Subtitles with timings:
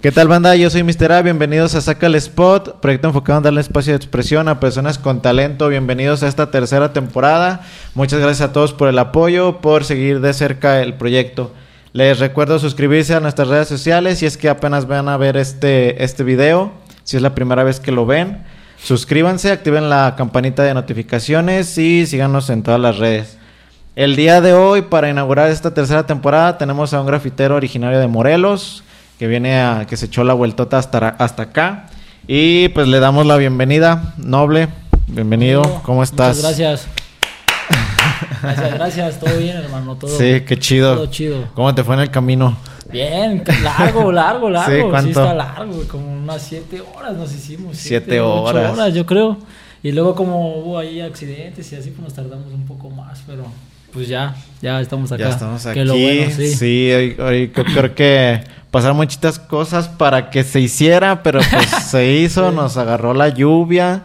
[0.00, 0.54] ¿Qué tal banda?
[0.54, 1.10] Yo soy Mr.
[1.10, 4.96] A, bienvenidos a Saca el Spot, proyecto enfocado en darle espacio de expresión a personas
[4.96, 5.68] con talento.
[5.68, 7.62] Bienvenidos a esta tercera temporada.
[7.96, 11.52] Muchas gracias a todos por el apoyo, por seguir de cerca el proyecto.
[11.92, 16.04] Les recuerdo suscribirse a nuestras redes sociales si es que apenas van a ver este,
[16.04, 16.70] este video,
[17.02, 18.44] si es la primera vez que lo ven.
[18.80, 23.36] Suscríbanse, activen la campanita de notificaciones y síganos en todas las redes.
[23.96, 28.06] El día de hoy, para inaugurar esta tercera temporada, tenemos a un grafitero originario de
[28.06, 28.84] Morelos,
[29.18, 31.86] que viene a, que se echó la vueltota hasta, hasta acá.
[32.26, 34.68] Y pues le damos la bienvenida, Noble.
[35.08, 36.36] Bienvenido, ¿cómo estás?
[36.36, 36.88] Muchas gracias.
[38.42, 39.96] Gracias, gracias, todo bien, hermano.
[39.96, 40.94] Todo, sí, qué chido.
[40.94, 41.48] Todo chido.
[41.54, 42.56] ¿Cómo te fue en el camino?
[42.92, 44.72] Bien, largo, largo, largo.
[44.72, 45.20] Sí, Sí, ¿cuánto?
[45.20, 47.76] está largo, como unas siete horas nos hicimos.
[47.76, 48.72] Siete ocho horas.
[48.72, 49.38] horas, yo creo.
[49.82, 53.44] Y luego como hubo ahí accidentes y así, pues nos tardamos un poco más, pero
[53.92, 55.24] pues ya, ya estamos acá.
[55.24, 55.78] Ya estamos aquí.
[55.80, 56.54] Que lo bueno, sí.
[56.54, 62.12] sí, hoy- hoy creo- que pasaron muchitas cosas para que se hiciera, pero pues se
[62.12, 62.56] hizo, Sí.
[62.56, 64.02] nos agarró la lluvia,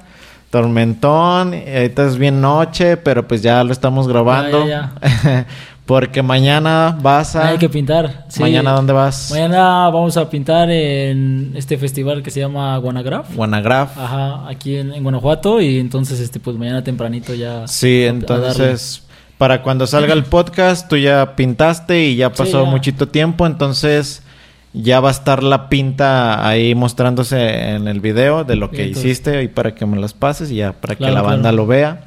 [0.50, 4.68] tormentón, y ahorita es bien noche, pero pues ya lo estamos grabando.
[4.68, 4.94] Ya,
[5.86, 7.50] Porque mañana vas a...
[7.50, 8.24] Hay que pintar.
[8.30, 8.40] sí.
[8.40, 9.32] ¿Mañana dónde vas?
[9.32, 13.36] Mañana vamos a pintar en este festival que se llama Guanagraf.
[13.36, 13.98] Guanagraf.
[13.98, 17.68] Ajá, aquí en, en Guanajuato y entonces este pues mañana tempranito ya.
[17.68, 19.03] Sí, entonces,
[19.44, 22.70] para cuando salga el podcast, tú ya pintaste y ya Sí, pasó ya.
[22.70, 24.24] muchito tiempo, entonces
[24.72, 29.04] ya va a estar la pinta ahí mostrándose en el video de lo que Entonces-
[29.12, 31.58] hiciste y para que me las pases y ya para que la banda claro.
[31.58, 32.06] lo vea.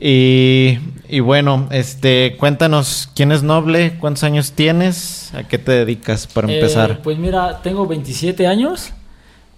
[0.00, 0.78] Y,
[1.10, 6.48] y bueno, este, cuéntanos quién es Noble, cuántos años tienes, a qué te dedicas para
[6.50, 7.00] Eh, empezar.
[7.02, 8.90] pues mira, tengo 27 años.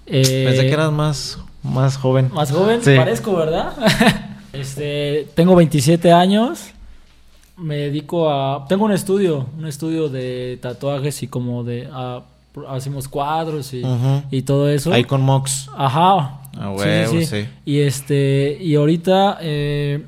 [0.06, 2.30] Eh, Pensé que eras más, más joven.
[2.34, 2.96] más joven, Sí.
[2.96, 3.74] parezco, ¿verdad?
[4.52, 6.72] este, tengo 27 años.
[7.56, 12.22] Me dedico a tengo un estudio, un estudio de tatuajes y como de ah,
[12.68, 13.82] hacemos cuadros y,
[14.30, 14.92] y todo eso.
[14.92, 15.68] Ahí con Mox.
[15.76, 16.40] Ajá.
[16.58, 17.46] Ah, huevo, sí.
[17.64, 20.04] Y este y ahorita eh,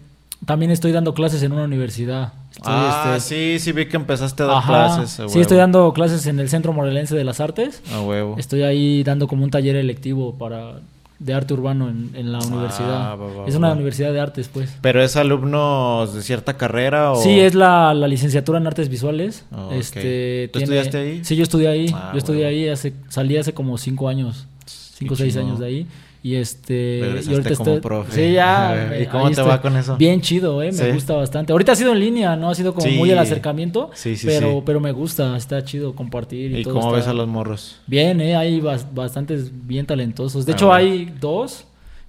[0.47, 2.33] también estoy dando clases en una universidad.
[2.51, 5.21] Estoy, Ah, este, sí, sí vi que empezaste a dar ajá, clases.
[5.21, 7.83] a sí, estoy dando clases en el Centro Morelense de las Artes.
[7.93, 8.35] A huevo.
[8.39, 10.81] Estoy ahí dando como un taller electivo para
[11.19, 13.19] de arte urbano en, en la Ah, universidad.
[13.49, 14.77] es una universidad de artes, pues.
[14.81, 17.17] ¿Pero es alumnos de cierta carrera o...?
[17.23, 19.45] Sí, es la, la licenciatura en artes visuales.
[19.53, 19.73] Oh, ok.
[19.73, 21.25] este, ¿Tú estudiaste ahí?
[21.25, 21.91] Sí, yo estudié ahí.
[21.93, 22.57] Ah, yo estudié bueno.
[22.57, 25.87] ahí, hace, salí hace como cinco años, cinco o seis años de ahí.
[26.21, 26.99] Y este.
[27.01, 28.13] Regresaste y ahorita como estoy- profe.
[28.29, 28.91] Sí, ya.
[28.97, 29.97] ¿Y me- cómo te va con eso?
[29.97, 30.73] Bien chido, eh.
[30.73, 30.91] Me Sí.
[30.93, 31.53] gusta bastante.
[31.53, 32.51] Ahorita ha sido en línea, ¿no?
[32.51, 32.97] Ha sido como Sí.
[32.97, 33.91] muy el acercamiento.
[33.95, 34.63] Sí, sí, pero, sí.
[34.67, 36.51] pero me gusta, está chido compartir.
[36.51, 37.81] Y, ¿Y todo cómo está- ves a los morros?
[37.87, 40.45] Bien, eh, hay bas- bastantes bien talentosos.
[40.45, 41.65] De Ah, hecho, hay dos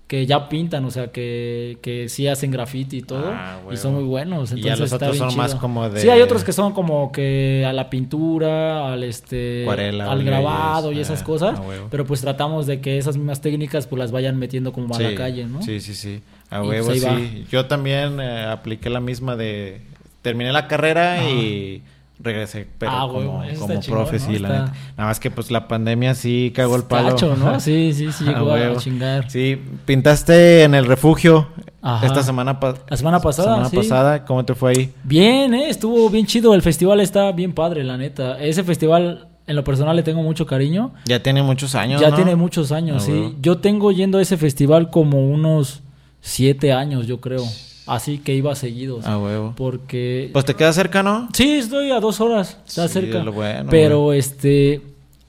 [0.10, 3.32] que ya pintan, o sea, que, que sí hacen graffiti y todo.
[3.32, 4.50] Ah, y son muy buenos.
[4.52, 6.52] Y Entonces ya los está otros bien son más como de- Sí, hay otros que
[6.52, 11.14] son como que a la pintura, al este Acuarela, al y grabado y, eso.
[11.14, 11.60] esas Ah, cosas.
[11.60, 15.00] ah, pero pues tratamos de que esas mismas técnicas pues las vayan metiendo como a
[15.00, 15.62] la calle, ¿no?
[15.62, 16.22] Sí, sí, sí.
[16.50, 17.46] A Y huevo, pues sí.
[17.52, 19.82] Yo también eh, apliqué la misma de...
[20.24, 21.84] Terminé la carrera y
[22.22, 23.22] regresé, pero Ah, como,
[23.60, 24.26] como chingón, profe, ¿no?
[24.26, 24.74] sí, la neta.
[24.98, 27.18] Nada más que pues la pandemia sí cagó el palo.
[27.60, 29.30] Sí, sí, sí, Ah, llegó a chingar.
[29.32, 31.48] Sí, pintaste en el refugio
[31.82, 32.06] Ajá.
[32.06, 33.76] esta semana, pa- La semana pasada, semana sí.
[33.78, 34.26] pasada.
[34.26, 34.94] ¿Cómo te fue ahí?
[35.04, 36.54] Bien, eh, estuvo bien chido.
[36.54, 38.38] El festival está bien padre, la neta.
[38.40, 40.92] Ese festival, en lo personal, le tengo mucho cariño.
[41.06, 42.16] Ya tiene muchos años, ya ¿no?
[42.18, 43.36] tiene muchos años, Ah, sí.
[43.42, 45.82] Yo tengo yendo a ese festival como unos
[46.22, 47.44] siete años, yo creo.
[47.90, 49.00] Así que iba seguido.
[49.04, 49.54] A huevo.
[49.58, 50.30] Porque.
[50.34, 51.28] Pues te queda cerca, ¿no?
[51.34, 52.58] sí, estoy a dos horas.
[52.68, 53.20] Está Sí, cerca.
[53.20, 54.82] es lo bueno, Pero este.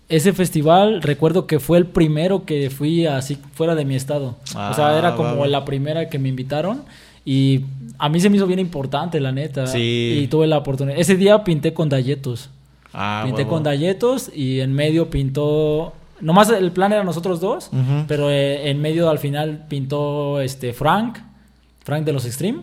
[0.09, 4.37] Ese festival, recuerdo que fue el primero que fui así fuera de mi estado.
[4.43, 5.47] o sea, Ah, era como va.
[5.47, 6.82] la primera que me invitaron.
[7.25, 7.60] Y
[7.98, 9.66] a mí se me hizo bien importante, la neta.
[9.69, 10.21] Sí.
[10.22, 10.98] Y tuve la oportunidad.
[10.98, 12.50] Ese día pinté con Dayetos.
[12.92, 13.50] Ah, pinté huevo.
[13.54, 15.92] con Dayetos y en medio pintó.
[16.21, 17.71] Nomás el plan era nosotros dos,
[18.09, 21.18] pero eh, en medio al final pintó este Frank,
[21.84, 22.60] Frank de los Extreme.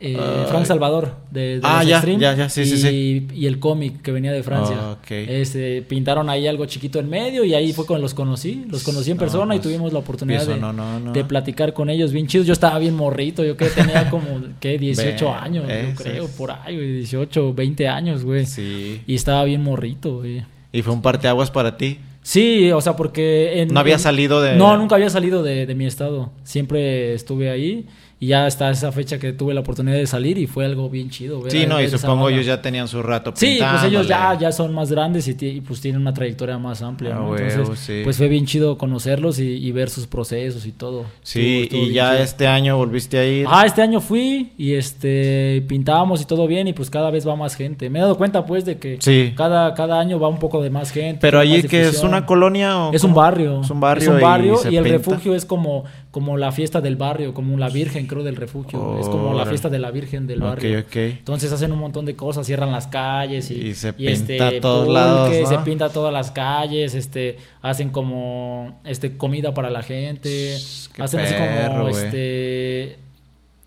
[0.00, 0.46] eh, Ay.
[0.48, 2.20] Frank Salvador de, de Ah, los ya, Extreme.
[2.20, 4.76] ya, ya, sí, y, sí, y el cómic que venía de Francia.
[4.78, 5.10] Ah, ok.
[5.10, 8.64] Este, pintaron ahí algo chiquito en medio y ahí fue cuando los conocí.
[8.70, 11.12] Los conocí en No, persona y pues, tuvimos la oportunidad de, no, no, no.
[11.12, 12.46] de platicar con ellos bien chidos.
[12.46, 14.24] Yo estaba bien morrito, yo creo que tenía como,
[14.60, 14.78] ¿qué?
[14.78, 16.30] 18 Ve, años, yo creo, es.
[16.30, 18.46] por ahí, güey, 18, 20 años, güey.
[18.46, 19.02] Sí.
[19.04, 20.44] Y estaba bien morrito, güey.
[20.72, 21.98] ¿Y fue un parteaguas para ti?
[22.22, 23.62] Sí, o sea, porque...
[23.62, 24.54] En, ¿No había en- salido de...?
[24.54, 26.30] No, nunca había salido de, de mi estado.
[26.44, 27.86] Siempre estuve ahí
[28.20, 31.08] Y ya hasta esa fecha que tuve la oportunidad de salir y fue algo bien
[31.08, 31.40] chido.
[31.40, 34.50] ver- Sí, no, y supongo ellos ya tenían su rato Sí, pues ellos ya, ya
[34.50, 37.12] son más grandes y, pues tienen una trayectoria más amplia.
[37.14, 37.30] Ah, ¿no?
[37.30, 38.00] huevo, Entonces, sí.
[38.02, 41.04] pues fue bien chido conocerlos y, y ver sus procesos y todo.
[41.22, 42.22] Sí, Estuvo- estuvo y ya chido.
[42.24, 43.46] este año volviste a ir.
[43.48, 47.36] Ah, este año fui y este pintábamos y todo bien y pues cada vez va
[47.36, 47.88] más gente.
[47.88, 49.32] Me he dado cuenta pues de que Sí.
[49.36, 51.18] cada, cada año va un poco de más gente.
[51.20, 53.60] Pero allí que es una colonia o Es un barrio.
[53.60, 54.02] Es un barrio.
[54.02, 54.98] Es un barrio y, el pinta.
[54.98, 58.98] refugio es como, como la fiesta del barrio, como la Virgen, creo, del refugio.
[58.98, 60.84] es como la fiesta de la Virgen del barrio.
[60.92, 64.48] Entonces hacen un montón de cosas, cierran las calles y, Y se y, este, pinta
[64.48, 65.46] a todos lados, ¿no?
[65.46, 70.56] se pinta todas las calles, este, hacen como este comida para la gente,
[70.98, 72.98] hacen así como este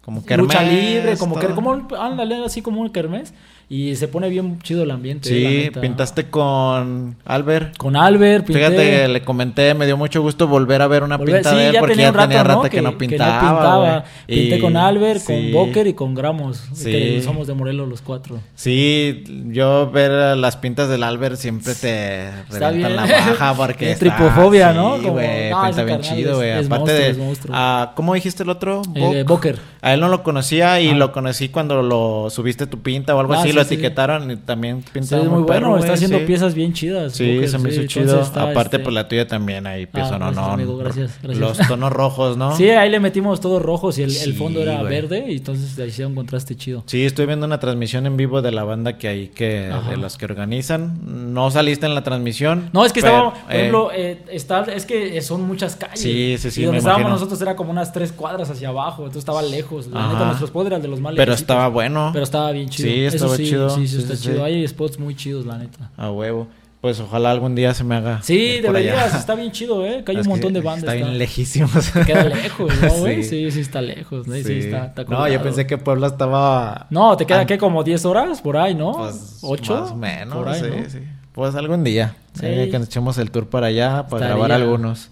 [0.01, 3.33] Como lucha kermés, libre, como que como ándale, así como un kermés
[3.73, 5.29] y se pone bien chido el ambiente.
[5.29, 7.77] Sí, pintaste con Albert.
[7.77, 8.59] con Albert, pinté.
[8.65, 11.67] Fíjate, le comenté, me dio mucho gusto volver a ver una Volver- pinta sí, de
[11.67, 12.49] él ya porque tenía ya rato, tenía ¿no?
[12.49, 14.03] rato que, Que- no que no pintaba.
[14.27, 15.25] Pinté Y- con Albert, sí.
[15.27, 16.91] con Boker y con Gramos, Sí.
[16.91, 18.39] que somos de Morelos los cuatro.
[18.55, 22.29] Sí, yo ver las pintas del Albert siempre te
[22.73, 22.95] bien.
[22.95, 24.97] la baja porque Es está- tripofobia, ¿no?
[24.97, 26.49] Como- güey, no, pinta bien chido, es- güey.
[26.49, 28.81] es Aparte monstruo, de ah, ¿cómo dijiste el otro?
[28.95, 29.59] Eh, Boker.
[29.81, 30.93] A él no lo conocía y Ah.
[30.95, 33.73] lo conocí cuando lo subiste tu pinta o algo Ah, así, sí, lo sí.
[33.75, 36.25] etiquetaron y también Sí, pintaba es muy bueno, perro, está haciendo sí.
[36.25, 37.13] piezas bien chidas.
[37.13, 38.21] Sí, se me hizo sí, chido.
[38.21, 40.51] Aparte, este, pues la tuya también ahí, pieza, no, gracias, no.
[40.53, 41.57] amigo, gracias, gracias.
[41.59, 42.55] Los tonos rojos, ¿no?
[42.55, 44.89] Sí, ahí le metimos todos rojos y el, el Sí, fondo era güey.
[44.89, 46.83] verde y entonces le hicieron un contraste chido.
[46.87, 49.89] Sí, estoy viendo una transmisión en vivo de la banda que hay que Ajá.
[49.91, 50.99] de los que organizan.
[51.33, 52.69] No saliste en la transmisión.
[52.73, 55.99] No, es que pero, estábamos, por eh, ejemplo, eh, está, es que son muchas calles.
[55.99, 57.15] Sí, sí, sí, Y donde estábamos imagino.
[57.15, 59.87] nosotros era como unas tres cuadras hacia abajo, entonces estaba lejos.
[59.87, 62.09] La neta, nuestros eran de los más pero estaba bueno.
[62.13, 62.89] Pero estaba bien chido.
[62.89, 63.69] Sí, estaba sí, chido.
[63.69, 64.35] Sí, sí, Sí, está sí, chido.
[64.37, 64.41] sí.
[64.41, 65.91] Hay spots muy chidos, la neta.
[65.97, 66.47] A huevo.
[66.81, 68.21] Pues ojalá algún día se me haga.
[68.23, 68.61] Sí, allá.
[68.63, 70.03] deberías, está bien chido, ¿eh?
[70.03, 70.79] Que hay Es un montón de bandas.
[70.83, 71.91] Está bien lejísimos.
[71.91, 73.21] Te queda lejos, ¿no, güey?
[73.23, 73.29] Sí.
[73.29, 73.51] Sí.
[73.51, 74.33] sí, está lejos, ¿no?
[74.33, 74.53] Sí, Sí.
[74.53, 75.27] está, está no, colgado.
[75.27, 76.87] yo pensé que Puebla estaba.
[76.89, 77.59] No, te queda, An- ¿qué?
[77.59, 78.93] Como 10 horas por ahí, ¿no?
[78.93, 79.79] Pues, ¿8?
[79.81, 80.35] Más o menos.
[80.35, 80.89] Por ahí, sí, ¿no?
[80.89, 80.99] sí.
[81.33, 82.15] Pues algún día.
[82.33, 82.45] Sí.
[82.47, 84.27] eh, que nos echemos el tour para allá para Estaría.
[84.29, 85.11] grabar algunos.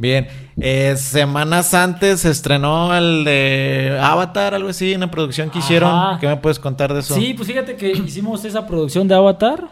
[0.00, 6.18] Bien, eh, semanas antes se estrenó el de Avatar, algo así, una producción que hicieron.
[6.18, 7.14] ¿Qué me puedes contar de eso?
[7.14, 9.68] Sí, pues fíjate que hicimos esa producción de Avatar.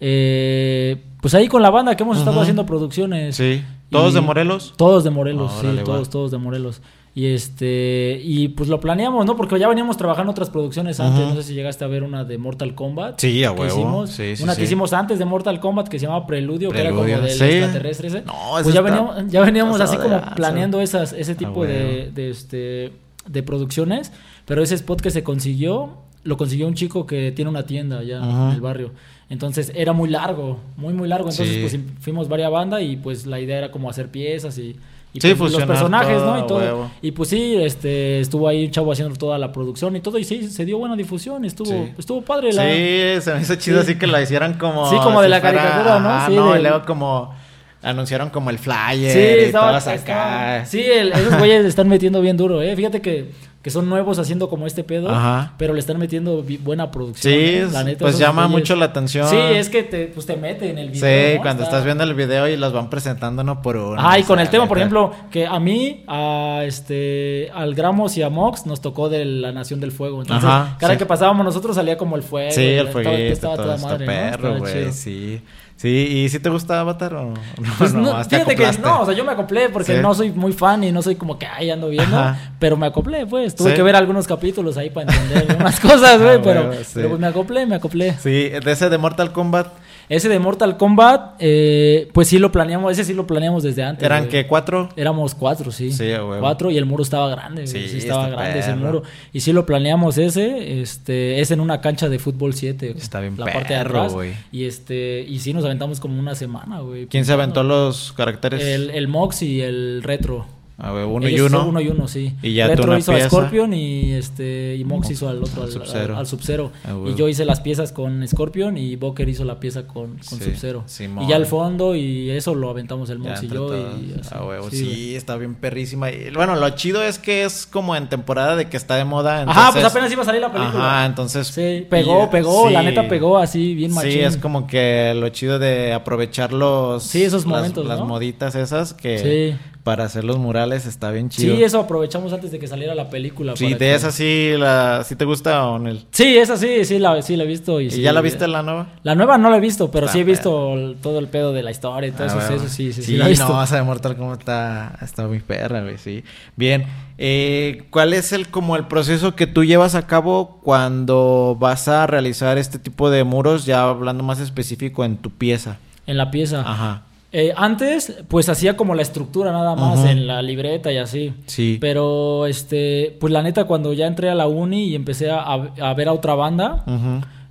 [0.00, 3.36] eh, pues ahí con la banda que hemos estado haciendo producciones.
[3.36, 3.62] Sí.
[3.90, 4.74] ¿Todos de Morelos?
[4.76, 5.84] Todos de Morelos, sí, va.
[5.84, 6.82] todos, todos de Morelos.
[7.12, 9.36] Y este, y pues lo planeamos, ¿no?
[9.36, 11.26] Porque ya veníamos trabajando otras producciones antes.
[11.26, 13.20] No sé si llegaste a ver una de Mortal Kombat.
[13.20, 13.66] Sí, a que huevo.
[13.66, 14.10] hicimos.
[14.10, 14.60] Sí, sí, una sí.
[14.60, 18.08] que hicimos antes de Mortal Kombat que se llamaba Preludio, que era como del extraterrestre
[18.08, 18.22] ese.
[18.22, 22.92] No, pues ya veníamos, ya veníamos así como planeando esas, ese tipo de, de, este,
[23.26, 24.12] de producciones.
[24.44, 28.18] Pero ese spot que se consiguió, lo consiguió un chico que tiene una tienda allá
[28.18, 28.92] en el barrio.
[29.28, 31.30] Entonces era muy largo, muy, muy largo.
[31.30, 34.76] Entonces, pues fuimos varias bandas y pues la idea era como hacer piezas y,
[35.12, 36.38] y, Sí, pues, los personajes, todo, ¿no?
[36.38, 36.58] Y todo.
[36.58, 36.90] huevo.
[37.02, 40.18] Y pues sí, este, estuvo ahí un chavo haciendo toda la producción y todo.
[40.18, 41.44] Y sí, se dio buena difusión.
[41.44, 41.92] Estuvo, Sí.
[41.98, 42.62] estuvo padre la.
[42.62, 43.90] Sí, se me hizo chido Sí.
[43.90, 44.88] así que la hicieran como.
[44.88, 46.26] Sí, como de si la caricatura, ¿no?
[46.26, 47.34] Sí, no, de- y luego como
[47.82, 49.94] anunciaron como el flyer Sí, y estaba, todas acá.
[49.94, 52.76] estaba- sí el- esos güeyes están metiendo bien duro, ¿eh?
[52.76, 53.30] Fíjate que,
[53.62, 55.52] que son nuevos haciendo como este pedo, Ajá.
[55.58, 57.30] pero le están metiendo buena producción.
[57.34, 57.62] Sí, ¿eh?
[57.64, 59.28] es- La neta, pues llama mucho la atención.
[59.28, 61.30] Sí, es que te, pues te mete en el video.
[61.30, 61.42] Sí, ¿no?
[61.42, 63.96] cuando Está- estás viendo el video y los van presentando uno por uno.
[64.02, 68.16] Ah, y con sea, el tema, por ejemplo, que a mí, a este, al Gramos
[68.16, 70.22] y a Mox nos tocó de la Nación del Fuego.
[70.22, 70.98] Entonces, Ajá, cada sí.
[70.98, 72.50] que pasábamos nosotros salía como el fuego.
[72.52, 75.42] Sí, el estaba- fueguito, estaba todo toda está madre, Estaba güey, sí.
[75.80, 77.34] Sí, ¿y si te gusta Avatar o no?
[77.78, 80.02] Pues no, te fíjate que no, o sea, yo me acoplé porque Sí.
[80.02, 82.52] no soy muy fan y no soy como que ahí ando viendo, Ajá.
[82.58, 83.54] pero me acoplé, pues.
[83.54, 83.76] Tuve Sí.
[83.76, 86.90] que ver algunos capítulos ahí para entender unas cosas, güey, Ah, pero, sí.
[86.92, 88.12] pero pues me acoplé, me acoplé.
[88.22, 89.68] Sí, de ese de Mortal Kombat,
[90.10, 94.02] Ese de Mortal Kombat, eh, pues sí lo planeamos, ese sí lo planeamos desde antes.
[94.04, 94.30] ¿eran güey.
[94.30, 94.88] que ¿Cuatro?
[94.96, 95.92] Éramos cuatro, sí.
[95.92, 96.36] Sí, huevo.
[96.40, 97.62] Cuatro y el muro estaba grande.
[97.62, 97.68] güey.
[97.68, 99.04] Sí, Sí, estaba grande ese muro.
[99.32, 100.82] Y sí lo planeamos ese.
[100.82, 102.88] Este, es en una cancha de fútbol 7.
[102.88, 102.98] güey.
[103.00, 104.12] Está bien La parte de perro, atrás.
[104.12, 104.32] güey.
[104.50, 107.06] Y este, y sí nos aventamos como una semana, güey.
[107.06, 108.60] ¿Quién se aventó los caracteres?
[108.64, 110.44] El, el Mox y el Retro.
[110.82, 111.58] A ver, uno y Ellos uno.
[111.60, 112.34] son uno y uno, sí.
[112.42, 113.28] Y ya tú Retro una hizo a pieza.
[113.28, 116.14] Scorpion y este y Mox hizo al otro, al Sub-Zero.
[116.14, 116.72] al, al Sub-Zero.
[116.84, 120.38] Ah, y yo hice las piezas con Scorpion y Boker hizo la pieza con, con
[120.38, 120.84] Sí, Sub-Zero.
[120.86, 121.24] Simón.
[121.24, 123.54] y ya al fondo y eso lo aventamos el Ya Mox y yo.
[123.54, 124.00] todos.
[124.00, 124.30] Y así.
[124.34, 126.10] A huevo, Sí, está bien perrísima.
[126.10, 129.42] Y, bueno, lo chido es que es como en temporada de que está de moda.
[129.42, 130.78] Ajá, entonces- pues apenas iba a salir la película.
[131.00, 131.46] Ajá, entonces.
[131.48, 134.12] Sí, pegó, y- pegó, la neta pegó así, bien machín.
[134.12, 137.02] Sí, es como que lo chido de aprovechar los.
[137.02, 138.06] Sí, esos las- momentos, Las, ¿no?
[138.06, 139.18] moditas esas que.
[139.52, 139.66] Sí.
[139.90, 141.56] Para hacer los murales está bien chido.
[141.56, 143.56] Sí, eso aprovechamos antes de que saliera la película.
[143.56, 145.92] Sí, para de que- esa sí, la, ¿sí te gusta o no?
[146.12, 147.80] Sí, esa sí, sí la, sí la he visto.
[147.80, 148.86] ¿Y, ¿Y sí, ya la viste la nueva?
[149.02, 151.52] La nueva no la he visto, pero Está sí he visto el- todo el pedo
[151.52, 153.48] de la historia y todo Ah, eso sí, sí, sí, Sí, la he visto.
[153.48, 156.22] no, esa de Mortal Kombat está, está muy perra, güey, sí.
[156.54, 156.84] Bien,
[157.18, 162.06] eh, ¿cuál es el como el proceso que tú llevas a cabo cuando vas a
[162.06, 165.78] realizar este tipo de muros, ya hablando más específico en tu pieza?
[166.06, 166.60] En la pieza.
[166.60, 167.02] Ajá.
[167.32, 171.32] Eh, antes, pues hacía como la estructura nada más en la libreta y así.
[171.46, 171.78] Sí.
[171.80, 175.94] Pero, este, pues la neta, cuando ya entré a la uni y empecé a, a
[175.94, 176.84] ver a otra banda,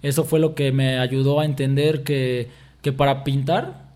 [0.02, 2.50] eso fue lo que me ayudó a entender que,
[2.82, 3.89] que para pintar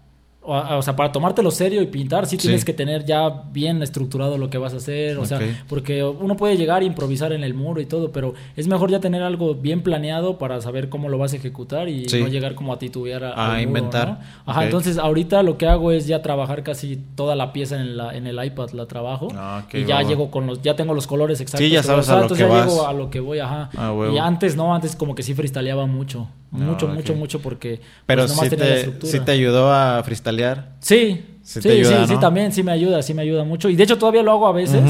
[0.46, 4.38] o, o sea, para tomártelo serio y pintar, sí tienes que tener ya bien estructurado
[4.38, 5.18] lo que vas a hacer.
[5.18, 8.68] O sea, porque uno puede llegar a improvisar en el muro y todo, pero es
[8.68, 12.20] mejor ya tener algo bien planeado para saber cómo lo vas a ejecutar y Sí.
[12.22, 14.08] no llegar como a titubear a, A muro, inventar.
[14.10, 14.18] ¿no?
[14.46, 18.16] Ajá, entonces ahorita lo que hago es ya trabajar casi toda la pieza en, la,
[18.16, 19.30] en el iPad, la trabajo.
[19.36, 21.66] Ah, ok, y ya llego con los, ya tengo los colores exactos.
[21.66, 22.68] Sí, ya sabes a lo entonces que ya vas.
[22.70, 23.70] llego a lo que voy, ajá.
[23.78, 26.28] Ah, y antes no, antes como que sí freestyleaba mucho.
[26.54, 30.74] Mucho, mucho, mucho porque Pero pues, sí te, sí te ayudó a freestylear.
[30.80, 33.68] Sí, Sí sí, ayuda, sí, también sí me ayuda, sí me ayuda mucho.
[33.70, 34.90] Y de hecho todavía lo hago a veces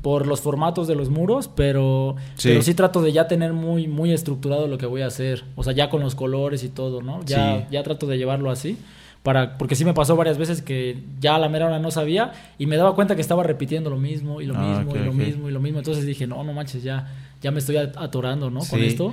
[0.00, 2.48] por los formatos de los muros, pero Sí.
[2.48, 5.62] pero sí trato de ya tener muy muy estructurado lo que voy a hacer, o
[5.62, 7.22] sea, ya con los colores y todo, ¿no?
[7.26, 8.78] Ya ya trato de llevarlo así.
[9.22, 12.32] Para, porque sí me pasó varias veces que ya a la mera hora no sabía
[12.56, 15.12] y me daba cuenta que estaba repitiendo lo mismo y lo Ah, mismo y lo
[15.12, 15.78] mismo y lo mismo.
[15.80, 17.06] Entonces dije, no, no manches, ya,
[17.42, 18.60] ya me estoy at- atorando, ¿no?
[18.60, 19.12] Con esto.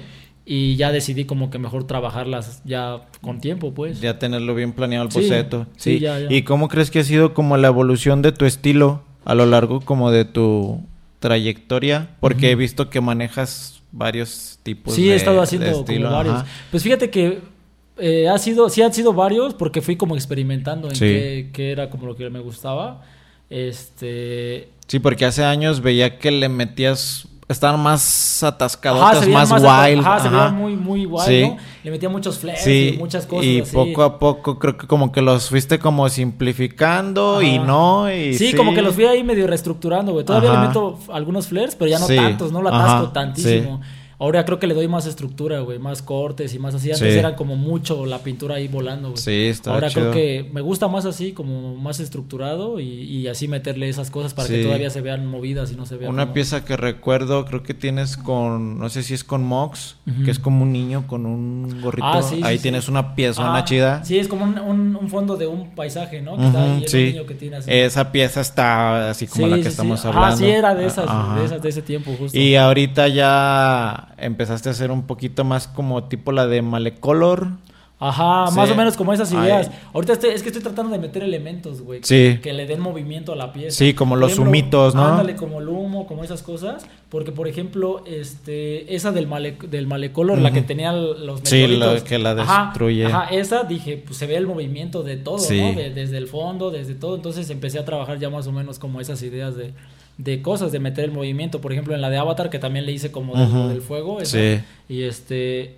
[0.49, 3.99] Y ya decidí como que mejor trabajarlas ya con tiempo, pues.
[3.99, 5.67] Ya tenerlo bien planeado el Sí, boceto.
[5.75, 6.31] sí, ya, ya.
[6.31, 9.81] ¿Y cómo crees que ha sido como la evolución de tu estilo a lo largo
[9.81, 10.79] como de tu
[11.19, 12.11] trayectoria?
[12.21, 16.43] Porque he visto que manejas varios tipos sí, de he estado haciendo estilo, como varios.
[16.71, 17.39] Pues fíjate que
[17.97, 21.05] eh, ha sido, sí han sido varios porque fui como experimentando en Sí.
[21.05, 23.03] qué, qué era como lo que me gustaba.
[23.49, 24.69] Este.
[24.87, 27.27] Sí, porque hace años veía que le metías...
[27.49, 29.99] Estaban más Ajá, atascadotas, veían más, ata- wild.
[30.05, 30.37] Ajá, se ajá.
[30.37, 31.41] veían muy, muy wild, Sí.
[31.47, 31.57] ¿no?
[31.85, 33.73] Le metía muchos flares Sí, y muchas cosas y así.
[33.73, 37.65] poco a poco creo que como que los fuiste como simplificando y Ajá.
[37.65, 40.25] no y Sí, como que los fui ahí medio reestructurando, güey.
[40.25, 40.61] Todavía Ajá.
[40.63, 43.81] le meto algunos flares, pero ya no tantos, no lo Ajá, atasco tantísimo.
[44.19, 46.91] Ahora creo que le doy más estructura, güey, más cortes y más así.
[46.91, 47.19] Antes Sí.
[47.19, 49.21] era como mucho la pintura ahí volando, güey.
[49.21, 50.09] Sí, está Ahora chido.
[50.09, 54.33] creo que me gusta más así, como más estructurado y, y así meterle esas cosas
[54.33, 54.55] para Sí.
[54.55, 57.61] que todavía se vean movidas y no se vean Una como- pieza que recuerdo, creo
[57.61, 61.27] que tienes con, no sé si es con Mox, que es como un niño con
[61.27, 62.07] un gorrito.
[62.07, 64.03] Ah, sí, Ahí tienes una pieza, Ah, chida.
[64.03, 66.37] Sí, es como un, un- un fondo de un paisaje, ¿no?
[66.37, 67.69] Que está ahí, un niño que tiene así.
[67.71, 70.37] Esa pieza está así como la que estamos Ajá, hablando.
[70.37, 71.39] sí, era de esas, Ajá.
[71.39, 72.35] de esas de ese tiempo, justo.
[72.35, 77.47] Y ahorita ya empezaste a hacer un poquito más como tipo la de Malecolor.
[77.99, 78.55] Ajá, Sí.
[78.57, 79.39] más o menos como esas Ay.
[79.39, 79.71] ideas.
[79.91, 82.01] Ahorita estoy- es que estoy tratando de meter elementos, güey.
[82.03, 82.37] Sí.
[82.43, 83.75] Que le den movimiento a la pieza.
[83.75, 85.03] Sí, como los ejemplo, humitos, ¿no?
[85.03, 86.85] Ándale, como el humo, como esas cosas.
[87.09, 91.67] Porque, por ejemplo, este, esa del, male, del malecolor, la que tenía los Sí, la
[91.87, 92.03] meteoritos.
[92.03, 93.05] que la Ajá, destruye.
[93.07, 95.59] Ajá, esa dije, pues se ve el movimiento de todo, Sí.
[95.59, 95.73] ¿no?
[95.73, 97.15] De- desde el fondo, desde todo.
[97.15, 99.73] Entonces empecé a trabajar ya más o menos como esas ideas de,
[100.17, 101.61] de cosas, de meter el movimiento.
[101.61, 103.35] Por ejemplo, en la de Avatar, que también le hice como
[103.69, 104.19] del, fuego.
[104.21, 104.37] esa.
[104.37, 104.59] Sí.
[104.89, 105.75] Y este.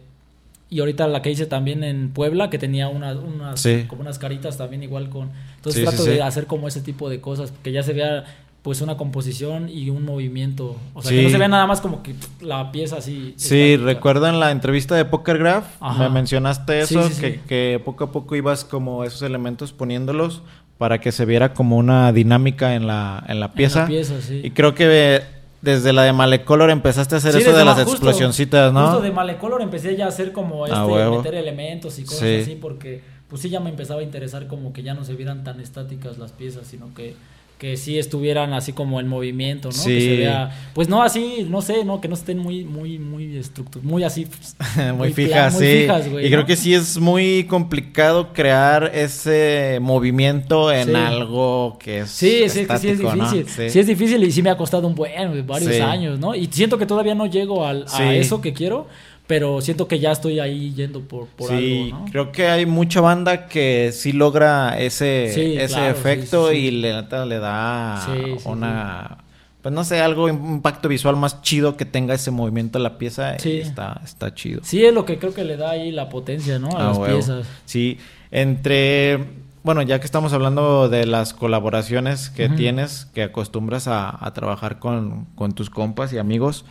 [0.71, 3.85] Y ahorita la que hice también en Puebla, que tenía unas, unas Sí.
[3.87, 5.31] como unas caritas también igual con.
[5.55, 8.23] Entonces Sí, trato sí, de hacer como ese tipo de cosas, que ya se vea
[8.61, 10.75] pues una composición y un movimiento.
[10.93, 13.33] O sea, que no se vea nada más como que la pieza así.
[13.37, 16.03] Sí, recuerdo en la entrevista de Poker Graph, Ajá.
[16.03, 20.43] me mencionaste eso, que, que poco a poco ibas como esos elementos poniéndolos
[20.79, 23.81] para que se viera como una dinámica en la, en la En pieza.
[23.81, 24.41] la pieza, sí.
[24.43, 25.21] Y creo que
[25.61, 28.87] desde la de Malecolor empezaste a hacer Sí, eso de las justo- explosioncitas, ¿no?
[28.87, 32.39] Justo de Malecolor empecé ya a hacer como este, Ah, meter elementos y cosas Sí.
[32.43, 35.43] así, porque pues sí ya me empezaba a interesar como que ya no se vieran
[35.43, 37.13] tan estáticas las piezas, sino que,
[37.59, 39.73] que sí estuvieran así como en movimiento, ¿no?
[39.73, 39.89] Sí.
[39.93, 41.99] Que se vea, pues no así, no sé, ¿no?
[41.99, 44.27] Que no estén muy, muy, muy estructuradas, muy así.
[44.77, 45.81] muy muy fijas, plan- muy sí.
[45.81, 50.95] fijas, güey, y creo que sí es muy complicado crear ese movimiento en Sí.
[50.95, 52.63] algo que es Sí, sí, es que sí es
[52.93, 53.29] estático, ¿no?
[53.29, 53.45] difícil.
[53.53, 53.69] Sí.
[53.69, 53.79] Sí.
[53.79, 55.81] es difícil y sí me ha costado un buen, varios Sí.
[55.81, 56.33] años, ¿no?
[56.35, 58.03] Y siento que todavía no llego al, a Sí.
[58.03, 58.87] eso que quiero,
[59.29, 62.11] pero siento que ya estoy ahí yendo por, por sí, algo, ¿no?
[62.11, 66.71] creo que hay mucha banda que sí logra ese, Sí, ese claro, efecto sí, y
[66.71, 66.93] le,
[67.27, 68.07] le da
[68.45, 69.17] una,
[69.61, 72.97] pues no sé, algo, un impacto visual más chido que tenga ese movimiento a la
[72.97, 73.35] pieza.
[73.43, 74.61] y está, está chido.
[74.63, 76.69] Sí, es lo que creo que le da ahí la potencia, ¿no?
[76.75, 77.13] A Ah, las huevo.
[77.19, 77.47] piezas.
[77.65, 77.99] Sí,
[78.31, 79.25] entre,
[79.63, 84.79] bueno, ya que estamos hablando de las colaboraciones que tienes, que acostumbras a, a trabajar
[84.79, 86.65] con, con tus compas y amigos,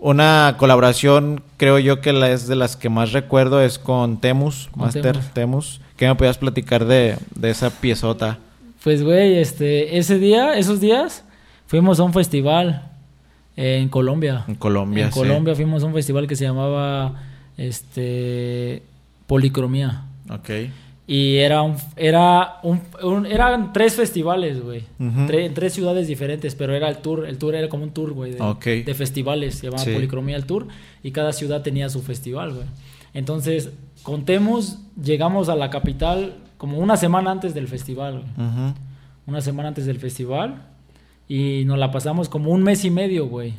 [0.00, 4.68] una colaboración creo yo que la es de las que más recuerdo es con Temus,
[4.72, 5.30] Con Master Temus.
[5.32, 5.80] Temus.
[5.96, 8.38] ¿Qué me podías platicar de, de esa piezota?
[8.82, 11.22] Pues, güey, este, ese día, esos días,
[11.66, 12.90] fuimos a un festival
[13.56, 14.44] en Colombia.
[14.48, 15.18] En Colombia, En sí.
[15.18, 17.14] Colombia fuimos a un festival que se llamaba,
[17.58, 18.82] este,
[19.26, 20.04] Policromía.
[20.30, 20.48] Ok.
[21.12, 24.84] Y era un, era un, un- eran tres festivales, güey.
[25.00, 28.12] Tre- en tres ciudades diferentes, pero era el tour, el tour era como un tour,
[28.12, 28.38] güey, de,
[28.84, 29.92] de festivales, se llamaba Sí.
[29.92, 30.68] Policromía el tour,
[31.02, 32.66] y cada ciudad tenía su festival, güey.
[33.12, 33.70] Entonces,
[34.04, 38.48] contemos, llegamos a la capital como una semana antes del festival, güey.
[38.48, 38.74] Ujú.
[39.26, 40.62] Una semana antes del festival,
[41.28, 43.54] y nos la pasamos como un mes y medio, güey.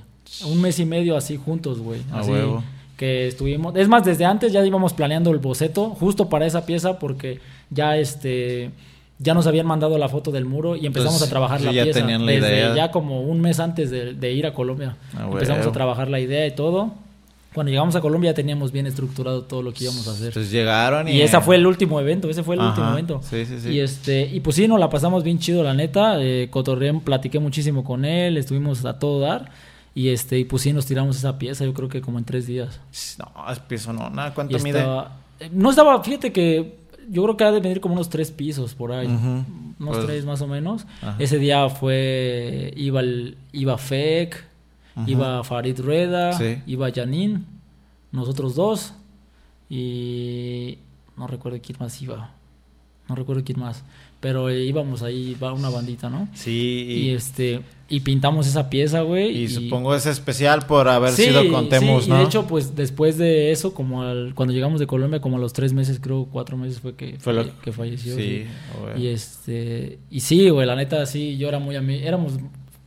[0.45, 1.99] Un mes y medio así juntos, güey.
[2.13, 2.63] A Así, huevo.
[3.01, 3.75] Que estuvimos.
[3.75, 7.39] Es más, desde antes ya íbamos planeando el boceto, justo para esa pieza, porque
[7.71, 8.69] ya este.
[9.17, 11.83] Ya nos habían mandado la foto del muro y empezamos Entonces, a trabajar la ya
[11.83, 11.99] pieza.
[11.99, 12.75] tenían la desde idea.
[12.75, 14.97] ya como un mes antes de, de ir a Colombia.
[15.17, 16.91] Ah, empezamos a trabajar la idea y todo.
[17.53, 20.27] Cuando llegamos a Colombia ya teníamos bien estructurado todo lo que íbamos a hacer.
[20.27, 21.13] Entonces llegaron y...
[21.13, 23.21] Y ese fue el último evento, ese fue el Ajá, último evento.
[23.23, 23.69] sí, sí, sí.
[23.69, 26.15] Y este, y pues sí, nos la pasamos bien chido, la neta.
[26.23, 29.51] Eh, cotorreé, platiqué muchísimo con él, estuvimos a todo dar.
[29.93, 32.47] Y este, y pues sí, nos tiramos esa pieza, yo creo que como en tres
[32.47, 32.79] días.
[33.19, 34.79] No, es piso, no, nada, Y ¿cuánto mide?
[34.79, 36.79] estaba, eh, no estaba, fíjate que
[37.09, 39.07] yo creo que ha de venir como unos tres pisos por ahí.
[39.07, 39.45] Unos
[39.97, 40.85] Pues- tres más o menos.
[41.19, 44.45] Ese día fue, iba, el- iba Fek,
[45.07, 46.61] iba Farid Rueda, Sí.
[46.67, 47.43] iba Janine,
[48.13, 48.93] nosotros dos.
[49.69, 50.77] Y
[51.17, 52.31] no recuerdo quién más iba.
[53.07, 53.83] No recuerdo quién más.
[54.21, 56.29] Pero íbamos ahí, va una bandita, ¿no?
[56.33, 59.35] Sí, Y, y, este, y pintamos esa pieza, güey.
[59.35, 62.17] y supongo es especial por haber Sí, sido contemos, sí, ¿no?
[62.17, 65.39] Y de hecho, pues después de eso, como al- cuando llegamos de Colombia, como a
[65.39, 68.15] los tres meses, creo, cuatro meses fue que, Fue lo- que falleció.
[68.15, 68.45] Sí,
[68.79, 69.03] güey.
[69.03, 72.33] Y este, y sí, güey, la neta, sí, yo era muy ami- éramos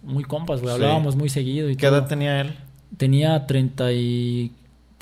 [0.05, 0.81] muy compas, güey, Sí.
[0.83, 1.99] hablábamos muy seguido y ¿Qué todo.
[1.99, 2.55] edad tenía él?
[2.97, 4.53] Tenía 30 y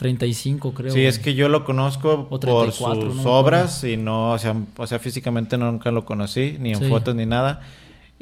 [0.02, 0.92] 35, creo.
[0.92, 4.54] Sí, es que yo lo conozco por 34, sus no obras y no, o sea,
[4.76, 6.88] o sea, físicamente nunca lo conocí, ni en Sí.
[6.88, 7.60] fotos ni nada.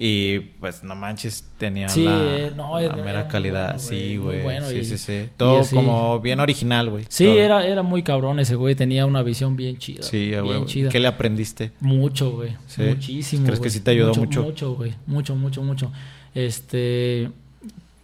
[0.02, 3.74] Y pues no manches, tenía Sí, la, eh, no, la era- mera calidad.
[3.74, 4.42] bueno, sí, güey.
[4.42, 5.28] bueno sí, y- sí, sí.
[5.36, 7.04] Todo así- como bien original, güey.
[7.10, 7.34] Sí, todo.
[7.38, 10.02] era, era muy cabrón ese güey, tenía una visión bien chida.
[10.02, 10.64] Sí, güey.
[10.88, 11.72] ¿Qué le aprendiste?
[11.80, 12.56] Mucho, güey.
[12.66, 12.80] Sí.
[12.82, 13.44] Muchísimo.
[13.44, 14.42] ¿Crees que sí te ayudó mucho?
[14.42, 14.94] Mucho, güey.
[15.06, 15.92] Mucho, mucho, mucho.
[16.34, 17.28] Este.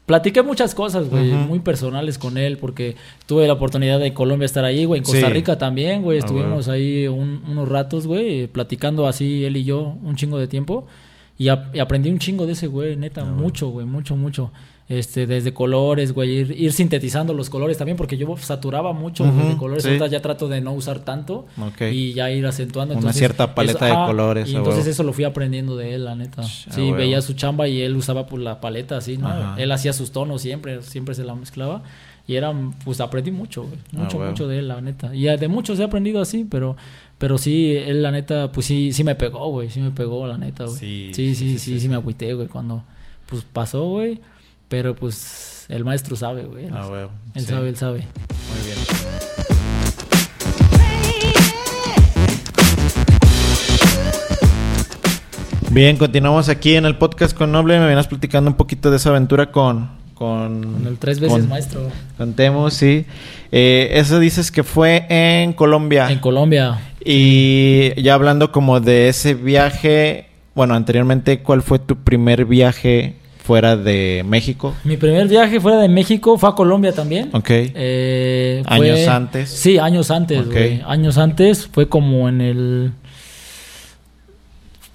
[0.06, 2.94] Platiqué muchas cosas, güey, muy personales con él, porque
[3.26, 5.32] tuve la oportunidad de Colombia estar ahí, güey, en Costa Sí.
[5.32, 9.96] Rica también, güey, Ah, estuvimos ahí un- unos ratos, güey, platicando así él y yo
[10.04, 10.86] un chingo de tiempo,
[11.36, 14.52] y, ap- y aprendí un chingo de ese güey, neta, Ah, mucho, güey, mucho, mucho.
[14.88, 19.36] Este, desde colores, güey, ir, ir sintetizando los colores también, porque yo saturaba mucho güey,
[19.36, 19.88] Ujú, de colores, sí.
[19.88, 21.82] ahorita ya trato de no usar tanto, Ok.
[21.92, 22.92] y ya ir acentuando.
[22.94, 24.90] Una entonces, cierta paleta de colores, Y entonces huevo.
[24.92, 26.42] eso lo fui aprendiendo de él, la neta.
[26.44, 26.98] Sh, Sí, huevo.
[26.98, 29.26] veía su chamba y él usaba pues la paleta así, ¿no?
[29.26, 29.56] Ajá.
[29.58, 31.82] Él hacía sus tonos siempre, siempre se la mezclaba.
[32.28, 32.52] Y era,
[32.84, 33.74] pues aprendí mucho, güey.
[33.96, 34.30] Ah, Mucho, huevo.
[34.30, 35.12] mucho de él, la neta.
[35.14, 36.76] Y de muchos he aprendido así, pero,
[37.18, 39.68] pero sí, él, la neta, pues sí, sí me pegó, güey.
[39.70, 40.76] Sí me pegó, la neta, güey.
[40.76, 41.88] Sí, Sí, sí, sí, sí, sí, sí, sí.
[41.88, 42.84] me agüité, güey, cuando
[43.28, 44.20] pues pasó, güey.
[44.68, 46.68] Pero pues el maestro sabe, güey.
[46.72, 47.02] Ah, güey.
[47.34, 47.46] Él Sí.
[47.46, 47.98] sabe, él sabe.
[48.00, 49.86] Muy bien.
[55.70, 57.78] Bien, continuamos aquí en el podcast con Noble.
[57.78, 59.94] Me vienes platicando un poquito de esa aventura con...
[60.14, 61.82] Con, Con el tres veces con- maestro.
[62.16, 63.04] Con Temu, sí.
[63.52, 66.10] Eh, eso dices que fue en Colombia.
[66.10, 66.78] En Colombia.
[67.04, 73.76] Y ya hablando como de ese viaje, bueno, anteriormente, ¿cuál fue tu primer viaje fuera
[73.76, 74.74] de México?
[74.84, 77.30] Mi primer viaje fuera de México fue a Colombia también.
[77.32, 77.48] Ok.
[77.50, 79.48] Eh, fue- Años antes.
[79.50, 80.52] Sí, años antes, Ok.
[80.52, 80.82] güey.
[80.86, 82.92] Años antes fue como en el...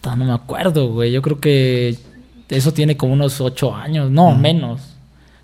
[0.04, 1.12] No me acuerdo, güey.
[1.12, 1.96] Yo creo que
[2.50, 4.10] eso tiene como unos ocho años.
[4.12, 4.82] No, menos.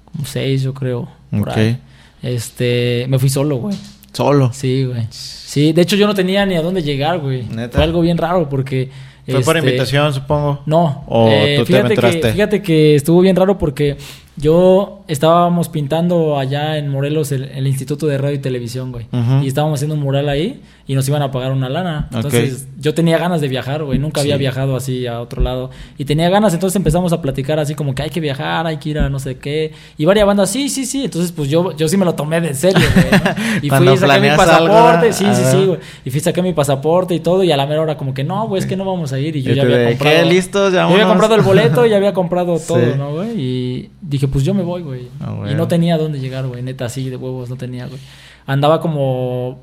[0.05, 1.07] Como seis, yo creo.
[1.31, 1.57] por Ok.
[1.57, 1.77] ahí.
[2.23, 3.75] Este, me fui solo, güey.
[4.13, 4.51] Solo.
[4.51, 5.05] Sí, güey.
[5.11, 7.43] Sí, de hecho yo no tenía ni a dónde llegar, güey.
[7.43, 7.75] ¿Neta?
[7.77, 8.89] Fue algo bien raro porque...
[9.27, 10.61] Fue por este, invitación, supongo.
[10.65, 13.97] no, ¿O eh, tú te que, fíjate que estuvo bien raro porque
[14.38, 19.08] yo estábamos pintando allá en Morelos el, el Instituto de Radio y Televisión, güey.
[19.43, 22.08] Y estábamos haciendo un mural ahí y nos iban a pagar una lana.
[22.13, 23.97] Entonces yo tenía ganas de viajar, güey.
[23.97, 25.71] Nunca había viajado así a otro lado.
[25.97, 28.89] Y tenía ganas, entonces empezamos a platicar así como que hay que viajar, hay que
[28.89, 29.71] ir a no sé qué.
[29.97, 31.06] Y varias bandas, sí, sí, sí.
[31.06, 33.12] Entonces pues yo, yo sí me lo tomé de serio, güey.
[33.12, 33.17] ¿no?
[33.63, 35.13] Y fui saqué mi algo, pasaporte.
[35.13, 35.80] sí, sí, sí, güey.
[36.06, 37.43] Y fui, saqué mi pasaporte y todo.
[37.43, 39.36] Y a la mera hora como que no, güey, es que no vamos a ir.
[39.36, 40.17] Y yo ya había comprado.
[40.17, 40.26] ¿qué?
[40.26, 40.73] ¿Listos?
[40.73, 42.91] Ya Yo había comprado el boleto y había comprado todo, Sí.
[42.97, 43.30] ¿no, güey?
[43.41, 45.07] Y dije, pues yo me voy, güey.
[45.19, 46.61] Ah, Y no tenía dónde llegar, güey.
[46.63, 47.99] Neta, así de huevos no tenía, güey.
[48.45, 49.59] Andaba como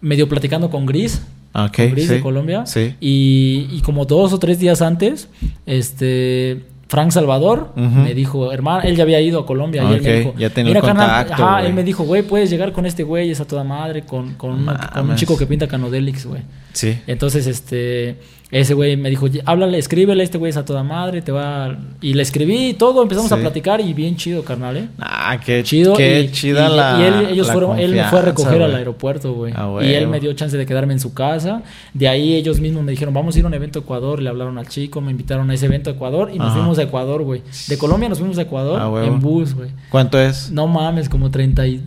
[0.00, 1.22] medio platicando con Gris,
[1.54, 2.14] Ok, con Gris sí.
[2.14, 2.66] de Colombia.
[2.66, 2.94] Sí.
[3.00, 5.28] Y, y como dos o tres días antes,
[5.66, 6.64] este...
[6.86, 10.34] Frank Salvador me dijo, hermano, él ya había ido a Colombia y él me dijo,
[10.38, 13.30] ya tenía "Mira, carnal", contacto, ajá, él me dijo, güey, puedes llegar con este güey,
[13.30, 16.42] es a toda madre, con, con, una- con un chico que pinta Canodelix, güey.
[16.74, 16.98] Sí.
[17.06, 18.18] Entonces, este,
[18.50, 21.66] ese güey me dijo, háblale, escríbele, este güey es a toda madre, te va...
[21.66, 21.78] a-".
[22.02, 24.88] Y le escribí y todo, empezamos a platicar y bien chido, carnal, ¿eh?
[25.00, 25.94] Ah, qué Chido.
[25.94, 26.98] Qué y, chida y- la.
[27.00, 29.52] y él, ellos la fueron, él me fue a recoger al aeropuerto, güey.
[29.56, 31.62] Ah, y él me dio chance de quedarme en su casa.
[31.94, 34.20] De ahí ellos mismos me dijeron, vamos a ir a un evento a Ecuador.
[34.20, 36.56] Le hablaron al chico, me invitaron a ese evento a Ecuador y nos Ajá.
[36.58, 37.42] fuimos a Ecuador, güey.
[37.68, 39.70] De Colombia nos fuimos a Ecuador Ah, en bus, güey.
[39.90, 40.50] ¿Cuánto es?
[40.50, 41.82] No mames, como 30 y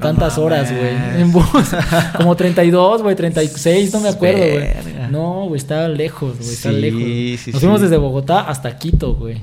[0.00, 1.20] tantas horas, güey.
[1.20, 1.44] En bus.
[2.16, 4.68] como 32, güey, 36, no me acuerdo, güey.
[5.10, 7.00] No, güey, está lejos, güey, está Sí, lejos.
[7.00, 7.52] sí, Nos sí.
[7.52, 9.38] fuimos desde Bogotá hasta Quito, güey.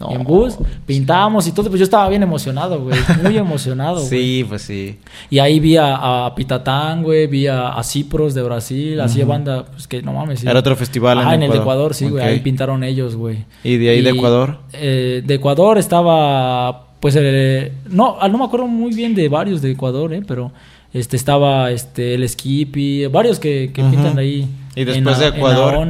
[0.00, 0.12] No.
[0.12, 0.54] en bus,
[0.86, 4.08] pintábamos y todo, pues yo estaba bien emocionado, güey, muy emocionado, güey.
[4.08, 4.96] Sí, pues sí.
[5.28, 9.24] Y ahí vi a, a Pitatán, güey, vi a, a Cipros de Brasil, así de
[9.24, 10.38] banda, pues que no mames.
[10.38, 10.46] sí.
[10.48, 11.94] Era otro festival Ajá, en en el de Ecuador.
[11.94, 13.44] Sí, güey, ahí pintaron ellos, güey.
[13.64, 14.60] ¿Y de ahí de Ecuador?
[14.72, 19.62] eh, de Ecuador estaba, pues, eh, no, ah, no me acuerdo muy bien de varios
[19.62, 20.52] de Ecuador, eh, pero
[20.92, 23.90] este estaba este el Skippy, varios que, que Ujú.
[23.90, 24.48] pintan ahí.
[24.74, 25.88] Y en después de Ecuador.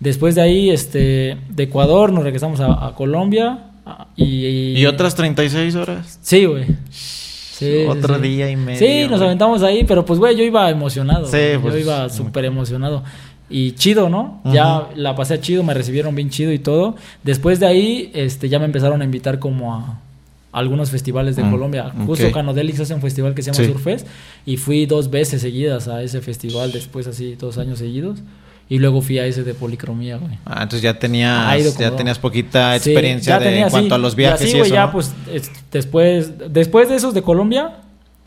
[0.00, 5.14] Después de ahí, este, de Ecuador nos regresamos a, a Colombia ah, y, ¿Y otras
[5.14, 6.18] 36 horas?
[6.20, 6.66] Sí, güey.
[6.90, 8.22] Sí, Otro sí.
[8.22, 8.78] día y medio.
[8.78, 11.26] Sí, nos aventamos ahí, pero pues, güey, yo iba emocionado.
[11.26, 13.04] Sí, pues, yo iba súper emocionado.
[13.48, 14.40] Y chido, ¿no?
[14.44, 16.96] Ya la pasé chido, me recibieron bien chido y todo.
[17.22, 20.00] Después de ahí, este, ya me empezaron a invitar como a
[20.54, 21.86] algunos festivales de Mm, Colombia.
[21.88, 22.06] ok.
[22.06, 23.72] Justo Canodelix hace un festival que se llama Sí.
[23.72, 24.06] Surfest.
[24.46, 28.20] Y fui dos veces seguidas a ese festival, después así, dos años seguidos.
[28.68, 30.38] Y luego fui a ese de policromía, güey.
[30.46, 33.94] Ah, entonces ya tenías, como ya tenías poquita Sí, experiencia de, tenía, en cuanto sí.
[33.94, 34.92] a los Y viajes y, así, güey, eso, ya, ¿no?
[34.92, 37.72] pues, es- después, después de esos de Colombia,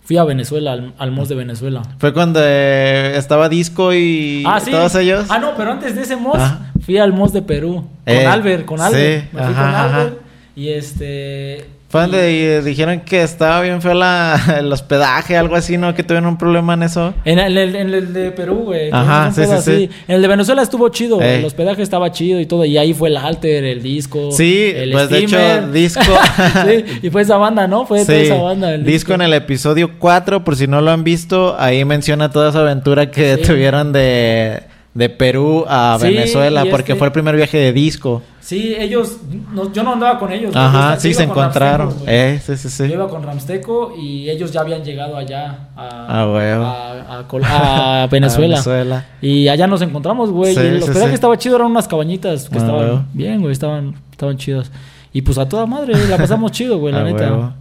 [0.03, 1.81] fui a Venezuela, al, al MOS de Venezuela.
[1.97, 4.69] Fue cuando eh, estaba Disco y ah, sí.
[4.69, 5.25] todos ellos.
[5.29, 6.71] Ah, no, pero antes de ese MOS, Ajá.
[6.85, 7.73] fui al MOS de Perú.
[8.05, 9.33] Con Eh, Albert, con sí, Albert.
[9.33, 10.01] Me fui ajá, con ajá.
[10.01, 10.17] Albert.
[10.55, 11.65] Y este.
[11.89, 15.95] Fue y- donde dijeron que estaba bien feo la, el hospedaje, algo así, ¿no?
[15.95, 17.13] Que tuvieron un problema en eso.
[17.23, 18.89] En el, en el de Perú, güey.
[18.91, 19.71] Ajá, sí, sí, así.
[19.77, 19.89] sí.
[20.07, 21.21] En el de Venezuela estuvo chido.
[21.21, 21.39] Ey.
[21.39, 22.65] El hospedaje estaba chido y todo.
[22.65, 24.31] Y ahí fue el Alter, el disco.
[24.33, 25.67] Sí, el pues de hecho.
[25.71, 26.01] Disco.
[26.65, 27.85] sí, y fue esa banda, ¿no?
[27.85, 28.73] Fue toda esa banda.
[28.73, 32.49] el disco en el episodio 4, por si no lo han visto, ahí menciona toda
[32.49, 33.43] esa aventura que Sí.
[33.43, 34.61] tuvieron de,
[34.97, 38.23] de Perú a Sí, Venezuela, porque este- fue el primer viaje de disco.
[38.39, 39.17] Sí, ellos.
[39.53, 40.55] no- yo no andaba con ellos.
[40.55, 41.87] Ajá, Yo sí, se con encontraron.
[41.89, 42.09] Ramsteco.
[42.11, 42.87] Eh, sí, sí, sí.
[42.87, 46.63] Yo iba con Ramsteco y ellos ya habían llegado allá a, Ah, huevo.
[46.65, 49.05] a, a Col- a Venezuela.
[49.21, 50.55] Y allá nos encontramos, güey.
[50.55, 50.99] Sí, y el sí, sí.
[51.13, 54.71] estaba chido, eran unas cabañitas que Ah, estaban bien, güey, estaban, estaban chidas.
[55.13, 57.53] Y pues a toda madre, la pasamos chido, güey, la Ah, neta.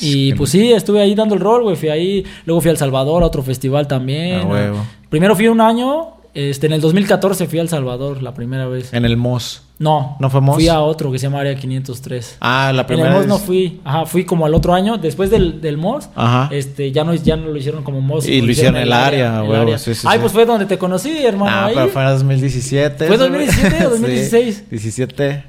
[0.00, 1.76] Y pues sí, estuve ahí dando el rol, güey.
[1.76, 4.40] Fui ahí, luego fui a El Salvador a otro festival también.
[4.42, 4.78] Ah, huevo.
[5.08, 8.92] Primero fui un año, este, en el 2014 fui a El Salvador la primera vez.
[8.92, 9.62] En el MOS.
[9.78, 10.54] No, ¿No fue Mos?
[10.54, 12.38] Fui a otro que se llama Área 503.
[12.40, 15.28] Ah, la En primera el MOS no fui, ajá, fui como al otro año, después
[15.30, 16.48] del, del MOS, Ajá.
[16.50, 18.26] este, ya no, ya no lo hicieron como MOS.
[18.26, 19.78] Y lo hicieron el área, el área.
[19.78, 20.20] sí, sí, Ay, sí.
[20.22, 21.50] pues fue donde te conocí, hermano.
[21.54, 21.74] Ah, ahí.
[21.74, 23.06] pero fue en 2017.
[23.06, 23.46] ¿Fue eso, güey.
[23.46, 24.70] 2017 o Sí, 2016?
[24.70, 25.44] 17.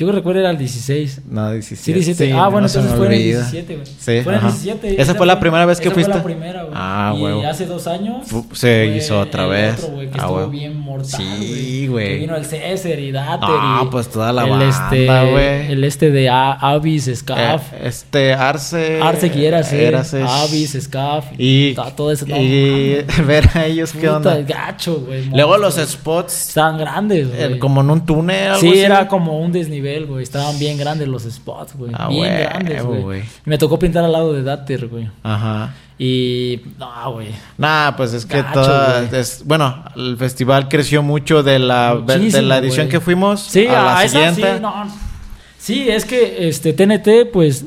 [0.00, 1.20] Yo que recuerdo era el 16.
[1.28, 1.82] No, 17.
[1.82, 2.24] Sí, 17.
[2.26, 3.38] Sí, ah, bueno, entonces fue en el olvida.
[3.50, 3.86] 17, güey.
[3.86, 4.46] Sí, Fue en el ajá.
[4.48, 5.02] 17.
[5.02, 6.10] ¿Esa fue la primera vez que esa fuiste?
[6.12, 6.72] Fue la primera, güey.
[6.74, 7.46] Ah, y huevo.
[7.46, 8.26] hace dos años.
[8.54, 9.74] Se hizo otra el vez.
[9.84, 12.18] Otro, güey, que Ah, estuvo bien mortal, Sí, güey.
[12.20, 13.48] vino el César y Dater.
[13.50, 15.70] Ah, y pues toda la el banda, este, güey.
[15.72, 17.72] El este de A- Avis, Scaf.
[17.74, 19.00] Eh, este, Arce.
[19.02, 20.24] Arce que era Erases.
[20.26, 21.26] Avis, Scaf.
[21.36, 24.40] Y, todo no, y ver a ellos qué onda.
[24.40, 25.26] gacho, güey.
[25.26, 27.58] Luego los spots, Estaban grandes, eh, güey.
[27.58, 30.22] como en un túnel, algo Sí, era como un desnivel, güey.
[30.22, 31.92] Estaban bien grandes los spots, güey.
[31.94, 33.22] Ah, bien grandes, güey.
[33.44, 35.08] me tocó pintar al lado de Dater, güey.
[35.22, 35.74] Ajá.
[35.98, 36.60] Y.
[36.78, 37.28] No, güey.
[37.58, 39.02] Nah, pues es que toda.
[39.12, 43.72] es- bueno, el festival creció mucho de la, de la edición que fuimos Sí, a
[43.72, 44.54] la a esa siguiente.
[44.56, 45.10] sí, no.
[45.58, 47.66] Sí, es que este TNT, pues.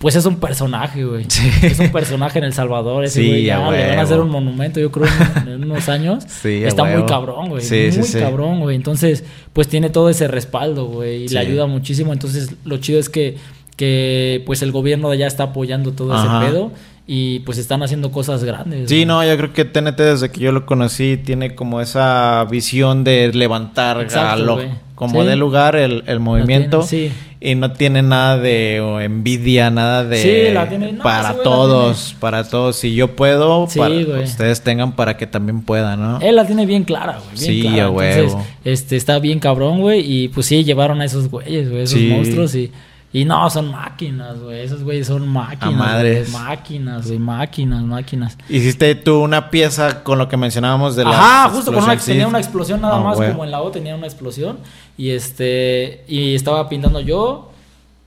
[0.00, 1.26] Pues es un personaje, güey.
[1.28, 1.50] Sí.
[1.60, 3.04] Es un personaje en El Salvador.
[3.04, 5.06] Ese Sí, güey ya le van a hacer un monumento, yo creo,
[5.42, 6.24] en, en unos años.
[6.42, 7.62] Sí, Está muy cabrón, güey.
[7.62, 8.18] Sí, muy sí.
[8.18, 8.76] cabrón, güey.
[8.76, 11.24] Entonces, pues tiene todo ese respaldo, güey.
[11.24, 12.14] Y le ayuda muchísimo.
[12.14, 13.36] Entonces, lo chido es que,
[13.76, 16.38] que pues el gobierno de allá está apoyando todo Ajá.
[16.44, 16.72] ese pedo.
[17.12, 18.88] Y pues están haciendo cosas grandes.
[18.88, 23.02] Sí, no, yo creo que TNT desde que yo lo conocí tiene como esa visión
[23.02, 24.68] de levantar Exacto, a lo, güey.
[24.94, 25.26] como Sí.
[25.28, 27.14] de lugar el, el movimiento tiene, sí.
[27.40, 32.14] y no tiene nada de envidia, nada de Sí, la tiene- no, para la todos,
[32.20, 32.76] para todos.
[32.76, 33.92] Si yo puedo, para
[34.22, 36.20] ustedes tengan para que también puedan, ¿no?
[36.20, 37.36] Él la tiene bien clara, güey.
[37.36, 37.88] Sí, clara.
[37.88, 40.00] Entonces, este, está bien cabrón, güey.
[40.08, 42.54] Y pues sí, llevaron a esos güeyes, güey, esos monstruos.
[42.54, 42.70] Y,
[43.12, 44.60] y no, son máquinas, güey.
[44.60, 45.74] Esos güeyes son máquinas.
[45.74, 46.30] A madres.
[46.30, 47.18] güey, Máquinas, güey.
[47.18, 48.38] Máquinas, máquinas.
[48.48, 52.14] Hiciste tú una pieza con lo que mencionábamos de la Ajá, justo con una, explosión,
[52.14, 52.28] tenía sí.
[52.30, 53.30] una explosión nada Ah, más, güey.
[53.30, 54.58] como en la O tenía una explosión.
[54.96, 57.46] Y este, y estaba pintando yo.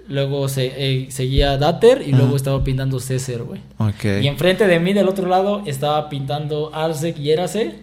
[0.08, 3.62] Luego se, eh, seguía Dater y luego estaba pintando César, güey.
[3.78, 4.04] Ok.
[4.22, 7.76] Y enfrente de mí, del otro lado, estaba pintando Arsec y Érase.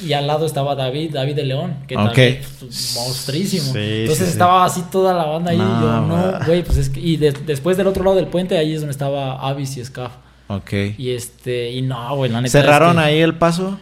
[0.00, 2.04] Y al lado estaba David, David de León, que Ok.
[2.06, 2.38] también.
[2.70, 2.98] Sí,
[3.58, 4.30] Entonces sí, sí.
[4.30, 5.56] estaba así toda la banda ahí.
[5.56, 7.00] y yo, no, güey, pues es que.
[7.00, 10.12] Y de- después del otro lado del puente, ahí es donde estaba Avis y Scaf.
[10.48, 10.72] Ok.
[10.96, 12.52] Y este, y no, güey, la neta.
[12.52, 13.78] ¿Cerraron es que- ahí el paso?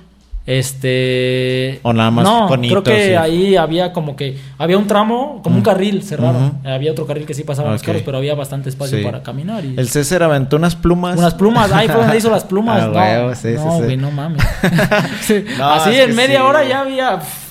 [0.46, 1.80] Este.
[1.82, 3.14] O nada más No, creo que sí.
[3.14, 4.38] ahí había como que.
[4.58, 6.52] Había un tramo, como un carril cerrado.
[6.64, 7.86] Había otro carril que sí pasaban los Ok.
[7.86, 9.04] carros, pero había bastante espacio Sí.
[9.04, 9.64] para caminar.
[9.64, 9.74] Y...
[9.76, 11.18] El César aventó unas plumas.
[11.18, 12.76] Unas plumas, ahí fue donde hizo las plumas.
[12.86, 14.42] Ah, no, huevo, sí, no, güey, no mames.
[15.58, 17.18] No, Así en media hora ya había.
[17.18, 17.46] pff.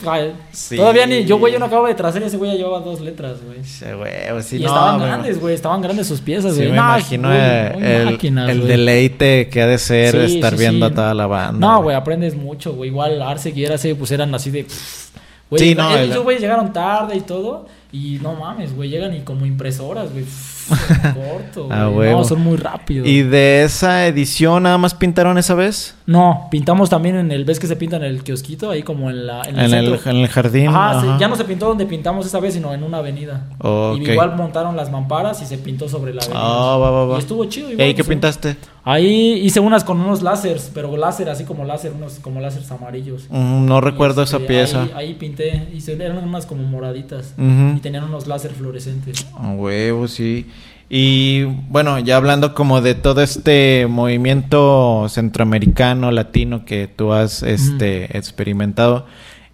[0.76, 1.26] Todavía ni.
[1.26, 3.58] Yo, güey, yo no acabo de trazar ese güey ya llevaba dos letras, güey.
[3.98, 5.56] Güey, sí, y estaban grandes, güey.
[5.56, 6.70] Estaban grandes sus piezas, güey.
[6.70, 11.60] me imagino el, deleite que ha de ser estar viendo a toda la banda.
[11.68, 12.85] No, güey, aprendes mucho, güey.
[12.86, 14.64] Igual Arce y Arce, pues eran así de.
[14.64, 15.06] pff,
[15.50, 17.68] Güey, Sí, no, ellos, el- güey, llegaron tarde y todo.
[17.92, 20.24] Y no mames, güey, llegan y como impresoras, güey.
[20.24, 22.12] pff, corto, Ah, güey.
[22.12, 23.08] No, son muy rápidos.
[23.08, 25.96] ¿Y de esa edición nada más pintaron esa vez?
[26.06, 27.46] No, pintamos también en el.
[27.46, 28.70] ¿Ves que se pinta en el kiosquito?
[28.70, 29.42] Ahí como en la.
[29.44, 30.68] En el, En el, en el jardín.
[30.68, 31.18] Ajá, sí, ajá.
[31.20, 33.46] ya no se pintó donde pintamos esa vez, sino en una avenida.
[33.60, 34.00] Ok.
[34.00, 36.40] Y igual montaron las mamparas y se pintó sobre la avenida.
[36.42, 37.16] Ah, va, va, va.
[37.16, 37.70] Y estuvo chido.
[37.70, 38.56] ¿Y Igual, ahí qué pintaste?
[38.84, 43.26] Ahí hice unas con unos láseres, pero láser así como láser, unos como láseres amarillos.
[43.32, 44.84] Mm, no recuerdo Y, este, esa pieza.
[44.84, 47.34] Ahí, ahí pinté, hice, eran unas como moraditas.
[47.38, 49.26] Y tenían unos láser fluorescentes.
[49.40, 50.46] A huevo, sí.
[50.90, 58.16] Y bueno, ya hablando como de todo este movimiento centroamericano, latino que tú has este,
[58.18, 59.08] experimentado,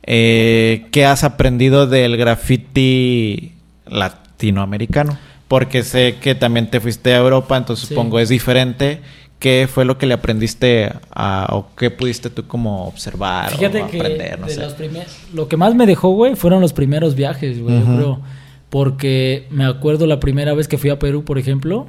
[0.03, 3.53] eh, ¿qué has aprendido del graffiti
[3.87, 5.17] latinoamericano?
[5.47, 7.93] Porque sé que también te fuiste a Europa, entonces Sí.
[7.93, 9.01] supongo es diferente.
[9.39, 13.87] ¿Qué fue lo que le aprendiste a, o qué pudiste tú como observar Fíjate o
[13.87, 14.39] que aprender?
[14.39, 14.61] No de sé.
[14.61, 18.21] los primer- lo que más me dejó, güey, fueron los primeros viajes, güey, yo creo.
[18.71, 21.87] Porque me acuerdo la primera vez que fui a Perú, por ejemplo,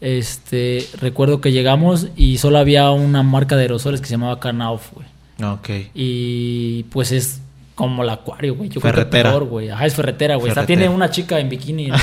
[0.00, 4.92] este, recuerdo que llegamos y solo había una marca de aerosoles que se llamaba Knauf,
[4.94, 5.06] güey.
[5.52, 5.90] Ok.
[5.94, 7.42] Y pues es
[7.74, 8.70] como el acuario, güey.
[8.70, 9.08] Yo Ferretera.
[9.10, 9.68] creo que peor, güey.
[9.68, 10.48] Ajá, es ferretera, güey.
[10.52, 10.66] Ferretera.
[10.66, 12.00] tiene una chica en bikini en la,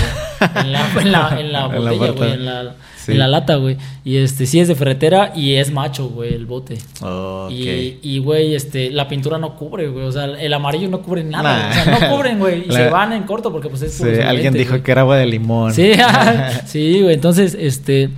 [0.60, 2.34] en la, en la, en la En la botella, güey.
[2.34, 3.14] En la, Sí.
[3.14, 3.78] en la lata, güey.
[4.06, 6.78] Y este, sí es de ferretera y es macho, güey, el bote.
[7.02, 7.52] Ok.
[7.52, 10.06] Y, y, güey, este, la pintura no cubre, güey.
[10.06, 11.64] O sea, el amarillo no cubre nada.
[11.64, 11.70] Nah.
[11.70, 12.64] O sea, no cubren, güey.
[12.66, 15.18] Y La- se van en corto porque pues es Sí, alguien dijo que era agua
[15.18, 15.74] de limón.
[15.74, 15.92] Sí,
[16.66, 17.14] sí, güey.
[17.16, 18.10] Entonces, este,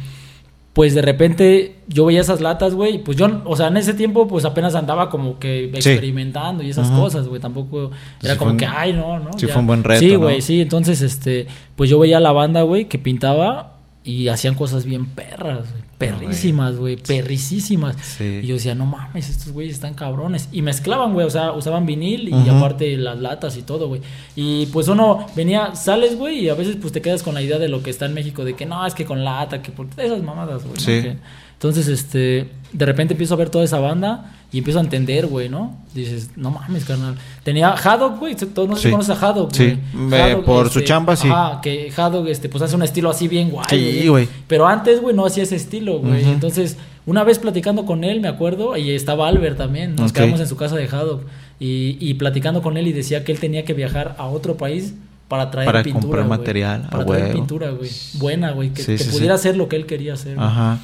[0.74, 2.96] pues de repente yo veía esas latas, güey.
[2.96, 5.90] y Pues yo, o sea, en ese tiempo, pues apenas andaba como que Sí.
[5.92, 7.40] experimentando y esas cosas, güey.
[7.40, 7.92] Tampoco
[8.24, 9.32] era como un- que, ay, no, no.
[9.38, 10.20] sí fue un buen reto, Sí, ¿no?
[10.22, 10.62] güey, sí.
[10.62, 13.73] Entonces, este, pues yo veía a la banda, güey, que pintaba
[14.04, 15.84] y hacían cosas bien perras, güey.
[15.98, 16.98] Perrísimas, güey.
[16.98, 17.96] Perricísimas.
[18.02, 18.42] Sí.
[18.44, 20.50] Y yo decía, no mames, estos güeyes están cabrones.
[20.52, 21.26] Y mezclaban, güey.
[21.26, 24.02] O sea, usaban vinil y aparte las latas y todo, güey.
[24.36, 27.60] Y pues uno venía, sales, güey, y a veces pues te quedas con la idea
[27.60, 29.88] de lo que está en México, de que no, es que con lata, que por
[29.96, 30.80] esas mamadas, güey.
[30.80, 31.14] Sí.
[31.54, 35.50] Entonces, este, de repente empiezo a ver toda esa banda y empiezo a entender, güey,
[35.50, 35.76] ¿no?
[35.94, 37.16] Dices, no mames, carnal.
[37.44, 38.36] Tenía Haddock, güey.
[38.36, 38.88] Todos no sé Sí.
[38.88, 39.78] si conoces a Haddock, Sí.
[40.14, 41.28] Eh, por su chamba, sí.
[41.28, 43.66] Ajá, que Haddock, este, pues hace un estilo así bien guay.
[43.70, 44.28] Sí, güey.
[44.48, 46.24] Pero antes, güey, no hacía ese estilo, güey.
[46.24, 49.96] Entonces, una vez platicando con él, me acuerdo, y estaba Albert también.
[49.96, 51.24] Nos quedamos en su casa de Haddock.
[51.60, 54.94] Y, y platicando con él y decía que él tenía que viajar a otro país
[55.30, 56.02] para traer Para pintura.
[56.02, 56.38] comprar güey.
[56.40, 57.90] material, a Para traer pintura, güey.
[58.16, 58.70] Buena, güey.
[58.72, 59.48] Que, Sí, que sí, pudiera sí.
[59.48, 60.38] hacer lo que él quería hacer.
[60.40, 60.80] Ajá.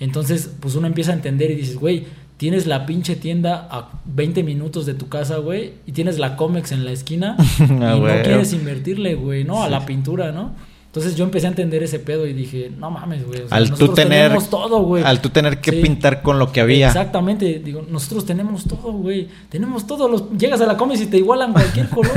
[0.00, 2.04] Entonces, pues uno empieza a entender y dices, güey,
[2.36, 6.72] tienes la pinche tienda a 20 minutos de tu casa, güey, y tienes la Comex
[6.72, 7.66] en la esquina y Ah,
[7.96, 8.22] no güey.
[8.22, 9.62] quieres invertirle, güey, ¿no?
[9.62, 10.52] A la pintura, ¿no?
[10.94, 13.40] Entonces yo empecé a entender ese pedo y dije, no mames, güey.
[13.40, 15.02] o sea, al tú nosotros tener tenemos todo, güey.
[15.02, 15.80] al tú tener que Sí.
[15.82, 16.86] pintar con lo que había.
[16.86, 19.26] Exactamente, digo, nosotros tenemos todo, güey.
[19.48, 22.12] Tenemos todo, los llegas a la Comex y te igualan cualquier color,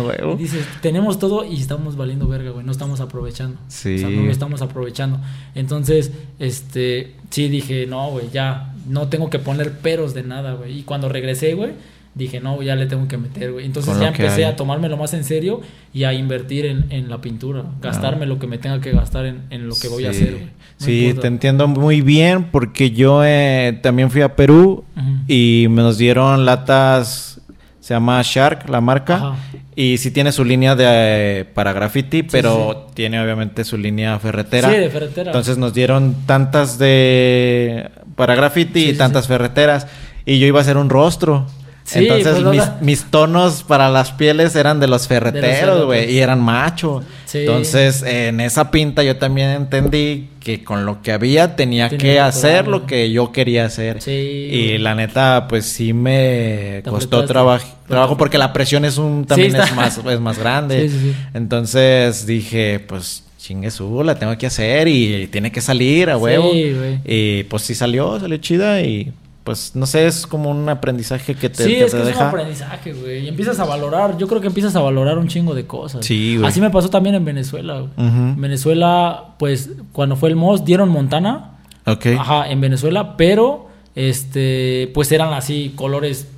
[0.00, 0.34] güey.
[0.34, 3.58] Y dices, tenemos todo y estamos valiendo verga, güey, no estamos aprovechando.
[3.66, 3.96] Sí.
[3.96, 5.18] O sea, no lo estamos aprovechando.
[5.56, 10.78] Entonces, este, sí dije, no, güey, ya no tengo que poner peros de nada, güey.
[10.78, 11.72] Y cuando regresé, güey,
[12.14, 13.64] dije, no, ya le tengo que meter, güey.
[13.66, 14.52] Entonces ya empecé hay.
[14.52, 15.60] a tomármelo más en serio
[15.94, 19.42] y a invertir en, en la pintura, gastarme lo que me tenga que gastar en,
[19.50, 20.44] en lo que voy a hacer, güey.
[20.44, 20.50] No
[20.86, 21.20] Sí, importa.
[21.22, 24.84] te entiendo muy bien porque yo eh, también fui a Perú
[25.28, 27.40] y me nos dieron latas,
[27.80, 29.36] se llama Shark, la marca, Ajá.
[29.76, 34.68] y sí tiene su línea de para graffiti, pero tiene obviamente su línea ferretera.
[34.70, 35.30] Sí, de ferretera.
[35.30, 39.86] Entonces nos dieron tantas de para graffiti y tantas ferreteras
[40.26, 41.46] y yo iba a hacer un rostro.
[41.90, 46.40] Sí, Entonces pues, mis, tonos para las pieles eran de los ferreteros, güey, y eran
[46.40, 47.02] macho.
[47.24, 47.38] Sí.
[47.38, 52.20] Entonces, en esa pinta yo también entendí que con lo que había tenía Tenía que
[52.20, 54.00] hacer lo que yo quería hacer.
[54.00, 59.24] Sí, Y la neta, pues sí me costó traba- trabajo porque la presión es un
[59.24, 60.88] también es más es más grande.
[61.34, 66.52] Entonces dije, pues chingue su, la tengo que hacer y tiene que salir a huevo.
[66.54, 69.12] Y pues sí salió, salió chida y
[69.44, 72.16] pues no sé, es como un aprendizaje que te, sí, que es te que es
[72.16, 73.24] un aprendizaje, güey.
[73.24, 76.04] Y empiezas a valorar, yo creo que empiezas a valorar un chingo de cosas.
[76.04, 76.46] Sí, güey.
[76.48, 77.90] Así me pasó también en Venezuela, güey.
[78.36, 81.58] Venezuela, pues, cuando fue el MOS, dieron Montana.
[81.86, 82.06] Ok.
[82.18, 86.28] Ajá, en Venezuela, pero, este, pues eran así colores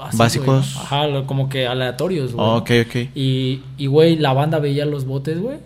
[0.00, 0.76] así, Básicos.
[0.76, 2.46] Ajá, como que aleatorios, güey.
[2.46, 2.96] Oh, ok, ok.
[3.14, 5.58] Y, y, güey, la banda veía los botes, güey.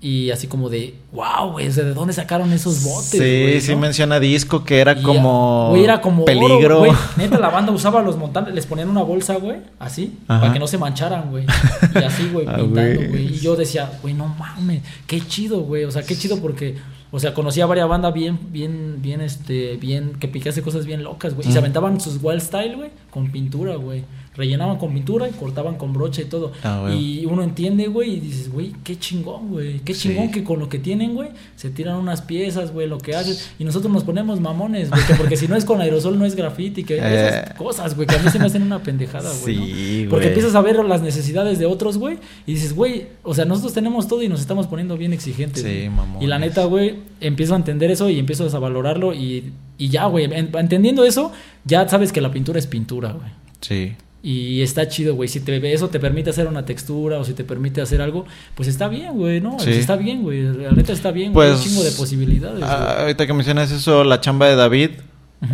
[0.00, 3.10] Y así como de, wow, güey, ¿de dónde sacaron esos botes?
[3.10, 5.68] Sí, sí no?" menciona disco que era Y, como.
[5.70, 6.78] Güey, era como oro, peligro.
[6.80, 6.92] güey.
[7.16, 10.40] Neta, la banda usaba los montantes, les ponían una bolsa, güey, así, Ajá.
[10.40, 11.46] para que no se mancharan, güey.
[11.94, 13.34] Y así, güey, Ah, pintando, güey.
[13.34, 15.84] Y yo decía, güey, no mames, qué chido, güey.
[15.84, 16.76] O sea, qué chido porque,
[17.10, 21.34] o sea, conocía varias bandas bien, bien, bien, este, bien, que picase cosas bien locas,
[21.34, 21.48] güey.
[21.48, 24.04] Y se aventaban sus wild style, güey, con pintura, güey.
[24.36, 26.52] Rellenaban con pintura y cortaban con brocha y todo.
[26.62, 27.20] Ah, güey.
[27.22, 29.80] Y uno entiende, güey, y dices, güey, qué chingón, güey.
[29.80, 30.08] Qué Sí.
[30.08, 33.34] chingón que con lo que tienen, güey, se tiran unas piezas, güey, lo que hacen.
[33.58, 36.36] Y nosotros nos ponemos mamones, güey, que porque si no es con aerosol no es
[36.36, 37.54] graffiti, que esas Eh.
[37.58, 39.56] cosas, güey, que a mí se me hacen una pendejada, güey.
[39.56, 39.64] ¿no?
[39.66, 40.28] Sí, Porque güey.
[40.28, 44.06] empiezas a ver las necesidades de otros, güey, y dices, güey, o sea, nosotros tenemos
[44.06, 45.62] todo y nos estamos poniendo bien exigentes.
[45.64, 46.22] Sí, mamones.
[46.22, 50.06] Y la neta, güey, empiezo a entender eso y empiezas a valorarlo y, y ya,
[50.06, 51.32] güey, en- entendiendo eso,
[51.64, 53.30] ya sabes que la pintura es pintura, güey.
[53.60, 53.92] Sí.
[54.22, 55.28] Y está chido, güey.
[55.28, 58.68] Si te, eso te permite hacer una textura o si te permite hacer algo, pues
[58.68, 59.58] está bien, güey, ¿no?
[59.58, 59.70] Sí.
[59.70, 60.42] Está bien, güey.
[60.42, 61.48] La neta está bien, güey.
[61.48, 61.60] Pues.
[61.60, 63.00] Un chingo de posibilidades, ah, güey.
[63.02, 64.90] ahorita que mencionas eso, la chamba de David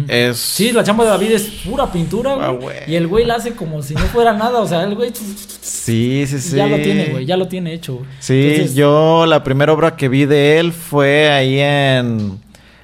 [0.09, 0.37] es.
[0.37, 2.47] Sí, la chamba de David es pura pintura, güey.
[2.47, 2.77] Ah, güey.
[2.89, 4.59] y el güey la hace como si no fuera nada.
[4.61, 6.57] O sea, el güey Sí, sí, sí.
[6.57, 7.25] ya lo tiene, güey.
[7.25, 8.07] Ya lo tiene hecho, güey.
[8.19, 12.41] Sí, Entonces, yo la primera obra que vi de él fue ahí en.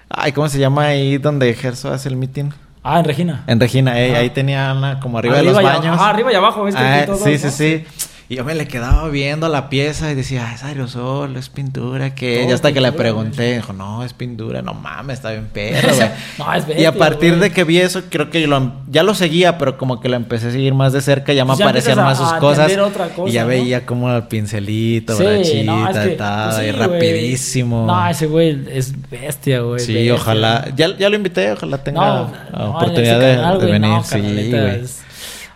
[0.09, 2.51] Ay, ¿cómo se llama ahí donde Gerso hace el meeting?
[2.85, 3.45] Ah, en Regina.
[3.47, 5.87] En Regina, eh, ahí tenía una como arriba, de y los baños.
[5.87, 7.85] Ajá, arriba y abajo, ¿ves que Ah, pintó sí, sí, sí.
[8.28, 12.14] Y yo me le quedaba viendo la pieza y decía, "Ah, es aerosol, es pintura,
[12.14, 15.88] que ya hasta que le pregunté, dijo, no, es pintura, no mames, está bien perro,
[15.94, 16.08] güey.
[16.38, 17.40] No, es y bestia, a partir güey.
[17.40, 20.16] de que vi eso, creo que yo lo, ya lo seguía, pero como que lo
[20.16, 22.72] empecé a seguir más de cerca, ya me Pues ya aparecían más sus cosas.
[22.72, 23.48] cosa, y ya ¿no?
[23.48, 27.87] veía como el pincelito, Sí, brachita, no, es que, tal, pues sí, y rapidísimo.
[27.87, 29.80] No, ese güey es bestia, güey.
[29.80, 30.14] sí, bestia.
[30.14, 33.98] ojalá, ya, ya lo invité, ojalá tenga oportunidad de, venir.
[34.04, 34.18] sí,
[34.50, 34.54] güey.
[34.85, 35.02] es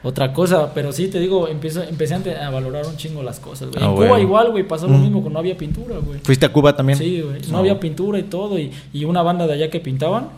[0.06, 3.82] otra cosa, pero sí te digo, empiezo, empecé a valorar un chingo las cosas, güey.
[3.82, 4.08] Ah, en güey.
[4.08, 6.20] Cuba igual, güey, pasó lo mismo, que no había pintura, güey.
[6.20, 6.96] ¿Fuiste a Cuba también?
[6.98, 7.58] Sí, güey, no No.
[7.58, 10.28] había pintura y todo, y, y una banda de allá que pintaban,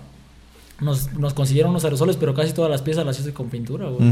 [0.81, 4.11] nos, nos consiguieron unos aerosoles, pero casi todas las piezas las hice con pintura, güey.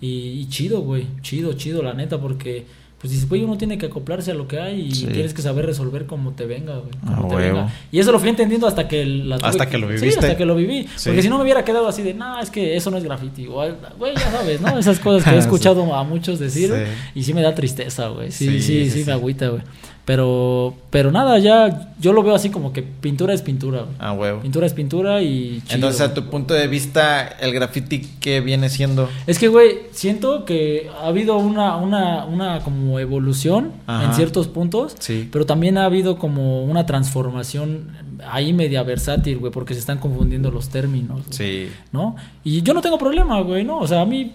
[0.00, 2.66] Y, y chido, güey, chido, chido, la neta, porque...
[3.06, 5.06] Pues dices, güey, uno tiene que acoplarse a lo que hay y Sí.
[5.06, 6.90] tienes que saber resolver como te venga, güey.
[7.04, 7.54] como Ah, te huevo.
[7.58, 7.72] venga.
[7.92, 9.06] Y eso lo fui entendiendo hasta que...
[9.06, 10.18] La tuve Hasta que lo Sí, viviste.
[10.18, 10.88] hasta que lo viví.
[10.96, 11.08] Sí.
[11.10, 13.46] Porque si no me hubiera quedado así de, no, es que eso no es graffiti.
[13.46, 13.52] O,
[13.96, 14.76] güey, ya sabes, ¿no?
[14.76, 16.74] Esas cosas que he escuchado a muchos decir.
[17.14, 18.32] Y sí me da tristeza, güey.
[18.32, 19.04] Sí, Sí, sí, sí, sí, sí.
[19.06, 19.62] me agüita, güey.
[20.06, 23.96] Pero, pero nada, ya yo lo veo así como que pintura es pintura, güey.
[23.98, 24.40] Ah, huevo.
[24.40, 28.68] Pintura es pintura y chido, Entonces, a tu punto de vista, el graffiti, ¿qué viene
[28.68, 29.08] siendo?
[29.26, 34.04] Es que, güey, siento que ha habido una, una, una como evolución Ajá.
[34.04, 35.28] en ciertos puntos, Sí.
[35.32, 37.90] pero también ha habido como una transformación
[38.30, 41.32] ahí media versátil, güey, porque se están confundiendo los términos, güey,
[41.66, 41.68] Sí.
[41.90, 42.14] ¿no?
[42.44, 43.78] Y yo no tengo problema, güey, ¿no?
[43.80, 44.30] O sea, a mí,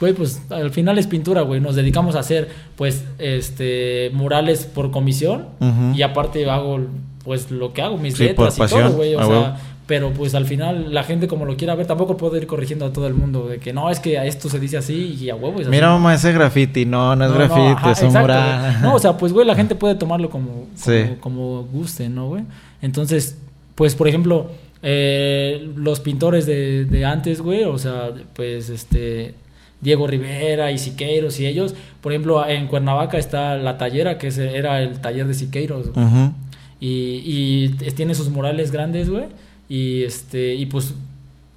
[0.00, 4.90] güey, pues al final es pintura, güey, nos dedicamos a hacer, pues, este, murales por
[4.90, 5.46] comisión
[5.94, 6.80] y aparte hago,
[7.24, 9.56] pues, lo que hago, mis Sí, letras y todo, güey, o sea...
[9.86, 12.92] Pero pues al final la gente como lo quiera ver, tampoco puedo ir corrigiendo a
[12.94, 15.34] todo el mundo de que no, es que a esto se dice así y a
[15.36, 15.70] huevo es así.
[15.76, 16.86] Mira, mamá, ese graffiti.
[16.86, 18.60] No, no es No, no, graffiti, ajá, es un exacto, mural.
[18.70, 18.82] güey.
[18.82, 21.16] No, o sea, pues güey, la gente puede tomarlo como, como, Sí.
[21.20, 22.44] como guste, ¿no, güey?
[22.80, 23.36] Entonces,
[23.74, 24.52] pues por ejemplo,
[24.82, 29.34] eh, los pintores de, de antes, güey, o sea, pues este...
[29.84, 34.82] Diego Rivera y Siqueiros y ellos, por ejemplo, en Cuernavaca está la tallera, que era
[34.82, 36.06] el taller de Siqueiros, güey.
[36.80, 39.26] Y, y tiene sus murales grandes, güey.
[39.68, 40.94] Y este, y pues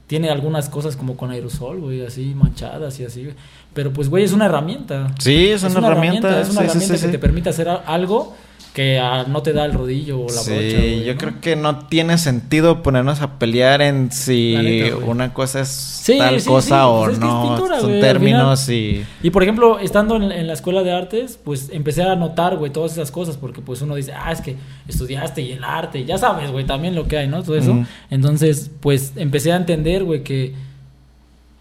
[0.07, 3.35] tiene algunas cosas como con aerosol, güey, así manchadas y así, güey.
[3.73, 5.13] Pero pues, güey, es una herramienta.
[5.19, 8.35] Sí, es una herramienta, Es una sí, herramienta sí, que te permite hacer algo
[8.77, 11.17] que ah, no te da el rodillo o la sí, brocha, güey, yo ¿no?
[11.19, 16.19] creo que no tiene sentido ponernos a pelear en si neta, una cosa es Sí,
[16.19, 17.55] tal sí, cosa sí, o pues es que es no.
[17.55, 19.03] pintura, Son términos y...
[19.23, 22.71] Y por ejemplo, estando en, en la escuela de artes, pues empecé a notar, güey,
[22.71, 24.55] todas esas cosas, porque pues uno dice, ah, es que
[24.87, 27.41] estudiaste y el arte, ya sabes, güey, también lo que hay, ¿no?
[27.41, 27.83] Todo eso.
[28.11, 30.53] Entonces, pues empecé a entender, güey, que,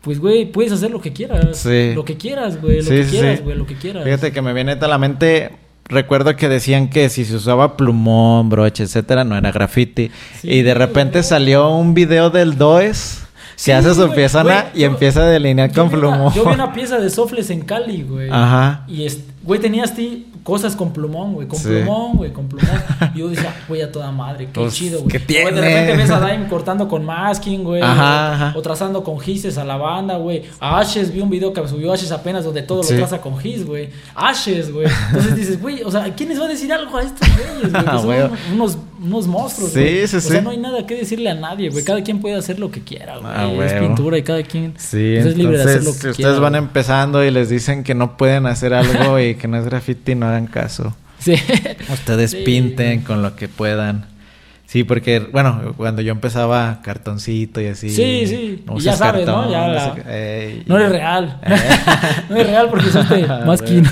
[0.03, 1.57] pues, güey, puedes hacer lo que quieras.
[1.57, 1.93] Sí.
[1.95, 3.43] Lo que quieras, güey, lo Sí, que sí, quieras, sí.
[3.43, 4.05] güey, lo que quieras.
[4.05, 5.65] Fíjate que me viene a la mente.
[5.89, 10.11] Recuerdo que decían que si se usaba plumón, broche, etcétera, no era graffiti.
[10.41, 14.85] Sí, y de repente salió un video del Does Sí, que hace su güey, y
[14.85, 16.33] empieza a delinear con plumón.
[16.35, 18.29] yo vi una pieza de Sofles en Cali, güey.
[18.31, 18.85] Ajá.
[18.87, 21.69] Y es, güey, tenías ti cosas con plumón, güey, con Sí.
[21.69, 22.69] plumón, güey, con plumón.
[23.15, 25.11] Y yo decía, güey, a toda madre, qué Pues, chido, güey.
[25.11, 25.51] ¿qué O de tiene?
[25.61, 27.83] repente ves a Daim cortando con masking, güey.
[27.83, 27.93] Ajá,
[28.31, 28.53] o- ajá.
[28.57, 30.43] O trazando con gises a la banda, güey.
[30.61, 32.93] A Ashes, vi un video que subió Ashes apenas donde todo Sí.
[32.95, 33.89] lo traza con gis, güey.
[34.15, 34.87] Ashes, güey.
[35.09, 37.73] Entonces dices, güey, o sea, ¿quién les va a decir algo a estos güeyes, güey?
[37.85, 38.21] Que Ah, son güey.
[38.53, 40.07] unos, unos monstruos, Sí, güey.
[40.09, 40.45] sí, O sea, sí.
[40.45, 41.85] no hay nada que decirle a nadie, güey.
[41.85, 43.27] Cada quien puede hacer lo que quiera, güey.
[43.35, 46.09] Ah, es pintura y cada quien Sí, pues, es libre de hacer lo entonces, que
[46.11, 46.31] si quiera.
[46.31, 46.63] ustedes van güey.
[46.65, 50.27] empezando y les dicen que no pueden hacer algo y que no es graffiti, no
[50.27, 50.95] hagan caso.
[51.19, 51.35] Sí.
[51.93, 52.43] Ustedes Sí.
[52.45, 54.07] pinten con lo que puedan.
[54.67, 57.89] Sí, porque, bueno, cuando yo empezaba cartoncito y así.
[57.89, 58.65] Sí, sí.
[58.67, 59.51] no Y ya sabes, ¿no?
[59.51, 59.95] Ya la-.
[60.67, 61.41] No eres real.
[61.45, 61.57] Eh.
[62.31, 63.85] no eres real porque usaste masking.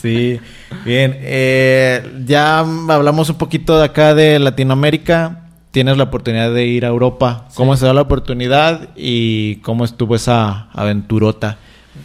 [0.00, 0.40] Sí,
[0.84, 1.16] bien.
[1.20, 5.40] eh, ya hablamos un poquito de acá de Latinoamérica.
[5.72, 7.46] Tienes la oportunidad de ir a Europa.
[7.54, 11.58] ¿Cómo se da la oportunidad y cómo estuvo esa aventurota?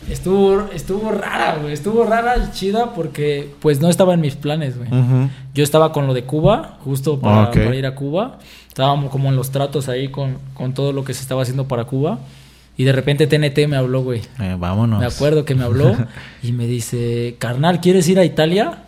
[0.10, 1.74] Estuvo, estuvo rara, güey.
[1.74, 4.90] Estuvo rara y chida porque pues no estaba en mis planes, güey.
[5.54, 8.40] Yo estaba con lo de Cuba, justo para ir a Cuba.
[8.68, 11.86] Estábamos como en los tratos ahí con, con todo lo que se estaba haciendo para
[11.86, 12.20] Cuba.
[12.78, 14.22] Y de repente TNT me habló, güey.
[14.40, 15.00] Eh, vámonos.
[15.00, 15.96] Me acuerdo que me habló
[16.44, 18.85] y me dice, carnal, ¿quieres ir a Italia?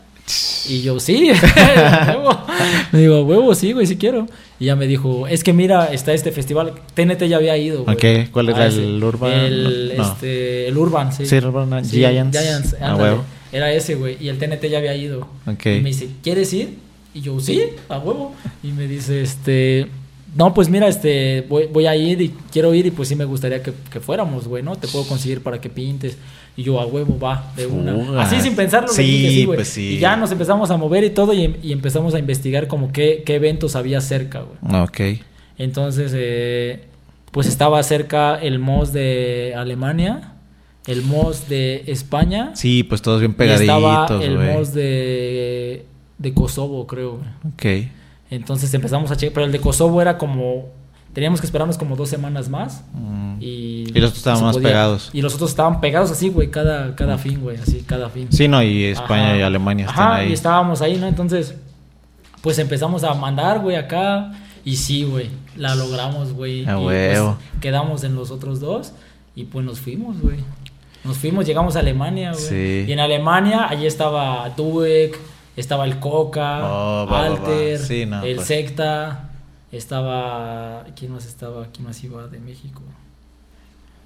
[0.67, 2.37] Y yo, sí, a huevo.
[2.91, 4.27] Me digo, "A huevo, sí, güey, sí quiero.
[4.59, 6.73] Y ya me dijo, es que mira, está este festival.
[6.93, 8.27] TNT ya había ido, güey.
[8.31, 9.31] ¿cuál era A el Urban?
[9.31, 10.03] El, No.
[10.03, 11.25] este, el Urban, sí.
[11.25, 12.37] Sí, Urban Giants.
[12.37, 13.23] Giants, Ah, huevo.
[13.51, 14.17] Era ese, güey.
[14.19, 15.27] Y el TNT ya había ido.
[15.45, 15.65] Ok.
[15.67, 16.75] Y me dice, ¿quieres ir?
[17.13, 18.35] Y yo, sí, a huevo.
[18.63, 19.87] Y me dice, este,
[20.35, 23.23] no, pues mira, este, voy, voy a ir y quiero ir y pues sí me
[23.25, 24.75] gustaría que, que fuéramos, güey, ¿no?
[24.75, 26.17] Te puedo conseguir para que pintes.
[26.57, 28.21] Y yo, a huevo, va, de una.
[28.21, 29.89] Así sin pensarlo, Sí, dije sí, pues sí.
[29.93, 33.21] Y ya nos empezamos a mover y todo y, y empezamos a investigar como qué,
[33.25, 34.81] qué eventos había cerca, güey.
[34.81, 35.21] Ok.
[35.59, 36.85] Entonces, eh,
[37.31, 40.33] pues estaba cerca el MOS de Alemania,
[40.87, 42.51] el MOS de España.
[42.55, 44.37] Sí, pues todos bien y estaba pegaditos, el.
[44.57, 45.85] MOS de,
[46.17, 47.19] de Kosovo, creo.
[47.19, 47.83] güey.
[47.83, 47.89] Ok.
[48.29, 50.69] Entonces empezamos a checar, pero el de Kosovo era como,
[51.17, 52.83] teníamos que esperarnos como dos semanas más.
[52.93, 53.37] Mm.
[53.41, 54.67] Y, Y los otros estaban más podía.
[54.69, 55.09] pegados.
[55.13, 58.27] Y los otros estaban pegados así, güey, cada, cada fin, güey, así, cada fin.
[58.31, 59.37] Sí, no, y España Ajá.
[59.37, 60.29] y Alemania están Ajá, ahí.
[60.29, 61.07] y estábamos ahí, ¿no?
[61.07, 61.55] Entonces,
[62.41, 64.31] pues empezamos a mandar, güey, acá.
[64.63, 66.67] Y sí, güey, la logramos, güey.
[66.67, 67.37] A y huevo.
[67.39, 68.91] pues quedamos en los otros dos
[69.35, 70.37] y pues nos fuimos, güey.
[71.03, 72.43] Nos fuimos, llegamos a Alemania, güey.
[72.43, 72.85] Sí.
[72.87, 75.17] Y en Alemania, allí estaba Dueck,
[75.55, 77.25] estaba el Coca, Oh, va, va, va.
[77.25, 78.47] Alter, Sí, no, el pues.
[78.47, 79.26] Secta,
[79.71, 80.85] estaba...
[80.95, 81.67] ¿Quién más estaba?
[81.73, 82.81] ¿Quién más iba de México?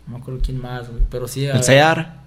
[0.07, 1.03] No me acuerdo quién más, güey.
[1.09, 1.45] Pero sí...
[1.45, 2.21] El Sear.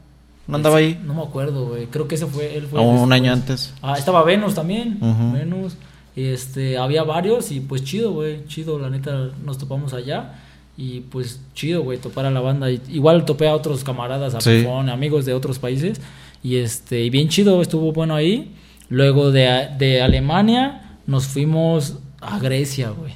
[0.46, 1.00] ¿No andaba ahí?
[1.04, 1.86] No me acuerdo, güey.
[1.86, 2.56] Creo que ese fue...
[2.56, 3.12] Él fue O un después.
[3.12, 3.74] año antes.
[3.82, 4.98] Ah, estaba Venus también.
[5.00, 5.32] Ujú.
[5.32, 5.76] Venus.
[6.16, 8.46] Este, había varios y pues chido, güey.
[8.46, 10.34] Chido, la neta, nos topamos allá.
[10.76, 12.70] Y pues chido, güey, topar a la banda.
[12.70, 14.58] Igual topé a otros camaradas, a Sí.
[14.60, 16.00] Pifón, amigos de otros países.
[16.42, 18.54] Y este, y bien chido, estuvo bueno ahí.
[18.90, 23.12] Luego de, de Alemania nos fuimos a Grecia, güey.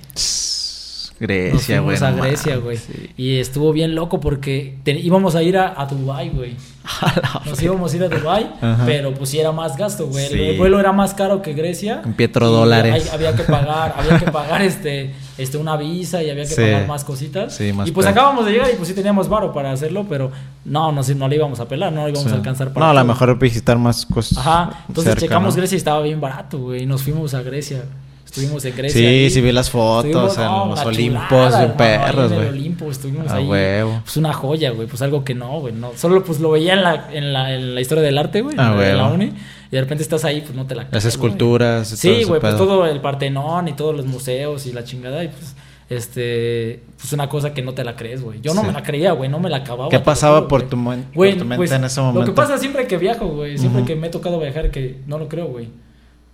[1.20, 1.96] Grecia, güey.
[1.96, 2.76] fuimos a Grecia, güey.
[2.76, 3.10] sí.
[3.16, 6.54] Y estuvo bien loco porque te- íbamos a ir a, a Dubái, güey.
[7.44, 8.84] Nos íbamos a ir a Dubai, Ajá.
[8.86, 10.26] pero pues sí era más gasto, güey.
[10.26, 10.40] El- Sí.
[10.40, 12.02] El vuelo era más caro que Grecia.
[12.04, 13.04] En petrodólares.
[13.04, 16.50] Y hay- había que pagar, había que pagar este, este una visa y había que
[16.54, 16.60] Sí.
[16.62, 17.52] pagar más cositas.
[17.52, 20.30] Sí, más y pues acabamos de llegar y pues sí teníamos varo para hacerlo, pero
[20.64, 22.94] no, no, no le íbamos a pelar, no le íbamos a alcanzar para No, a
[22.94, 24.38] lo mejor visitar más cosas.
[24.38, 25.58] Ajá, entonces cerca, checamos ¿no?
[25.62, 26.84] Grecia y estaba bien barato, güey.
[26.84, 27.82] Y nos fuimos a Grecia.
[28.28, 29.00] Estuvimos en Grecia.
[29.00, 29.30] Sí, ahí.
[29.30, 32.48] sí vi las fotos Estuvimos, en no, los Olimpos, chulada, ahí perros, en el güey.
[32.50, 33.46] Olimpo estuvimos A ahí.
[33.46, 34.00] huevo.
[34.04, 34.86] Pues una joya, güey.
[34.86, 35.72] Pues algo que no, güey.
[35.72, 35.92] No.
[35.96, 38.54] Solo pues lo veía en la, en la, en la historia del arte, güey.
[38.58, 39.32] A en la uni.
[39.70, 41.10] Y de repente estás ahí, pues no te la Las crees, güey.
[41.30, 41.88] esculturas.
[41.88, 45.24] Sí, güey, pues todo el Partenón y todos los museos y la chingada.
[45.24, 45.54] Y pues,
[45.90, 48.40] este, pues una cosa que no te la crees, güey.
[48.42, 48.66] Yo no Sí.
[48.66, 49.30] me la creía, güey.
[49.30, 49.88] No me la acababa.
[49.88, 50.70] ¿Qué pasaba juro, por güey.
[50.70, 52.20] tu, por Güey, tu mente pues, en ese momento?
[52.20, 55.18] Lo que pasa siempre que viajo, güey, siempre que me ha tocado viajar, que no
[55.18, 55.68] lo creo, güey.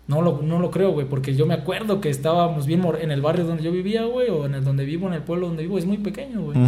[0.06, 3.22] No lo, no lo creo, güey, porque yo me acuerdo que estábamos bien en el
[3.22, 5.78] barrio donde yo vivía, güey, o en el donde vivo, en el pueblo donde vivo,
[5.78, 6.58] es muy pequeño, güey.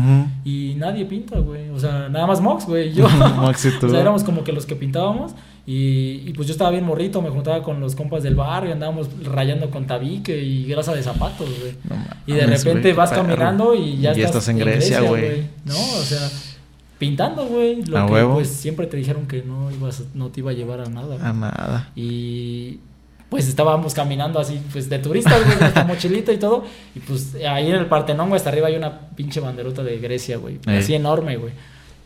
[0.44, 1.68] Y nadie pinta, güey.
[1.68, 2.94] O sea, nada más Mox, güey.
[2.94, 3.06] Yo.
[3.36, 3.86] Mox y tú.
[3.88, 5.32] o sea, éramos como que los que pintábamos.
[5.66, 9.08] Y, y pues yo estaba bien morrito, me juntaba con los compas del barrio, andábamos
[9.24, 11.72] rayando con tabique y grasa de zapatos, güey.
[11.90, 13.22] No Y de repente vas perro.
[13.22, 15.42] caminando y ya Y estás en Grecia, güey.
[15.64, 15.74] ¿No?
[15.74, 16.26] O sea,
[16.98, 17.82] pintando, güey.
[17.84, 18.34] Lo A que huevo.
[18.34, 21.16] pues siempre te dijeron que no ibas, no te iba a llevar a nada.
[21.16, 21.20] güey.
[21.20, 21.90] A nada.
[21.96, 22.78] Y
[23.28, 26.64] pues estábamos caminando así, pues de turistas, güey, con nuestra mochilita y todo.
[26.94, 30.36] Y pues ahí en el Partenón, güey, hasta arriba hay una pinche banderota de Grecia,
[30.36, 30.58] güey.
[30.66, 30.78] Ey.
[30.78, 31.52] Así enorme, güey.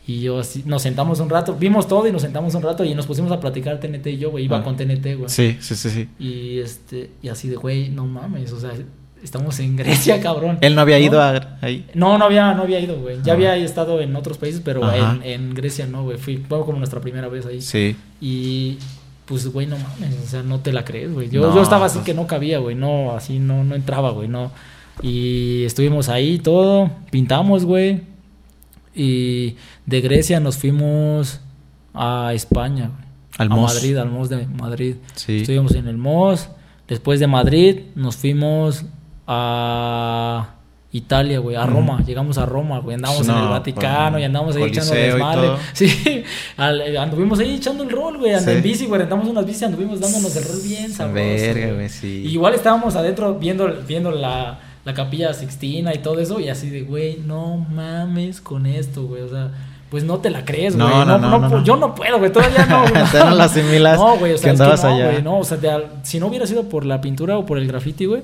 [0.07, 2.95] Y yo así, nos sentamos un rato, vimos todo y nos sentamos un rato y
[2.95, 4.63] nos pusimos a platicar TNT y yo, güey, iba Ah.
[4.63, 5.29] con TNT, güey.
[5.29, 6.09] Sí, sí, sí, sí.
[6.17, 8.71] Y este, y así de, güey, no mames, o sea,
[9.23, 10.57] estamos en Grecia, cabrón.
[10.61, 11.05] Él no había ¿No?
[11.05, 11.85] ido a, ahí.
[11.93, 13.17] No, no había, no había ido, güey.
[13.23, 13.35] Ya Ah.
[13.35, 14.81] había estado en otros países, pero
[15.23, 16.17] en Grecia no, güey.
[16.17, 17.61] Fui, fue como nuestra primera vez ahí.
[17.61, 17.95] Sí.
[18.19, 18.79] Y
[19.31, 21.29] pues, güey, no mames, o sea, no te la crees, güey.
[21.29, 24.27] Yo, yo estaba así pues que no cabía, güey, no, así no, no entraba, güey,
[24.27, 24.51] no.
[25.01, 28.01] Y estuvimos ahí todo, pintamos, güey.
[28.93, 29.55] Y
[29.85, 31.39] de Grecia nos fuimos
[31.93, 33.07] a España, güey.
[33.37, 34.95] Al a Madrid, al MOS de Madrid.
[35.15, 35.37] Sí.
[35.37, 36.49] Estuvimos en el MOS.
[36.89, 38.83] Después de Madrid nos fuimos
[39.27, 40.55] a
[40.93, 44.63] Italia, güey, a Roma, llegamos a Roma, güey, andamos en el Vaticano y andamos ahí
[44.63, 45.49] echando desmadre.
[45.73, 46.23] Sí,
[46.57, 50.35] anduvimos ahí echando el rol, güey, andando en bici, güey, rentamos unas bici, anduvimos dándonos
[50.35, 51.13] el rol bien sabroso.
[51.13, 52.23] Verga, güey, sí.
[52.27, 56.81] igual estábamos adentro viendo, viendo la, la capilla Sixtina y todo eso y así de,
[56.81, 59.51] güey, no mames con esto, güey, o sea
[59.91, 60.87] pues no te la crees, güey.
[60.87, 62.31] No, no, no, no, Yo no puedo, güey.
[62.31, 62.85] Todavía no.
[63.25, 63.99] no las asimilas.
[63.99, 64.31] No, güey.
[64.31, 65.21] O sea, que es que no, güey.
[65.21, 65.59] No, o sea,
[66.03, 68.23] si no hubiera sido por la pintura o por el graffiti, güey,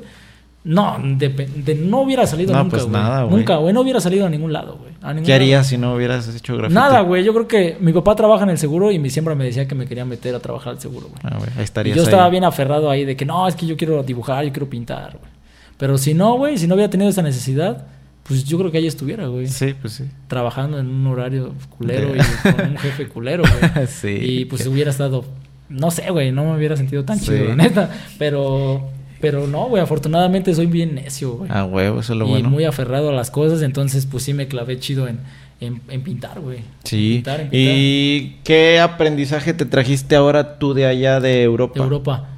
[0.68, 3.38] no, de, no hubiera salido no, nunca, pues nada, güey.
[3.38, 5.24] Nunca, güey, no hubiera salido a ningún lado, güey.
[5.24, 6.76] ¿Qué harías si no hubieras hecho graffiti?
[6.76, 7.24] Nada, güey.
[7.24, 9.76] Yo creo que mi papá trabaja en el seguro y mi siempre me decía que
[9.76, 11.22] me quería meter a trabajar al seguro, güey.
[11.24, 13.66] Ah, güey, ahí estarías y yo estaba bien aferrado ahí de que no, es que
[13.66, 15.32] yo quiero dibujar, yo quiero pintar, güey.
[15.78, 17.86] Pero si no, güey, si no hubiera tenido esa necesidad,
[18.24, 19.48] pues yo creo que ahí estuviera, güey.
[19.48, 20.04] Sí, pues sí.
[20.28, 23.88] Trabajando en un horario culero y con un jefe culero, güey.
[23.88, 24.18] sí.
[24.20, 25.24] Y pues hubiera estado,
[25.70, 27.90] no sé, güey, no me hubiera sentido tan chido, la neta.
[28.20, 31.50] Pero pero no, güey, afortunadamente soy bien necio, güey.
[31.54, 32.48] Ah, güey, eso es lo y bueno.
[32.48, 35.20] Y muy aferrado a las cosas, entonces pues sí me clavé chido en,
[35.60, 36.60] en, pintar, güey.
[36.84, 37.24] Sí.
[37.52, 41.76] ¿Y qué aprendizaje te trajiste ahora tú de allá de Europa?
[41.76, 42.30] De Europa.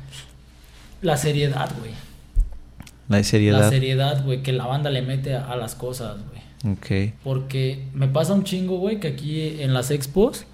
[1.01, 1.91] La seriedad, güey.
[3.07, 3.59] La seriedad.
[3.59, 6.73] La seriedad, güey, que la banda le mete a, a las cosas, güey.
[6.73, 7.13] Ok.
[7.23, 10.45] Porque me pasa un chingo, güey, que aquí en las expos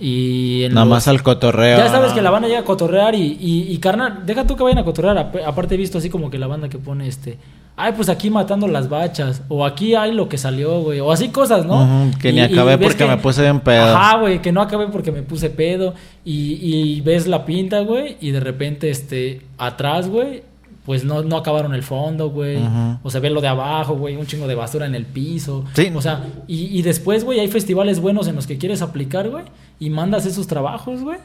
[0.00, 1.78] y Nada más al cotorreo.
[1.78, 4.78] Ya sabes que la banda llega a cotorrear y, y, carnal, deja tú que vayan
[4.78, 5.32] a cotorrear.
[5.46, 7.38] Aparte he visto así como que la banda que pone este.
[7.76, 9.42] Ay, pues aquí matando las bachas.
[9.48, 11.00] O aquí hay lo que salió, güey.
[11.00, 12.10] O así cosas, ¿no?
[12.20, 13.96] que ni acabé porque me puse bien pedo.
[13.96, 15.94] Ajá, güey, que no acabé porque me puse pedo.
[16.24, 18.16] Y, y ves la pinta, güey.
[18.20, 20.42] Y de repente, este, atrás, güey,
[20.88, 22.56] pues no, no acabaron el fondo, güey.
[23.02, 25.66] O sea, ve lo de abajo, güey, un chingo de basura en el piso.
[25.74, 25.92] Sí.
[25.94, 29.44] O sea, y, y después, güey, hay festivales buenos en los que quieres aplicar, güey,
[29.80, 31.18] y mandas esos trabajos, güey.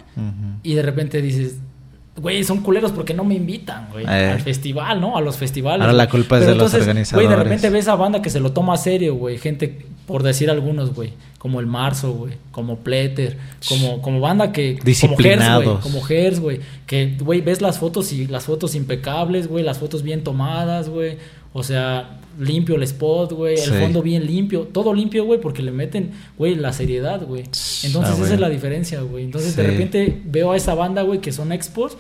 [0.64, 1.58] Y de repente dices,
[2.16, 4.32] güey, son culeros porque no me invitan, güey, eh.
[4.32, 5.18] al festival, ¿no?
[5.18, 5.82] A los festivales.
[5.82, 7.28] Ahora la culpa es de los organizadores.
[7.28, 9.38] Güey, de repente ves a banda que se lo toma a serio, güey.
[9.38, 11.14] Gente, por decir algunos, güey.
[11.40, 12.34] Como el Marzo, güey.
[12.52, 13.38] Como Pleter.
[13.68, 14.80] Como, como banda que...
[14.84, 15.82] Disciplinados.
[15.82, 16.62] Como Hers, güey.
[16.86, 19.64] Que, güey, ves las fotos y las fotos impecables, güey.
[19.64, 21.18] Las fotos bien tomadas, güey.
[21.52, 23.56] O sea, limpio el spot, güey.
[23.60, 24.62] El fondo bien limpio.
[24.72, 27.44] Todo limpio, güey, porque le meten, güey, la seriedad, güey.
[27.84, 29.26] Entonces ah, esa es la diferencia, güey.
[29.26, 31.98] Entonces de repente veo a esa banda, güey, que son expos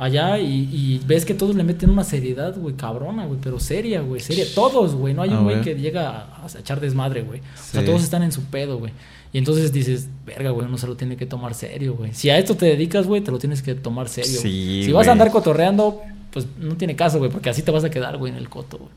[0.00, 4.20] allá y, ves que todos le meten una seriedad, güey, cabrona, güey, pero seria, güey,
[4.20, 4.46] seria.
[4.54, 7.40] Todos, güey, no hay un güey que llega a, echar desmadre, güey.
[7.40, 8.92] O sea, todos están en su pedo, güey.
[9.32, 12.14] Y entonces dices, verga, güey, uno se lo tiene que tomar serio, güey.
[12.14, 14.40] Si a esto te dedicas, güey, te lo tienes que tomar serio.
[14.40, 16.00] si vas a andar cotorreando,
[16.32, 18.78] pues no tiene caso, güey, porque así te vas a quedar, güey, en el coto,
[18.78, 18.90] güey.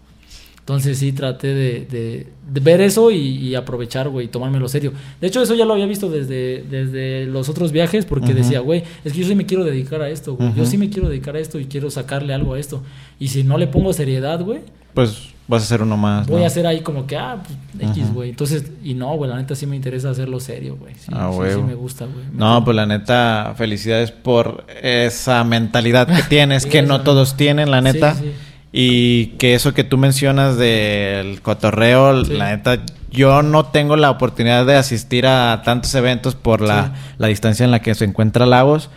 [0.64, 4.94] Entonces sí traté de, ver eso y, aprovechar, güey, y tomármelo serio.
[5.20, 8.82] De hecho, eso ya lo había visto desde, desde los otros viajes porque decía, güey,
[9.04, 10.54] es que yo sí me quiero dedicar a esto, güey.
[10.54, 12.82] Yo sí me quiero dedicar a esto y quiero sacarle algo a esto.
[13.20, 14.62] Y si no le pongo seriedad, güey.
[14.94, 16.28] Pues vas a hacer uno más.
[16.28, 18.30] Voy a hacer ahí como que, ah, pues, X, güey.
[18.30, 20.94] Entonces, y no, güey, la neta sí me interesa hacerlo serio, güey.
[20.96, 22.24] Sí, ah, sí, sí, me gusta, güey.
[22.32, 27.82] No, pues la neta, felicidades por esa mentalidad que tienes, que no todos tienen, la
[27.82, 28.16] neta.
[28.16, 28.32] Sí,
[28.76, 32.80] y que eso que tú mencionas del cotorreo, la neta,
[33.12, 37.70] yo no tengo la oportunidad de asistir a tantos eventos por la, la, distancia en
[37.70, 38.90] la que se encuentra Lagos.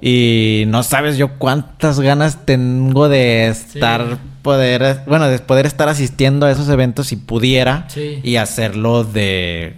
[0.00, 6.46] Y no sabes yo cuántas ganas tengo de estar, poder, bueno, de poder estar asistiendo
[6.46, 7.86] a esos eventos si pudiera
[8.24, 9.76] y hacerlo de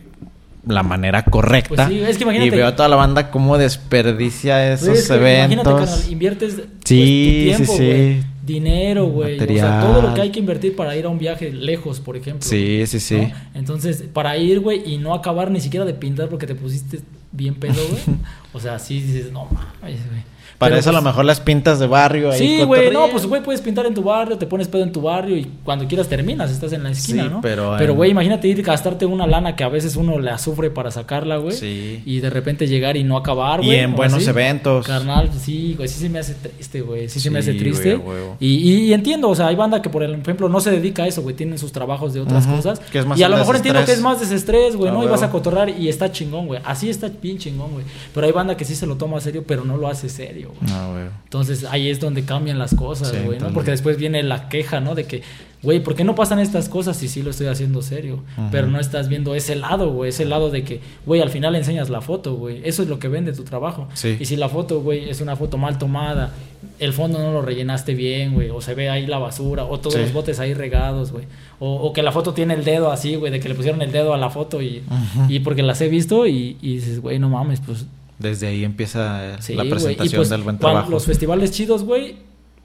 [0.67, 1.89] la manera correcta.
[1.89, 5.67] Pues es que y veo a toda la banda cómo desperdicia esos eventos.
[5.67, 9.39] Imagínate, inviertes pues, sí, tu tiempo, sí, dinero, güey.
[9.41, 12.17] O sea, todo lo que hay que invertir para ir a un viaje lejos, por
[12.17, 12.49] ejemplo.
[12.49, 13.33] Sí, sí, sí.
[13.55, 17.55] Entonces, para ir, güey, y no acabar ni siquiera de pintar porque te pusiste bien
[17.55, 18.19] pedo, güey.
[18.53, 20.32] o sea, sí dices, no mames, güey.
[20.63, 22.39] Para eso a lo pues mejor las pintas de barrio ahí.
[22.39, 25.03] Sí, güey, no, pues güey, puedes pintar en tu barrio, te pones pedo en tu
[25.03, 27.41] barrio y cuando quieras terminas, estás en la esquina, ¿no?
[27.41, 30.71] Pero, pero güey, imagínate ir a gastarte una lana que a veces uno la sufre
[30.71, 31.57] para sacarla, güey.
[31.57, 32.03] Sí.
[32.07, 33.73] Y de repente llegar y no acabar, güey.
[33.73, 34.87] Y en buenos eventos.
[34.87, 37.09] Carnal, sí, güey, sí se me hace triste, güey.
[37.09, 38.01] Sí, se me hace triste.
[38.39, 41.23] y, y, entiendo, o sea, hay banda que por ejemplo no se dedica a eso,
[41.23, 42.81] güey, tienen sus trabajos de otras cosas.
[43.17, 45.05] y a lo mejor entiendo que es más desestrés, güey, ¿no?
[45.05, 46.61] Y vas a cotorrar y está chingón, güey.
[46.65, 47.85] Así está bien chingón, güey.
[48.15, 50.52] Pero hay banda que sí se lo toma a serio, pero no lo hace serio,
[50.61, 50.73] güey.
[50.73, 51.05] Ah, güey.
[51.25, 53.53] Entonces ahí es donde cambian las cosas, Sí, güey, ¿no?
[53.53, 54.95] Porque después viene la queja, ¿no?
[54.95, 55.23] De que,
[55.63, 58.23] güey, ¿por qué no pasan estas cosas si sí lo estoy haciendo serio?
[58.51, 61.89] Pero no estás viendo ese lado, güey, ese lado de que, güey, al final enseñas
[61.89, 62.61] la foto, güey.
[62.65, 63.89] Eso es lo que vende tu trabajo.
[63.95, 64.17] Sí.
[64.21, 66.33] Y si la foto, güey, es una foto mal tomada,
[66.79, 69.95] el fondo no lo rellenaste bien, güey, o se ve ahí la basura, o todos
[69.95, 70.01] Sí.
[70.01, 71.25] los botes ahí regados, güey.
[71.61, 73.93] O, o que la foto tiene el dedo así, güey, de que le pusieron el
[73.93, 74.83] dedo a la foto y,
[75.29, 77.87] y porque las he visto y, y dices, güey, no mames, pues
[78.23, 79.65] Desde ahí empieza Sí, la.
[79.65, 80.91] Y presentación pues, del buen trabajo.
[80.91, 82.17] Los festivales chidos, güey,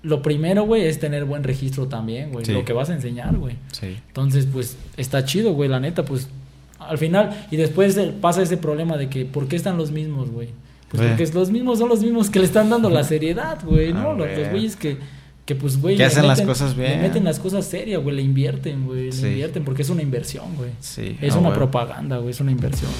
[0.03, 2.45] lo primero, güey, es tener buen registro también, güey.
[2.45, 2.53] Sí.
[2.53, 3.55] Lo que vas a enseñar, güey.
[3.71, 3.97] Sí.
[4.07, 6.29] Entonces, pues, está chido, güey, la neta, pues,
[6.79, 10.49] al final, y después pasa ese problema de que, ¿por qué están los mismos, güey?
[10.89, 14.11] Pues porque los mismos son los mismos que le están dando la seriedad, güey, ¿no?
[14.11, 14.49] Ah, los, los güey.
[14.51, 14.97] güeyes que,
[15.45, 16.91] que, pues, güey, Que hacen las cosas bien.
[16.91, 20.55] Le meten las cosas serias, güey, le invierten, güey, le invierten, porque es una inversión,
[20.55, 20.69] güey.
[20.79, 21.17] Sí.
[21.21, 22.91] Es ah, una propaganda, güey, es una inversión.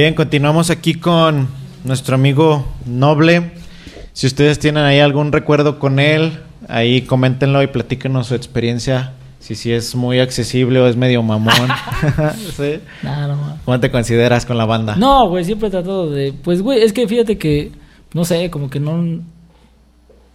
[0.00, 1.48] Bien, continuamos aquí con
[1.82, 3.50] nuestro amigo Noble.
[4.12, 6.38] Si ustedes tienen ahí algún recuerdo con él,
[6.68, 9.14] ahí coméntenlo y platíquenos su experiencia.
[9.40, 11.52] Si sí es muy accesible o es medio mamón.
[12.56, 12.78] ¿Sí?
[13.02, 14.94] Nada, no, ¿Cómo te consideras con la banda?
[14.94, 16.32] No, güey, siempre he tratado de.
[16.32, 17.72] Pues, güey, es que fíjate que.
[18.14, 19.20] No sé, como que no.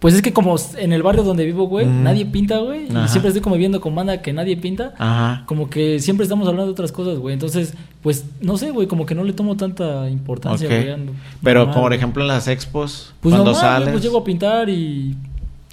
[0.04, 2.82] Pues es que como en el barrio donde vivo, güey, nadie pinta, güey.
[2.88, 4.92] Y siempre estoy como viendo con banda que nadie pinta.
[4.98, 5.44] Ajá.
[5.46, 7.32] Como que siempre estamos hablando de otras cosas, güey.
[7.32, 10.74] Entonces, pues, no sé, güey, como que no le tomo tanta importancia, Ok.
[10.74, 10.96] güey.
[11.42, 11.96] Pero normal, por güey.
[11.96, 15.16] ejemplo en las expos, Pues cuando normal, güey, sales, pues llego a pintar y.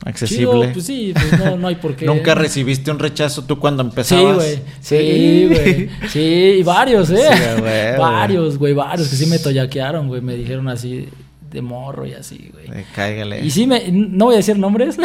[0.06, 0.46] accesible.
[0.46, 2.06] Chido, pues sí, pues no, no hay por qué.
[2.06, 4.36] ¿Nunca recibiste un rechazo tú cuando Sí, empezabas?
[4.38, 4.60] güey.
[4.80, 5.90] Sí, güey.
[6.08, 7.18] Sí, y varios, ¿eh?
[7.18, 8.02] Sí, huevo.
[8.02, 10.22] varios, güey, varios que sí me toyaquearon, güey.
[10.22, 11.10] Me dijeron así
[11.52, 12.66] de morro y así, güey.
[12.82, 13.46] Eh, cáigale.
[13.46, 14.98] Y sí me, no voy a decir nombres,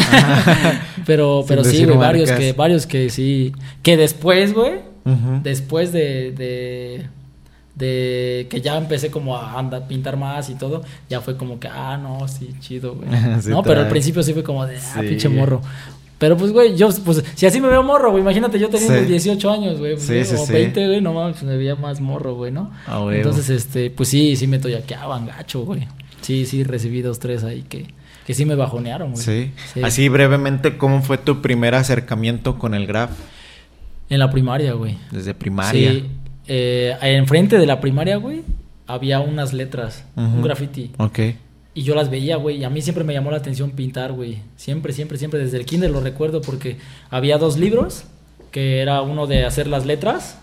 [1.07, 4.75] pero, Sin pero sí, güey, varios que, varios que sí, que después, güey,
[5.43, 7.07] después de, de,
[7.75, 11.69] de que ya empecé como a andar, pintar más y todo, ya fue como que,
[11.69, 13.09] ah, no, sí, chido, güey.
[13.43, 15.09] Sí no, pero al principio sí fue como de, ah, Sí.
[15.09, 15.61] pinche morro.
[16.19, 19.05] Pero pues, güey, yo, pues, si así me veo morro, güey, imagínate yo teniendo Sí.
[19.05, 20.53] 18 años, güey, pues, Sí, sí, o sí.
[20.53, 22.71] 20, güey, no mames, pues, me veía más morro, güey, ¿no?
[22.87, 23.13] A huevo.
[23.13, 25.87] Entonces, este, pues sí, sí me toyaqueaban gacho, güey.
[26.27, 27.87] Sí, sí, recibí dos, tres ahí que,
[28.27, 29.23] que sí me bajonearon, güey.
[29.23, 29.53] Sí.
[29.73, 29.81] Sí.
[29.85, 33.13] Así brevemente, ¿cómo fue tu primer acercamiento con el graf?
[34.11, 34.99] En la primaria, güey.
[35.13, 35.93] Desde primaria.
[35.93, 36.07] Sí.
[36.49, 38.43] Eh, enfrente de la primaria, güey,
[38.89, 40.91] había unas letras, un graffiti.
[40.99, 41.21] Ok.
[41.75, 42.57] Y yo las veía, güey.
[42.57, 44.39] Y a mí siempre me llamó la atención pintar, güey.
[44.57, 45.39] Siempre, siempre, siempre.
[45.39, 48.03] Desde el kinder lo recuerdo porque había dos libros,
[48.57, 50.39] que era uno de hacer las letras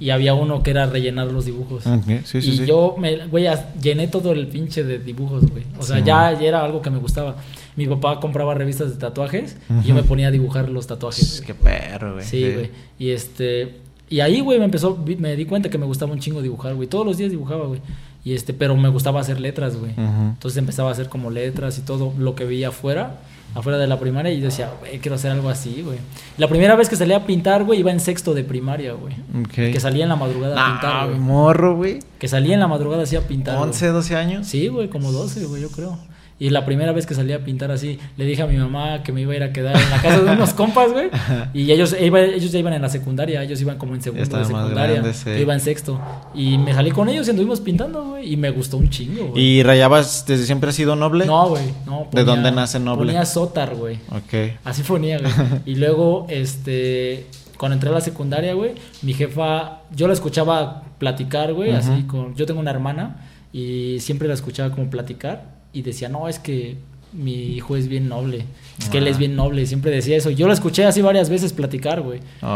[0.00, 1.86] y había uno que era rellenar los dibujos.
[1.86, 2.64] Ok, Sí, sí, y sí.
[2.64, 3.46] yo, me, güey,
[3.82, 5.64] llené todo el pinche de dibujos, güey.
[5.78, 7.36] O sea, ya, ya era algo que me gustaba.
[7.76, 11.42] Mi papá compraba revistas de tatuajes y yo me ponía a dibujar los tatuajes.
[11.42, 11.46] güey.
[11.48, 12.24] Qué perro, güey.
[12.24, 12.70] Sí, güey.
[12.98, 13.74] Y este.
[14.08, 15.04] Y ahí, güey, me empezó.
[15.18, 16.88] Me di cuenta que me gustaba un chingo dibujar, güey.
[16.88, 17.82] Todos los días dibujaba, güey.
[18.24, 19.92] Y este, pero me gustaba hacer letras, güey.
[19.98, 23.16] Entonces empezaba a hacer como letras y todo lo que veía afuera,
[23.54, 24.32] afuera de la primaria.
[24.32, 25.98] Y yo decía, güey, quiero hacer algo así, güey.
[26.38, 29.14] La primera vez que salí a pintar, güey, iba en sexto de primaria, güey.
[29.52, 31.18] Que salía en la madrugada a pintar, güey.
[31.20, 31.98] morro, güey.
[32.18, 33.56] Que salía en la madrugada así a pintar.
[33.56, 33.68] güey.
[33.68, 34.46] 11, 12 años.
[34.46, 35.98] Sí, güey, como 12, güey, yo creo.
[36.42, 39.12] Y la primera vez que salí a pintar así, le dije a mi mamá que
[39.12, 41.08] me iba a ir a quedar en la casa de unos compas, güey.
[41.54, 44.46] Y ellos, ellos ya iban en la secundaria, ellos iban como en segundo de estaban
[44.46, 44.94] secundaria.
[44.96, 45.30] grandes, sí.
[45.30, 46.00] Yo iba en sexto.
[46.34, 48.32] Y me salí con ellos y anduvimos pintando, güey.
[48.32, 49.40] Y me gustó un chingo, güey.
[49.40, 51.26] ¿Y rayabas desde siempre has sido noble?
[51.26, 52.08] No, güey, no.
[52.10, 53.12] ¿De dónde nace Noble?
[53.12, 54.00] Ponía Sotar, güey.
[54.10, 54.58] Ok.
[54.64, 55.32] Así ponía, güey.
[55.64, 58.72] Y luego, este, cuando entré a la secundaria, güey,
[59.02, 64.26] mi jefa, yo la escuchaba platicar, güey, así con, yo tengo una hermana y siempre
[64.26, 66.76] la escuchaba como platicar y decía, no, es que
[67.12, 68.46] mi hijo es bien noble,
[68.78, 69.10] es que él Ah.
[69.10, 70.30] es bien noble, siempre decía eso.
[70.30, 72.20] Yo la escuché así varias veces platicar, güey.
[72.40, 72.46] Oh,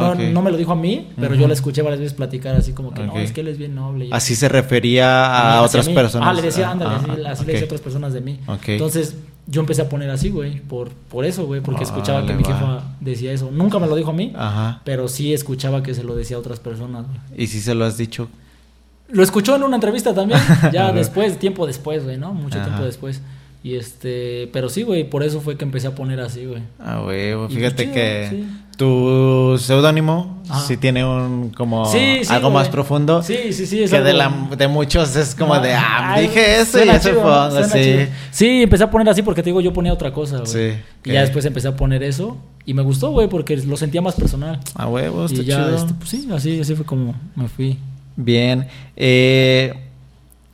[0.00, 2.56] no, no, no me lo dijo a mí, pero yo la escuché varias veces platicar
[2.56, 4.08] así como que, no, es que él es bien noble.
[4.10, 6.28] Así se refería a hacia otras personas.
[6.28, 7.10] Ah, le decía, ándale, Ah, así,
[7.42, 8.40] ah, le decía a otras personas de mí.
[8.66, 9.14] Entonces,
[9.46, 12.96] yo empecé a poner así, güey, por, por eso, güey, porque escuchaba que mi jefa
[13.00, 13.50] decía eso.
[13.52, 14.80] Nunca me lo dijo a mí, Ajá.
[14.84, 17.44] pero sí escuchaba que se lo decía a otras personas, güey.
[17.44, 18.28] ¿Y si se lo has dicho?
[19.08, 20.40] Lo escuchó en una entrevista también,
[20.72, 22.32] ya después, tiempo después, güey, ¿no?
[22.32, 22.66] Mucho Ajá.
[22.66, 23.20] tiempo después.
[23.64, 26.62] Y este, pero sí, güey, por eso fue que empecé a poner así, güey.
[26.80, 27.46] Ah, huevo.
[27.48, 28.48] Y Fíjate pues chido, que sí.
[28.76, 32.54] tu seudónimo sí tiene un como Sí, sí, algo güey.
[32.64, 33.22] más profundo.
[33.22, 33.82] Sí, sí, sí.
[33.84, 36.88] es que de, algo- la, de muchos es como de, ah, Ay, dije eso y
[36.98, 37.78] chido, fue así.
[37.82, 38.06] chido.
[38.32, 40.46] Sí, empecé a poner así porque te digo, yo ponía otra cosa, güey.
[40.48, 40.72] Sí,
[41.04, 44.16] Y ya después empecé a poner eso y me gustó, güey, porque lo sentía más
[44.16, 44.58] personal.
[44.74, 45.76] A huevo, está ya, chido.
[45.76, 47.78] este, pues sí, así, así fue como me fui.
[48.16, 48.68] Bien.
[48.96, 49.74] Eh,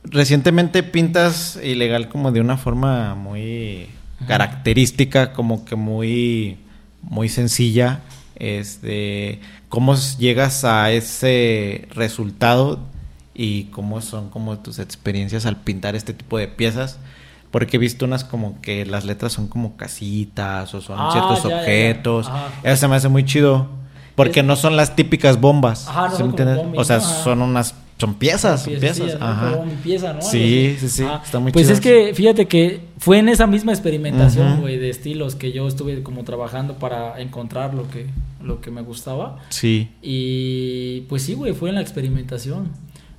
[0.03, 3.87] recientemente pintas ilegal como de una forma muy
[4.17, 4.27] Ajá.
[4.27, 6.57] característica, como que muy,
[7.01, 8.01] muy sencilla.
[8.35, 12.79] Este, ¿cómo llegas a ese resultado
[13.33, 16.99] y cómo son como tus experiencias al pintar este tipo de piezas?
[17.51, 21.37] Porque he visto unas como que las letras son como casitas o son Ah, ciertos
[21.43, 21.57] ya, ya, ya.
[21.61, 22.27] objetos.
[22.27, 22.47] Ajá.
[22.63, 23.67] Eso se me hace muy chido.
[24.19, 25.87] Porque Es- no son las típicas bombas.
[25.87, 27.73] Ajá, no ¿sí son O sea, son unas.
[27.97, 29.15] Son piezas, son piezas.
[29.15, 30.21] Como mi pieza, ¿no?
[30.21, 33.47] Sí, sí, sí, Ah, está muy Pues chido es que, fíjate que fue en esa
[33.47, 38.07] misma experimentación, güey, de estilos que yo estuve como trabajando para encontrar lo que,
[38.43, 39.39] lo que me gustaba.
[39.49, 39.89] Sí.
[40.01, 42.71] Y pues sí, güey, fue en la experimentación.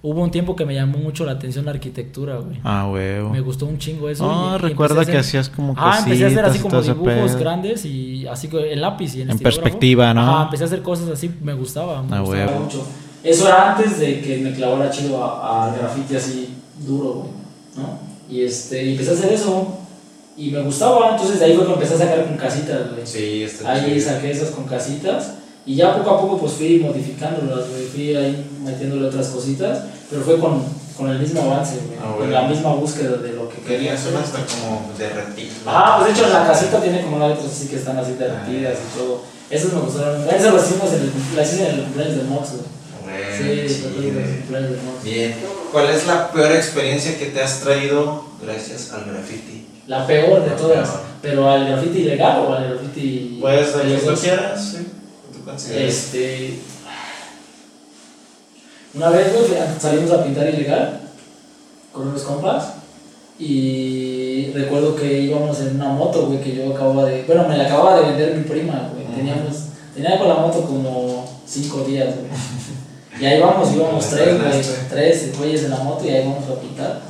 [0.02, 2.58] Hubo un tiempo que me llamó mucho la atención la arquitectura, güey.
[2.64, 3.28] Ah, huevo.
[3.30, 4.26] Me gustó un chingo eso.
[4.30, 6.80] Ah, y- recuerda empecé a que hacer- hacías como Ah, empecé a hacer así como
[6.80, 7.38] dibujos pedo.
[7.38, 10.22] grandes y así que en lápiz y en, En perspectiva, ¿no?
[10.22, 12.02] Ajá, empecé a hacer cosas así, me gustaba.
[12.02, 12.60] Me Ah, gustaba huevo.
[12.60, 12.86] mucho.
[13.22, 17.30] Eso era antes de que me clavara chido a- al graffiti así duro, güey,
[17.76, 17.98] ¿no?
[18.34, 19.76] Y este, y empecé a hacer eso
[20.34, 23.06] y me gustaba, entonces de ahí fue que empecé a sacar con casitas, güey.
[23.06, 25.34] Sí, está Ahí saqué esas con casitas
[25.66, 30.22] y ya poco a poco pues fui modificándolas, güey, fui ahí metiéndole otras cositas, pero
[30.22, 30.62] fue con,
[30.96, 32.32] con el mismo avance, güey, Ah, con bueno.
[32.32, 34.12] la misma búsqueda de lo que quería hacer.
[34.12, 35.56] como derretidas.
[35.66, 38.78] Ah, pues de hecho en la casita tiene como letras así que están así derretidas
[38.78, 39.22] y todo.
[39.50, 40.22] Esas me gustaron.
[40.28, 42.80] Esas las hicimos en el, las hice en el cumpleaños de Mox, güey.
[43.36, 43.82] Sí, el
[44.40, 45.02] cumpleaños de Mox.
[45.04, 45.34] Bien.
[45.72, 49.66] ¿Cuál es la peor experiencia que te has traído gracias al graffiti?
[49.88, 50.88] La peor de La todas.
[50.88, 51.00] peor.
[51.22, 53.40] Pero al graffiti ilegal o al graffiti.
[53.42, 53.70] De los
[54.02, 54.86] que tú quieras, sí.
[55.56, 56.58] Este.
[58.94, 61.00] Una vez, güey, salimos a pintar ilegal
[61.92, 62.74] con unos compas.
[63.38, 67.22] Y recuerdo que íbamos en una moto, güey, que yo acababa de.
[67.24, 69.06] Bueno, me la acababa de vender mi prima, güey.
[69.16, 69.56] Teníamos.
[69.94, 72.26] Tenía con la moto como cinco días, güey.
[73.20, 74.62] Y ahí vamos, íbamos tres, güey.
[74.88, 77.00] Tres güeyes en la moto y ahí vamos a pintar.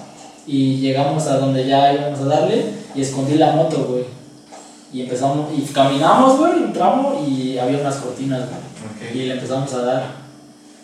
[0.46, 2.64] Y llegamos a donde ya íbamos a darle
[2.94, 4.04] y escondí la moto, güey.
[4.92, 9.10] Y empezamos, y caminamos, güey, un tramo y había unas cortinas, güey.
[9.10, 9.14] Ok.
[9.14, 10.04] Y le empezamos a dar.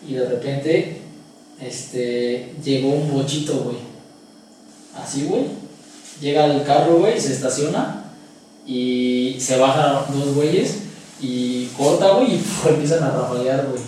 [0.06, 1.02] Y de repente,
[1.60, 3.76] este, llegó un bochito, güey.
[4.96, 5.44] Así, güey.
[6.20, 8.04] Llega el carro, güey, se estaciona
[8.66, 10.78] y se bajan dos güeyes
[11.20, 13.82] y corta, güey, y empiezan a rafaguear, güey.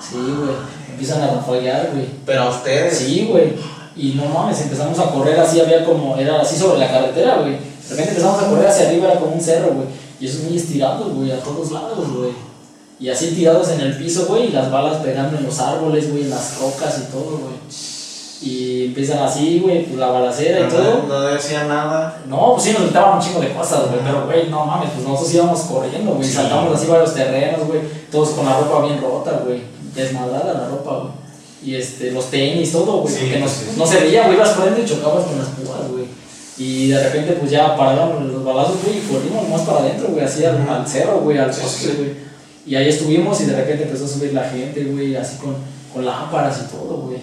[0.00, 0.56] Sí, güey.
[0.90, 2.06] Empiezan a rafaguear, güey.
[2.24, 2.98] Pero a ustedes.
[2.98, 3.54] Sí, güey.
[3.96, 7.52] Y no mames, empezamos a correr así, había como, era así sobre la carretera, güey.
[7.52, 9.86] De repente empezamos a correr hacia arriba, era como un cerro, güey.
[10.20, 12.30] Y esos muy estirados, güey, a todos lados, güey.
[13.00, 16.22] Y así tirados en el piso, güey, y las balas pegando en los árboles, güey,
[16.24, 17.54] en las rocas y todo, güey.
[18.42, 21.04] Y empiezan así, güey, pues la balacera y todo.
[21.08, 22.22] no, decía nada.
[22.28, 25.06] No, pues sí, nos gritaban un chingo de cosas, güey, pero, güey, no mames, pues
[25.06, 26.34] nosotros íbamos corriendo, güey, Sí.
[26.34, 27.80] saltamos así varios terrenos, güey,
[28.12, 29.62] todos con la ropa bien rota, güey,
[29.94, 31.12] desmadrada la ropa, güey,
[31.64, 33.64] y este, los tenis, todo, güey, Sí, porque nos- sí.
[33.78, 36.04] no se veía, güey, ibas corriendo y chocabas con las púas, güey,
[36.56, 40.24] y de repente, pues ya pararon los balazos, güey, y corrimos más para adentro, güey,
[40.24, 42.12] así al, al cerro, güey, al bosque, güey,
[42.66, 45.54] y ahí estuvimos y de repente empezó a subir la gente, güey, así con,
[45.92, 47.18] con lámparas y todo, güey.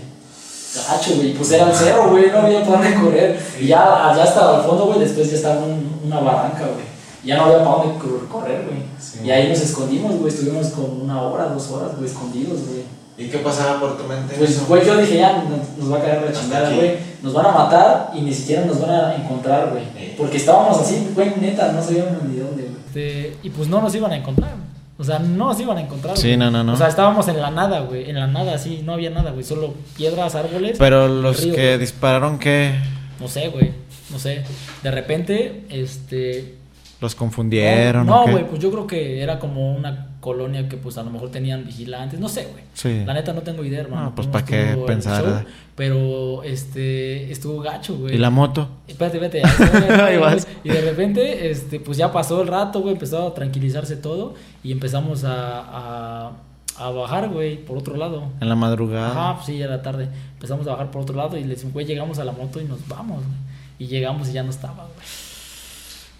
[0.73, 3.39] Gacho, güey, pues era el cerro, güey, no había para dónde correr.
[3.59, 6.85] Y ya allá hasta el fondo, güey, después ya estaba un- una barranca, güey.
[7.25, 8.77] Ya no había para dónde cor- correr, güey.
[8.99, 9.19] Sí.
[9.25, 12.83] Y ahí nos escondimos, güey, estuvimos como una hora, dos horas, güey, escondidos, güey.
[13.17, 14.33] ¿Y qué pasaba por tu mente?
[14.33, 14.65] en Pues, eso?
[14.67, 15.43] güey, yo dije, ya
[15.77, 16.95] nos, va a caer la chingada, güey.
[17.21, 19.83] Nos van a matar y ni siquiera nos van a encontrar, güey.
[19.95, 20.13] Sí.
[20.17, 23.31] Porque estábamos así, güey, neta, no sabíamos ni dónde, güey.
[23.43, 24.51] y pues no nos iban a encontrar.
[24.97, 26.15] O sea, no nos iban a encontrar.
[26.17, 26.37] Sí, güey.
[26.37, 26.73] no, no, no.
[26.73, 28.09] O sea, estábamos en la nada, güey.
[28.09, 29.43] En la nada, así, no había nada, güey.
[29.43, 30.77] Solo piedras, árboles.
[30.77, 31.77] Pero los río, que güey.
[31.79, 32.73] dispararon, ¿qué?
[33.19, 33.71] No sé, güey.
[34.11, 34.43] No sé.
[34.83, 36.55] De repente, este.
[36.99, 38.05] ¿Los confundieron?
[38.05, 38.31] No, o qué?
[38.31, 41.65] güey, pues yo creo que era como una colonia que, pues a lo mejor tenían
[41.65, 42.19] vigilantes.
[42.19, 42.63] No sé, güey.
[42.73, 43.03] Sí.
[43.05, 44.03] La neta no tengo idea, hermano.
[44.05, 45.23] No, pues, cómo ¿pa' qué estuvo el pensar?
[45.25, 45.43] show,
[45.75, 47.29] Pero, este.
[47.31, 48.15] Estuvo gacho, güey.
[48.15, 48.69] ¿Y la moto?
[48.87, 50.01] Espérate, espérate.
[50.01, 50.47] ahí vas.
[50.63, 54.71] Y de repente, este, pues ya pasó el rato, güey, empezó a tranquilizarse todo y
[54.71, 56.31] empezamos a, a,
[56.77, 58.25] a bajar, güey, por otro lado.
[58.39, 59.09] En la madrugada.
[59.11, 60.07] Ajá, pues sí, ya era tarde.
[60.35, 62.65] Empezamos a bajar por otro lado y le decimos, güey, llegamos a la moto y
[62.65, 63.37] nos vamos, güey.
[63.79, 65.07] Y llegamos y ya no estaba, güey.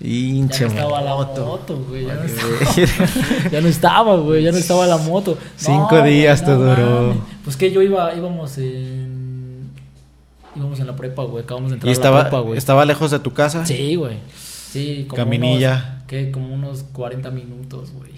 [0.03, 1.85] Ya no estaba la moto.
[1.87, 2.05] güey.
[2.05, 4.43] Ya, no estaba- ya no estaba, güey.
[4.43, 5.37] Ya no estaba la moto.
[5.55, 7.15] Cinco No, güey, días te duró.
[7.43, 9.69] Pues que yo iba, íbamos en.
[10.55, 11.43] Íbamos en la prepa, güey.
[11.43, 12.57] Acabamos de entrar ¿Y a la prepa, güey.
[12.57, 13.65] estaba lejos de tu casa?
[13.65, 14.17] Sí, güey.
[14.71, 15.93] Sí, como Caminilla.
[15.95, 16.31] Unos, ¿Qué?
[16.31, 18.11] Como unos 40 minutos, güey.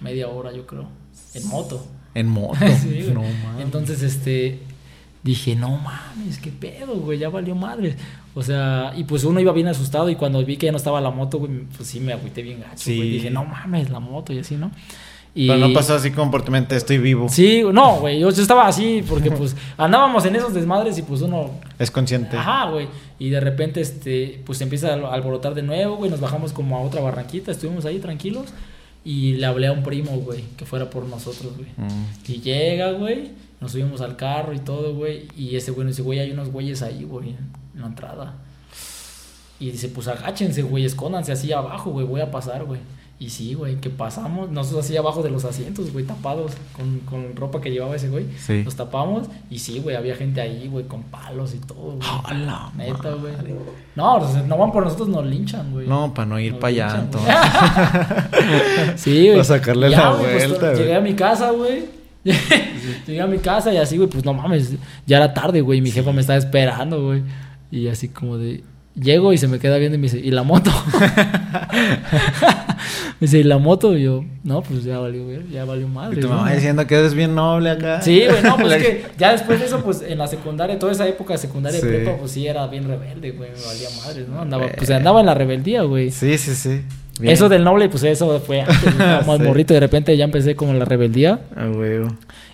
[0.00, 0.86] Media hora, yo creo.
[1.34, 1.86] En moto.
[2.14, 2.58] En moto.
[2.82, 3.26] Sí, güey.
[3.60, 4.60] Entonces, este.
[5.26, 7.96] Dije, no mames, qué pedo, güey, ya valió madre.
[8.34, 11.00] O sea, y pues uno iba bien asustado y cuando vi que ya no estaba
[11.00, 12.96] la moto, güey, pues sí me agüité bien gacho, Sí.
[12.96, 13.10] güey.
[13.10, 14.70] Dije, no mames, la moto y así, ¿no?
[15.34, 15.48] Y...
[15.48, 17.28] Pero no pasó así como por tu mente, estoy vivo.
[17.28, 21.20] Sí, no, güey, yo, yo estaba así porque pues andábamos en esos desmadres y pues
[21.22, 22.36] uno Es consciente.
[22.36, 22.86] Ajá, güey.
[23.18, 26.10] Y de repente, este, pues empieza a alborotar de nuevo, güey.
[26.10, 28.46] Nos bajamos como a otra barranquita, estuvimos ahí tranquilos.
[29.04, 31.68] Y le hablé a un primo, güey, que fuera por nosotros, güey.
[31.76, 32.32] Mm.
[32.32, 35.28] Y llega, güey, nos subimos al carro y todo, güey.
[35.36, 38.34] Y ese güey nos dice, güey, hay unos güeyes ahí, güey, en la entrada.
[39.58, 42.80] Y dice, pues agáchense, güey, escóndanse así abajo, güey, voy a pasar, güey.
[43.18, 47.34] Y sí, güey, que pasamos, nosotros así abajo de los asientos, güey, tapados, con, con
[47.34, 48.26] ropa que llevaba ese güey.
[48.38, 48.60] Sí.
[48.62, 52.08] Nos tapamos y sí, güey, había gente ahí, güey, con palos y todo, güey.
[52.24, 53.32] ¡Hala, Neta, güey.
[53.94, 55.88] No, o sea, no van por nosotros, nos linchan, güey.
[55.88, 57.34] No, para no ir para allá, entonces.
[58.96, 59.30] sí, güey.
[59.32, 60.78] Para sacarle Ya, la pues, vuelta, güey.
[60.82, 61.86] llegué a mi casa, güey.
[63.06, 64.72] llegué a mi casa y así, güey, pues no mames,
[65.06, 67.22] ya era tarde, güey, mi jefa me estaba esperando, güey.
[67.70, 68.62] Y así como de...
[68.94, 70.70] Llego y se me queda viendo y me dice, ¿y la moto?
[73.20, 73.96] me dice, ¿y la moto?
[73.96, 76.18] Y yo, no, pues ya valió, güey, ya valió madre.
[76.18, 78.00] Y tu mamá diciendo que eres bien noble acá.
[78.00, 80.92] Sí, güey, no, pues es que ya después de eso, pues en la secundaria, toda
[80.92, 81.86] esa época secundaria Sí.
[81.86, 84.40] prepa, pues sí era bien rebelde, güey, me valía madre, ¿no?
[84.40, 86.10] Andaba, pues andaba en la rebeldía, güey.
[86.10, 86.80] Sí, sí, sí.
[87.20, 87.32] Bien.
[87.32, 89.42] Eso del noble, pues eso fue antes, más Sí.
[89.42, 91.40] morrito de repente ya empecé como la rebeldía.
[91.56, 92.08] A huevo.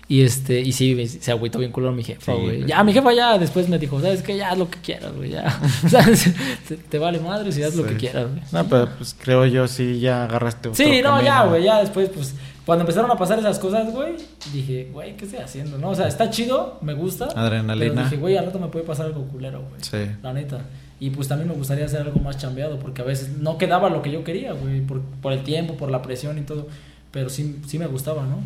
[0.07, 2.65] Y este, y sí, se agüitó bien culo mi jefa, güey.
[2.65, 4.37] ya, mi jefa ya después me dijo, ¿sabes qué?
[4.37, 5.49] Ya haz lo que quieras, güey, ya.
[5.89, 6.29] ¿Sabes?
[6.67, 8.41] Te, te vale madre si haz lo que quieras, güey.
[8.51, 11.23] No, pero pues creo yo sí ya agarraste otro Sí, no, camino.
[11.23, 12.35] ya, güey, ya después, pues,
[12.65, 14.13] cuando empezaron a pasar esas cosas, güey,
[14.53, 15.77] dije, güey, ¿qué estoy haciendo?
[15.77, 17.25] No, o sea, está chido, me gusta.
[17.35, 17.93] Adrenalina.
[17.93, 19.81] Pero dije, güey, al rato me puede pasar algo culero, güey.
[19.81, 20.11] Sí.
[20.21, 20.61] La neta.
[21.03, 24.01] Y pues también me gustaría hacer algo más chambeado, porque a veces no quedaba lo
[24.01, 26.67] que yo quería, güey, por, por el tiempo, por la presión y todo.
[27.11, 28.37] Pero sí, sí me gustaba, ¿no?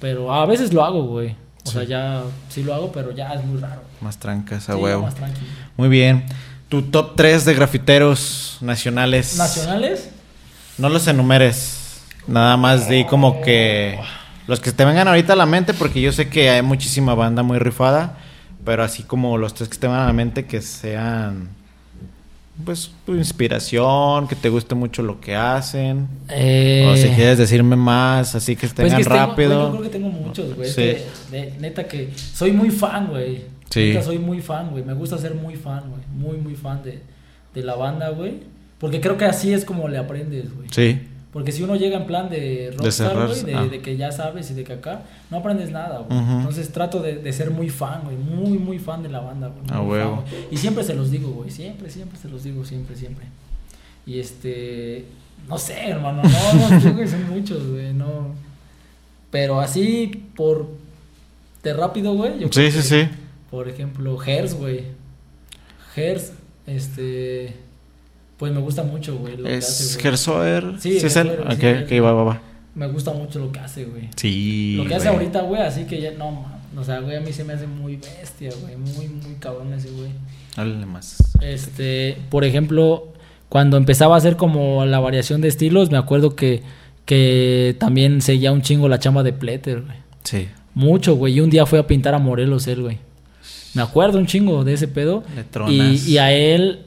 [0.00, 1.36] Pero a veces lo hago, güey.
[1.66, 3.82] O sea, ya sí lo hago, pero ya es muy raro.
[4.00, 5.02] Más trancas, a Sí, huevo.
[5.02, 5.14] más.
[5.76, 6.24] Muy bien.
[6.70, 9.36] Tu top 3 de grafiteros nacionales.
[9.36, 10.08] ¿Nacionales?
[10.78, 12.02] No los enumeres.
[12.26, 13.98] Nada más di como que
[14.46, 17.42] los que te vengan ahorita a la mente, porque yo sé que hay muchísima banda
[17.42, 18.16] muy rifada,
[18.64, 21.50] pero así como los tres que te vengan a la mente que sean
[22.64, 26.08] pues tu inspiración, que te guste mucho lo que hacen.
[26.28, 29.62] Eh, O si quieres decirme más, así que pues tengo- güey, rápido.
[29.66, 30.68] yo creo que tengo muchos, güey.
[30.68, 30.96] Sí.
[31.30, 33.42] de- neta que soy muy fan, güey.
[33.70, 33.88] Sí.
[33.90, 34.84] Neta soy muy fan, güey.
[34.84, 36.02] Me gusta ser muy fan, güey.
[36.14, 37.00] Muy, muy fan de,
[37.54, 38.40] de la banda, güey.
[38.78, 40.68] Porque creo que así es como le aprendes, güey.
[40.70, 41.00] Sí,
[41.36, 43.66] Porque si uno llega en plan de rockstar, güey, de, ah.
[43.66, 46.18] de que ya sabes y de que acá, no aprendes nada, güey.
[46.18, 48.16] Entonces trato de, de ser muy fan, güey.
[48.16, 49.60] Muy, muy fan de la banda, güey.
[49.68, 50.24] A muy fan, huevo.
[50.30, 50.44] güey.
[50.50, 51.50] y siempre se los digo, güey.
[51.50, 53.26] Siempre, siempre se los digo, siempre, siempre.
[54.06, 55.04] Y este...
[55.46, 56.22] No sé, hermano.
[56.22, 57.06] No, no, güey.
[57.06, 57.92] Son muchos, güey.
[57.92, 58.34] No...
[59.30, 60.66] Pero así, por...
[61.62, 62.38] De rápido, güey.
[62.38, 63.08] yo sí, creo sí, que, sí.
[63.50, 64.84] Por ejemplo, Hers, güey.
[65.94, 66.32] Hers,
[66.66, 67.65] este...
[68.36, 69.36] Pues me gusta mucho, güey.
[69.36, 70.02] lo que hace, Es güey.
[70.02, 70.74] Gersoer.
[70.78, 71.30] Sí, es él.
[71.46, 72.42] Ok, sí, va, va, va.
[72.74, 74.08] Me gusta mucho lo que hace, güey.
[74.16, 74.74] Sí.
[74.76, 76.56] lo que hace ahorita, güey, así que ya no, man.
[76.76, 78.76] O sea, güey, a mí se me hace muy bestia, güey.
[78.76, 80.10] Muy, muy cabrón ese, güey.
[80.56, 81.16] Háblale más.
[81.40, 83.12] Este, por ejemplo,
[83.48, 86.62] cuando empezaba a hacer como la variación de estilos, me acuerdo que,
[87.06, 89.96] que también seguía un chingo la chamba de Pletter, güey.
[90.24, 90.48] Sí.
[90.74, 91.34] Mucho, güey.
[91.34, 92.98] Y un día fue a pintar a Morelos él, güey.
[93.72, 95.22] Me acuerdo un chingo de ese pedo.
[95.34, 96.08] Le Y, tronas.
[96.08, 96.80] y a él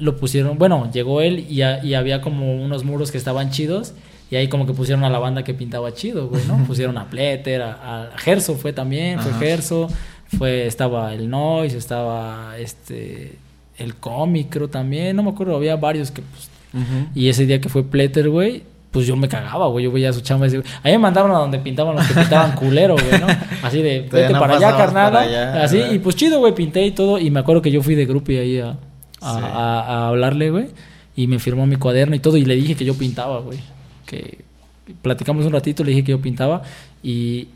[0.00, 3.94] lo pusieron, bueno, llegó él y, a- y había como unos muros que estaban chidos.
[4.30, 6.64] Y ahí como que pusieron a la banda que pintaba chido, güey, ¿no?
[6.66, 9.32] pusieron a Pletter, a, a Gerso fue también, fue.
[9.34, 9.88] Gerso.
[10.38, 13.32] Fue, estaba el Noise, estaba este
[13.78, 15.16] el cómic, creo también.
[15.16, 16.48] No me acuerdo, había varios que pues,
[17.16, 19.86] y ese día que fue Pletter, güey, pues yo me cagaba, güey.
[19.86, 22.52] Yo veía su chamba y decía, ahí me mandaron a donde pintaban los que pintaban
[22.52, 23.26] culero, güey, ¿no?
[23.66, 25.92] Así de, vete no para allá, para allá, Así, ¿verdad?
[25.92, 27.18] y pues chido, güey, pinté y todo.
[27.18, 28.76] Y me acuerdo que yo fui de grupo y ahí a,
[29.20, 29.40] a, Sí.
[29.44, 30.66] a- a hablarle, güey.
[31.16, 32.36] Y me firmó mi cuaderno y todo.
[32.36, 33.58] Y le dije que yo pintaba, güey.
[34.06, 34.38] Que
[35.02, 36.62] platicamos un ratito, le dije que yo pintaba.
[37.02, 37.48] Y,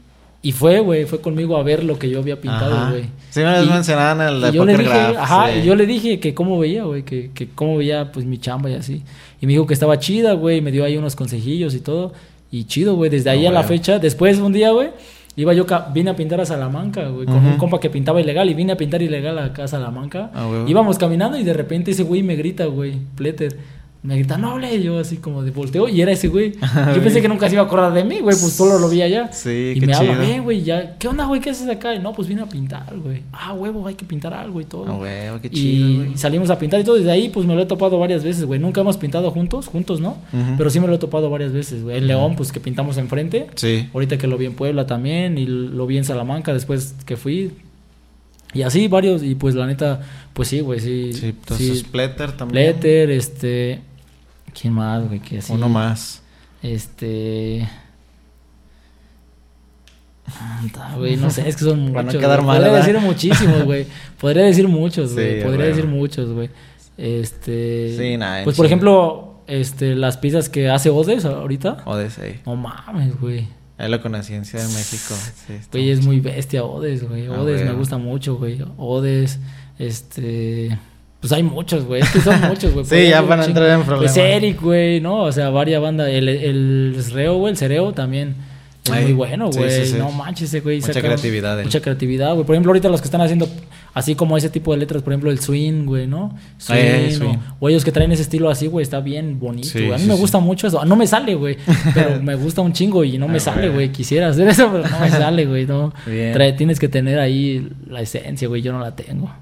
[0.43, 3.05] y fue, güey, fue conmigo a ver lo que yo había pintado, güey.
[3.31, 5.59] Sí, me lo mencionaban en la y yo le dije, Graph, ajá, sí.
[5.61, 8.71] y yo le dije que cómo veía, güey, que, que cómo veía pues mi chamba
[8.71, 9.03] y así.
[9.41, 12.13] Y me dijo que estaba chida, güey, y me dio ahí unos consejillos y todo.
[12.51, 14.91] Y chido, güey, desde ahí Ah, a la fecha, después un día, güey,
[15.37, 18.55] iba yo, vine a pintar a Salamanca, güey, con un compa que pintaba ilegal y
[18.55, 20.31] vine a pintar ilegal acá a Salamanca.
[20.35, 20.71] Ah, güey.
[20.71, 23.57] Íbamos caminando y de repente ese güey me grita, güey, Pletter.
[24.05, 26.53] Me grita, no hable, yo así como de volteo y era ese güey.
[26.95, 29.01] Yo pensé que nunca se iba a acordar de mí, güey, pues solo lo vi
[29.01, 29.33] allá.
[29.33, 30.21] Sí, y qué me habla, chido.
[30.21, 31.41] "Ven, güey, ya, ¿qué onda, güey?
[31.41, 31.95] ¿Qué haces acá?
[31.95, 33.23] Y no, pues vine a pintar, güey.
[33.33, 34.85] Ah, huevo, hay que pintar algo y todo.
[34.87, 36.97] Ah, güey, qué chido, y salimos a pintar y todo.
[36.97, 38.61] Desde ahí, pues me lo he topado varias veces, güey.
[38.61, 40.19] Nunca hemos pintado juntos, juntos, ¿no?
[40.59, 41.97] Pero sí me lo he topado varias veces, güey.
[41.97, 43.47] En León, pues que pintamos enfrente.
[43.55, 43.89] Sí.
[43.95, 45.39] Ahorita que lo vi en Puebla también.
[45.39, 47.53] Y lo vi en Salamanca después que fui.
[48.53, 49.23] Y así varios.
[49.23, 50.03] Y pues la neta,
[50.35, 51.15] pues sí, güey, sí.
[51.15, 51.77] Sí, entonces sí.
[51.79, 52.73] Splatter también.
[52.73, 53.81] Pletter, este.
[54.59, 55.21] ¿Quién más, güey?
[55.21, 55.53] Que así.
[55.53, 56.23] Uno más.
[56.63, 57.69] Este.
[60.41, 62.21] Anda, Güey, no sé, es que son no muchos.
[62.21, 62.47] quedar güey.
[62.47, 62.87] mal, Podría ¿verdad?
[62.87, 63.87] decir muchísimos, güey.
[64.21, 65.43] Podría decir muchos, Sí, güey.
[65.43, 66.49] Podría decir muchos, güey.
[66.97, 67.95] Este.
[67.99, 71.83] Sí, nada, Pues por ejemplo, este, las pizzas que hace Odes ahorita.
[71.85, 72.41] Odes, ahí.
[72.47, 73.47] No mames, güey.
[73.77, 75.15] Ahí lo conocí en Ciudad de México.
[75.47, 77.27] Sí, Güey, es muy bestia Odes, güey.
[77.27, 78.65] Ah, Odes me gusta mucho, güey.
[78.79, 79.41] Odes,
[79.79, 80.79] este...
[81.25, 82.03] Pues hay muchos, güey.
[82.03, 82.85] Es que son muchos, güey.
[82.85, 84.13] Sí, ya van a entrar en problemas.
[84.13, 85.23] Pues Eric, güey, ¿no?
[85.23, 86.09] O sea, varias bandas.
[86.11, 88.35] El, el Cereo, güey, el Cereo también
[88.85, 89.71] es Ay, muy bueno, güey.
[89.71, 89.97] sí, sí.
[89.99, 90.81] No manches, ese güey.
[90.81, 91.65] Mucha saca creatividad, eh.
[91.65, 92.45] Mucha creatividad, güey.
[92.45, 93.49] Por ejemplo, ahorita los que están haciendo
[93.95, 96.37] así como ese tipo de letras, por ejemplo, el swing, güey, ¿no?
[96.59, 97.37] Swing, Eh, o- swing.
[97.61, 99.69] O, ellos que traen ese estilo así, güey, está bien bonito.
[99.73, 99.95] Güey.
[99.95, 100.85] A mí me gusta mucho eso.
[100.85, 101.57] No me sale, güey.
[101.95, 103.91] Pero me gusta un chingo y no me Ah, sale, güey.
[103.93, 105.65] Quisiera hacer eso, pero no me sale, güey.
[105.65, 105.95] No.
[106.07, 108.61] Trae- tienes que tener ahí la esencia, güey.
[108.61, 109.33] Yo no la tengo.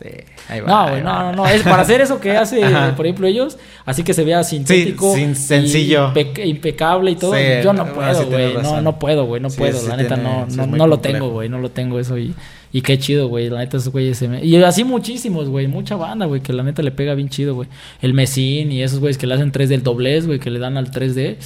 [0.00, 0.08] Sí,
[0.48, 0.66] ahí va.
[0.66, 1.22] No, ahí güey, no, va.
[1.24, 1.46] no, no.
[1.46, 2.96] Es para hacer eso que hace, Ajá.
[2.96, 5.14] por ejemplo, ellos, así que se vea sintético.
[5.14, 6.12] sin- y sencillo.
[6.14, 7.34] impe- impecable y todo.
[7.34, 8.54] Sí, yo no puedo, sí güey.
[8.62, 9.42] no, no puedo, güey.
[9.42, 9.78] No Sí, puedo.
[9.78, 11.18] sí la neta, tiene- no, sí no, no lo complejo.
[11.18, 11.48] tengo, güey.
[11.50, 12.16] No lo tengo eso.
[12.16, 12.34] Y,
[12.72, 13.50] y qué chido, güey.
[13.50, 14.42] La neta, esos güeyes se me...
[14.44, 15.66] Y así muchísimos, güey.
[15.66, 17.68] Mucha banda, güey, que la neta le pega bien chido, güey.
[18.00, 20.76] El Mesín y esos güeyes que le hacen 3 del doblez, güey, que le dan
[20.78, 21.36] al 3D.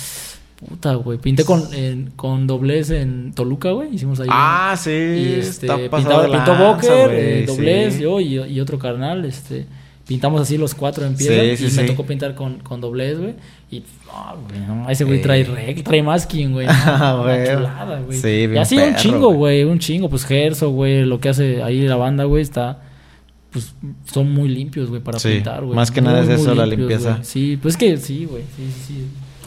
[0.69, 1.19] Puta, güey.
[1.19, 3.95] Pinté con, en- con doblez en Toluca, güey.
[3.95, 4.29] Hicimos ahí.
[4.31, 4.91] Ah, sí.
[4.91, 8.01] Y este, pintaba- de pintó lanza, Boker, eh, doblez, sí.
[8.03, 9.67] yo y, y otro carnal, este,
[10.07, 11.87] pintamos así los cuatro en piedra Sí, sí, y me sí.
[11.95, 13.35] tocó pintar con, con doblez, güey.
[13.71, 16.67] Y no, güey, no, ese güey trae reg, trae masking, güey.
[16.71, 17.45] Ah, güey.
[17.47, 18.19] chulada, güey.
[18.19, 19.65] Sí, y bien así un perro, chingo, güey.
[19.65, 22.81] un chingo, pues Gerso, güey, lo que hace ahí la banda, güey, está
[23.51, 23.73] pues
[24.13, 25.77] son muy limpios, güey, para Sí, pintar, güey.
[25.77, 27.11] más que Muy, nada es eso, la limpios, limpieza.
[27.13, 27.25] güey.
[27.25, 29.05] Sí, pues es que sí, güey, sí, sí, sí.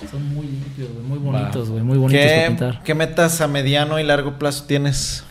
[0.10, 2.84] Son muy limpios, güey, muy bonitos, güey, muy bonitos para ¿Qué, pintar.
[2.84, 5.24] ¿Qué metas a mediano y largo plazo tienes?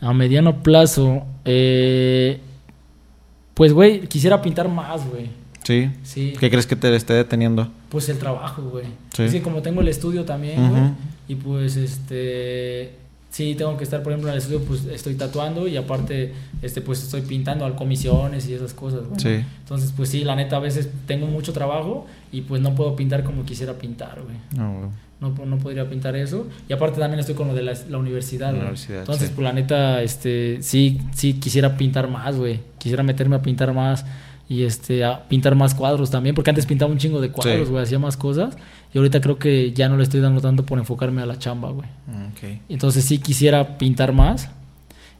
[0.00, 2.40] A mediano plazo, eh,
[3.54, 5.28] pues, güey, quisiera pintar más, güey.
[5.62, 5.90] Sí.
[6.02, 6.34] Sí.
[6.38, 7.68] ¿Qué crees que te esté deteniendo?
[7.90, 8.86] Pues el trabajo, güey.
[9.14, 9.24] Sí.
[9.24, 10.82] Es que como tengo el estudio también, güey.
[11.28, 12.99] Y pues, este...
[13.30, 16.80] Sí, tengo que estar, por ejemplo, en el estudio, pues estoy tatuando y aparte, este,
[16.80, 19.20] pues estoy pintando al comisiones y esas cosas, güey.
[19.20, 19.44] Sí.
[19.60, 23.22] Entonces, pues sí, la neta, a veces tengo mucho trabajo y pues no puedo pintar
[23.22, 24.36] como quisiera pintar, güey.
[24.56, 24.90] No, güey.
[25.20, 26.46] No, no podría pintar eso.
[26.68, 29.32] Y aparte también estoy con lo de la, la universidad, La universidad, Entonces, sí.
[29.36, 32.58] pues la neta, este, sí, sí quisiera pintar más, güey.
[32.78, 34.04] Quisiera meterme a pintar más
[34.48, 37.70] y este, a pintar más cuadros también, porque antes pintaba un chingo de cuadros, Sí.
[37.70, 38.56] güey, hacía más cosas.
[38.92, 41.70] Y ahorita creo que ya no le estoy dando tanto por enfocarme a la chamba,
[41.70, 41.88] güey.
[42.06, 42.60] Mm, Ok.
[42.68, 44.50] Entonces sí quisiera pintar más.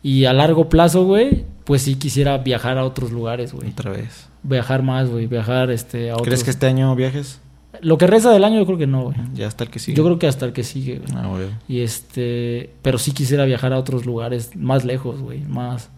[0.03, 3.71] Y a largo plazo, güey, pues sí quisiera viajar a otros lugares, güey.
[3.71, 4.29] Otra vez.
[4.43, 6.27] Viajar más, güey, viajar este, a otros.
[6.27, 7.41] ¿Crees que este año viajes?
[7.83, 9.16] Lo que resta del año yo creo que no, güey.
[9.35, 9.97] Ya hasta el que sigue.
[9.97, 11.12] Yo creo que hasta el que sigue, güey.
[11.14, 11.47] Ah, güey.
[11.68, 15.91] Y este, pero sí quisiera viajar a otros lugares más lejos, güey, más,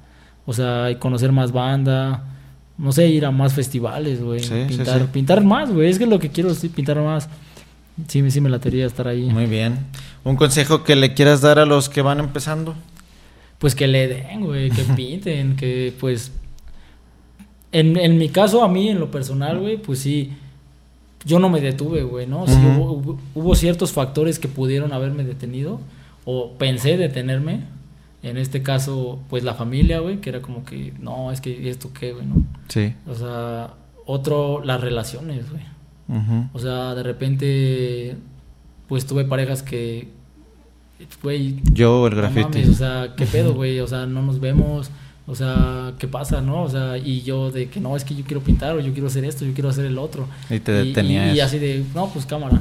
[0.45, 2.25] o sea, y conocer más banda,
[2.77, 5.07] no sé, ir a más festivales, güey, Sí, sí, pintar, sí.
[5.13, 7.29] pintar más, güey, es que es lo que quiero, sí, pintar más.
[8.09, 9.23] Sí, sí me latería estar ahí.
[9.31, 9.79] Muy bien.
[10.25, 12.75] ¿Un consejo que le quieras dar a los que van empezando?
[13.59, 16.33] Pues que le den, güey, que pinten, que pues
[17.73, 20.33] en, en mi caso a mí en lo personal, güey, pues sí
[21.25, 22.47] yo no me detuve, güey, ¿no?
[22.49, 25.81] Sí, hubo- hubo ciertos factores que pudieron haberme detenido
[26.25, 27.61] o pensé detenerme.
[28.25, 31.91] En este caso, pues la familia, güey, que era como que, no, es que esto
[31.93, 32.43] qué, güey, ¿no?
[32.69, 32.93] Sí.
[33.09, 33.75] O sea,
[34.07, 35.63] otro, las relaciones, güey.
[36.53, 38.17] O sea, de repente,
[38.89, 40.09] pues tuve parejas que,
[41.23, 42.59] güey, Yo, el no graffiti.
[42.61, 43.81] mames, o sea, ¿qué pedo, güey?
[43.81, 44.91] O sea, no nos vemos.
[45.27, 46.63] O sea, ¿qué pasa, no?
[46.63, 49.07] O sea, y yo de que no, es que yo quiero pintar o yo quiero
[49.07, 50.27] hacer esto, yo quiero hacer el otro.
[50.51, 52.61] Y te detenía Y, así de, no, pues cámara.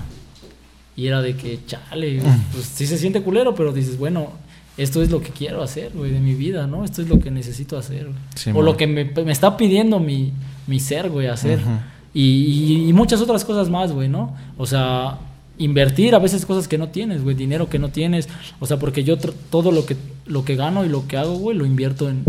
[0.95, 2.21] Y era de que, chale,
[2.53, 4.29] pues sí se siente culero, pero dices, bueno,
[4.77, 6.85] esto es lo que quiero hacer, güey, de mi vida, ¿no?
[6.85, 8.17] Esto es lo que necesito hacer, güey.
[8.35, 8.65] Sí, o man.
[8.65, 10.31] lo que me, me está pidiendo mi,
[10.67, 11.59] mi ser, güey, hacer.
[11.59, 11.69] Ujú.
[12.13, 14.35] Y, y- y muchas otras cosas más, güey, ¿no?
[14.57, 15.17] O sea,
[15.57, 18.27] invertir a veces cosas que no tienes, güey, dinero que no tienes.
[18.59, 19.95] O sea, porque yo todo lo que,
[20.25, 22.23] lo que gano y lo que hago, güey, lo invierto en,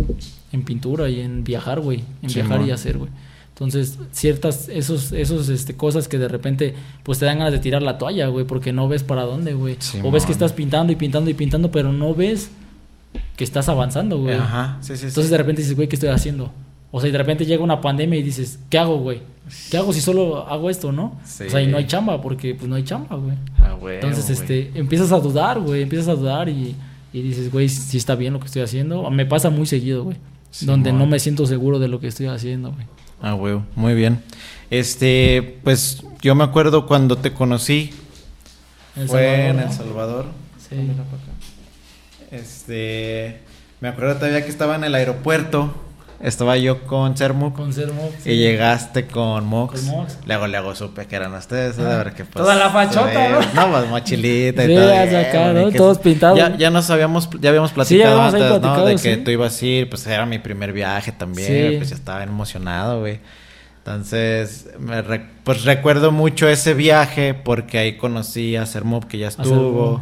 [0.52, 2.04] en pintura y en viajar, güey.
[2.22, 3.10] En Sí, viajar y hacer, güey.
[3.54, 6.74] Entonces, ciertas, esos, esos, este, cosas que de repente,
[7.04, 9.76] pues te dan ganas de tirar la toalla, güey, porque no ves para dónde, güey.
[9.78, 12.50] Sí, o ves que estás pintando y pintando y pintando, pero no ves
[13.36, 14.34] que estás avanzando, güey.
[14.36, 14.78] Ajá.
[14.80, 15.06] Sí, sí.
[15.06, 16.50] Entonces de repente dices, güey, ¿qué estoy haciendo?
[16.94, 19.22] O sea, y de repente llega una pandemia y dices, ¿qué hago, güey?
[19.70, 21.18] ¿Qué hago si solo hago esto, no?
[21.24, 21.44] Sí.
[21.44, 23.34] O sea, y no hay chamba, porque pues no hay chamba, güey.
[23.58, 24.60] Ah, güey, Entonces, güey.
[24.60, 26.76] este, empiezas a dudar, güey, empiezas a dudar y,
[27.12, 29.10] y dices, güey, si está bien lo que estoy haciendo.
[29.10, 30.18] Me pasa muy seguido, güey.
[30.50, 32.86] Sí, donde no me siento seguro de lo que estoy haciendo, güey.
[33.22, 33.58] Ah, güey.
[33.74, 34.22] Muy bien.
[34.70, 37.90] Este, pues yo me acuerdo cuando te conocí.
[38.96, 39.62] El fue Salvador, en ¿no?
[39.62, 40.26] El Salvador.
[40.58, 40.76] Sí.
[42.30, 43.40] Este,
[43.80, 45.72] me acuerdo todavía que estaba en el aeropuerto.
[46.22, 47.56] Estaba yo con Sermuk.
[47.56, 48.08] Con Sermo.
[48.24, 49.80] Y llegaste con Mox.
[49.80, 50.18] Con Mox.
[50.24, 51.78] Luego, luego supe que eran ustedes.
[51.80, 53.40] Ah, a ver qué toda la fachota, ¿no?
[53.54, 55.18] No, pues mochilita y Sí, todo.
[55.18, 55.70] acá, ¿no?
[55.72, 56.38] Todos pintados.
[56.38, 58.84] Ya, ya nos habíamos, ya habíamos Sí, platicado antes, ¿no?
[58.86, 61.78] De que tú ibas a ir, pues era mi primer viaje también.
[61.78, 63.18] Pues ya estaba emocionado, güey.
[63.78, 69.26] Entonces, me re- pues recuerdo mucho ese viaje porque ahí conocí a Sermob que ya
[69.28, 70.00] estuvo.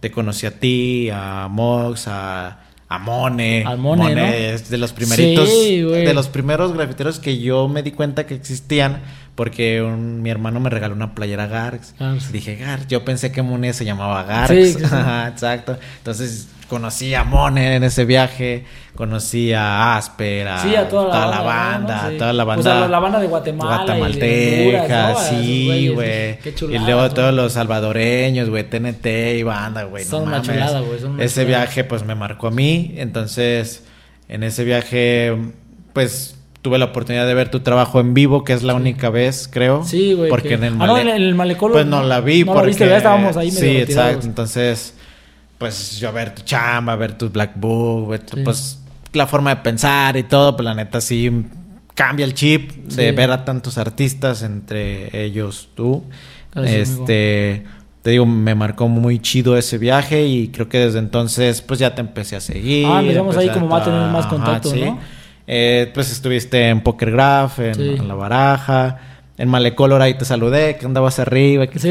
[0.00, 2.58] Te conocí a ti, a Mox, a,
[2.94, 3.64] a Mone.
[3.66, 4.24] Al Mone, ¿no?
[4.24, 8.34] es de los primeritos, Sí, de los primeros grafiteros que yo me di cuenta que
[8.34, 9.00] existían
[9.42, 11.96] porque un- mi hermano me regaló una playera Garx.
[11.98, 12.30] Garx.
[12.30, 14.50] Dije Garx, yo pensé que Mone se llamaba Garx.
[14.54, 14.84] Sí, sí, sí.
[14.84, 15.76] Ajá, exacto.
[15.98, 18.64] Entonces conocí a Mone en ese viaje,
[18.94, 22.10] conocí a Asper, a, Sí, a toda la la banda, banda, ¿no?
[22.12, 22.18] Sí.
[22.18, 22.60] toda la banda.
[22.60, 25.06] O sea, la banda de Guatemala y de Honduras, Guatemalteca, ¿no?
[25.08, 26.38] A esos sí, güeyes, güey.
[26.38, 29.06] qué Y luego todos los salvadoreños, güey, TNT
[29.38, 30.04] y banda, güey.
[30.04, 31.64] Son no una chulada, güey, Ese chulada.
[31.64, 32.94] viaje, pues, me marcó a mí.
[32.96, 33.84] Entonces,
[34.28, 35.36] en ese viaje,
[35.92, 39.48] pues, tuve la oportunidad de ver tu trabajo en vivo, que es la única vez,
[39.52, 39.84] creo.
[39.84, 40.30] Sí, güey.
[40.30, 41.72] Porque que- en el Ah, no, en el malecón.
[41.72, 42.60] Pues no la vi no porque...
[42.62, 44.08] la viste, ya estábamos ahí medio Sí, retirados.
[44.10, 44.26] exacto.
[44.28, 44.94] Entonces,
[45.58, 48.42] pues yo ver tu chamba, ver tu Black Book, ver tu- Sí.
[48.44, 48.78] pues
[49.12, 51.30] la forma de pensar y todo, pues la neta sí
[51.94, 53.14] cambia el chip de Sí.
[53.14, 56.04] ver a tantos artistas, entre ellos tú.
[56.54, 57.02] Gracias, amigo.
[57.04, 57.64] este,
[58.02, 61.94] te digo, me marcó muy chido ese viaje y creo que desde entonces pues ya
[61.94, 62.86] te empecé a seguir.
[62.88, 64.98] Ah, empezamos ahí como a tener más contacto, ¿no?
[65.54, 67.94] Eh, pues estuviste en Poker Graph, en, Sí.
[67.98, 68.98] en La Baraja,
[69.36, 71.90] en Malecolor ahí te saludé, que andabas arriba, que Sí,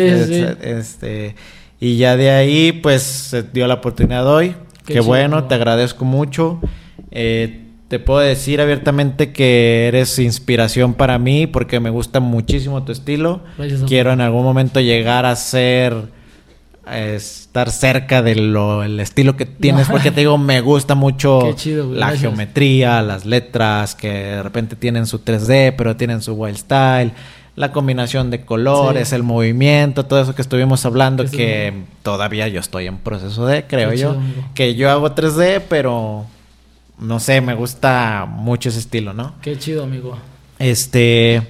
[0.62, 1.36] este
[1.80, 4.56] y ya de ahí pues se dio la oportunidad hoy.
[4.86, 6.60] Qué bueno, te agradezco mucho.
[7.12, 12.92] Eh, te puedo decir abiertamente que eres inspiración para mí porque me gusta muchísimo tu
[12.92, 13.42] estilo.
[13.58, 13.84] Gracias.
[13.84, 15.94] Quiero en algún momento llegar a ser
[16.90, 21.56] estar cerca de lo el estilo que tienes porque te digo me gusta mucho Qué
[21.56, 22.22] chido, güey, la gracias.
[22.22, 27.12] geometría, las letras que de repente tienen su 3D, pero tienen su wild style,
[27.56, 29.16] la combinación de colores, Sí.
[29.16, 33.92] el movimiento, todo eso que estuvimos hablando que todavía yo estoy en proceso de, creo
[33.92, 34.24] Qué yo, chido,
[34.56, 36.26] que yo hago 3D, pero
[37.00, 39.36] no sé, me gusta mucho ese estilo, ¿no?
[39.42, 40.18] Qué chido, amigo.
[40.60, 41.42] Este,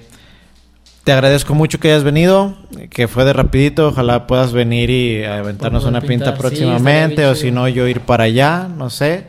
[1.04, 2.54] te agradezco mucho que hayas venido,
[2.90, 6.38] que fue de rapidito, ojalá puedas venir y aventarnos una pinta pintar.
[6.38, 9.24] Próximamente, o si no yo ir para allá, no sé.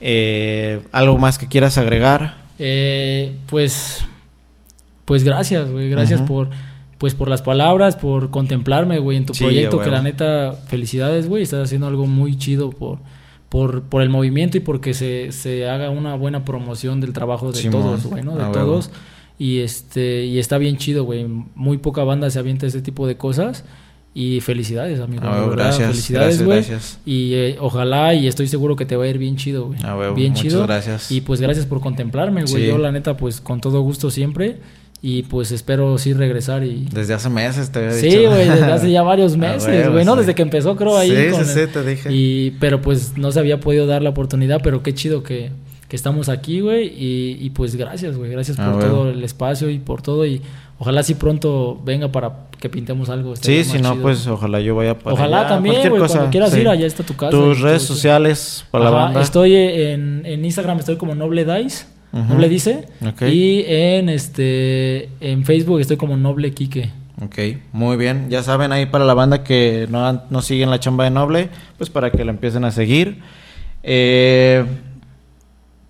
[0.00, 2.36] Eh, ¿Algo más que quieras agregar?
[2.58, 4.04] Eh, pues,
[5.06, 5.88] pues gracias, güey.
[5.88, 6.50] Gracias por,
[6.98, 9.80] pues por las palabras, por contemplarme, güey, en tu Sí, proyecto.
[9.80, 11.42] Que la neta, felicidades, güey.
[11.42, 12.98] Estás haciendo algo muy chido por,
[13.48, 17.58] por, por el movimiento y porque se, se haga una buena promoción del trabajo de
[17.58, 18.36] Simón, todos, güey, ¿no?
[18.36, 18.90] De todos.
[19.38, 21.24] Y este, y está bien chido, güey.
[21.54, 23.64] Muy poca banda se avienta ese tipo de cosas.
[24.14, 25.22] Y felicidades, amigo.
[25.22, 26.64] A de huevo, verdad, gracias, Felicidades, güey.
[27.06, 29.78] Y eh, ojalá y estoy seguro que te va a ir bien chido, güey.
[29.84, 30.62] A huevo, bien muchas chido.
[30.66, 31.12] gracias.
[31.12, 32.62] Y pues gracias por contemplarme, güey.
[32.64, 32.66] Sí.
[32.68, 34.56] Yo la neta pues con todo gusto siempre
[35.00, 38.30] y pues espero sí regresar y Desde hace meses te había Sí, dicho.
[38.30, 40.14] güey, desde hace ya varios A meses, huevo, güey, ¿no?
[40.14, 40.18] sí.
[40.20, 42.08] Desde que empezó creo ahí Sí, con sí, el- sí, te dije.
[42.12, 45.50] Y pero pues no se había podido dar la oportunidad, pero qué chido que,
[45.88, 49.70] que estamos aquí, güey, y, y pues gracias, güey, gracias A por todo el espacio
[49.70, 50.42] y por todo y
[50.78, 53.34] ojalá sí pronto venga para que pintemos algo.
[53.36, 54.02] Sí, si no, chido.
[54.02, 56.60] pues ojalá yo vaya para Ojalá allá, también, güey, cuando quieras sí.
[56.60, 57.30] ir, allá está tu casa.
[57.30, 59.22] Tus redes sociales para la banda.
[59.22, 61.86] Estoy en, en Instagram, estoy como Noble Dice.
[62.12, 62.88] Noble Dice.
[63.26, 66.90] Y en este en Facebook estoy como Noble Quique.
[67.20, 67.38] Ok,
[67.72, 68.28] muy bien.
[68.30, 71.90] Ya saben ahí para la banda que no, no siguen la chamba de Noble, pues
[71.90, 73.20] para que la empiecen a seguir.
[73.82, 74.64] Eh,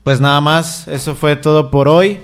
[0.09, 2.19] pues nada más, eso fue todo por hoy.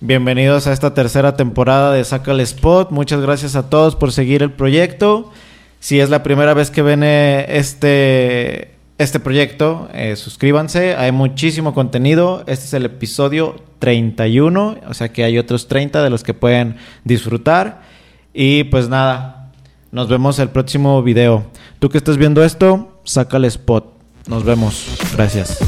[0.00, 2.90] Bienvenidos a esta tercera temporada de Saca el Spot.
[2.90, 5.32] Muchas gracias a todos por seguir el proyecto.
[5.80, 10.96] Si es la primera vez que ven este, este proyecto, eh, suscríbanse.
[10.96, 12.44] Hay muchísimo contenido.
[12.46, 16.76] Este es el episodio 31, o sea que hay otros 30 de los que pueden
[17.04, 17.84] disfrutar.
[18.34, 19.50] Y pues nada,
[19.92, 21.46] nos vemos el próximo video.
[21.78, 23.94] Tú que estás viendo esto, saca el spot.
[24.26, 24.98] Nos vemos.
[25.16, 25.64] Gracias.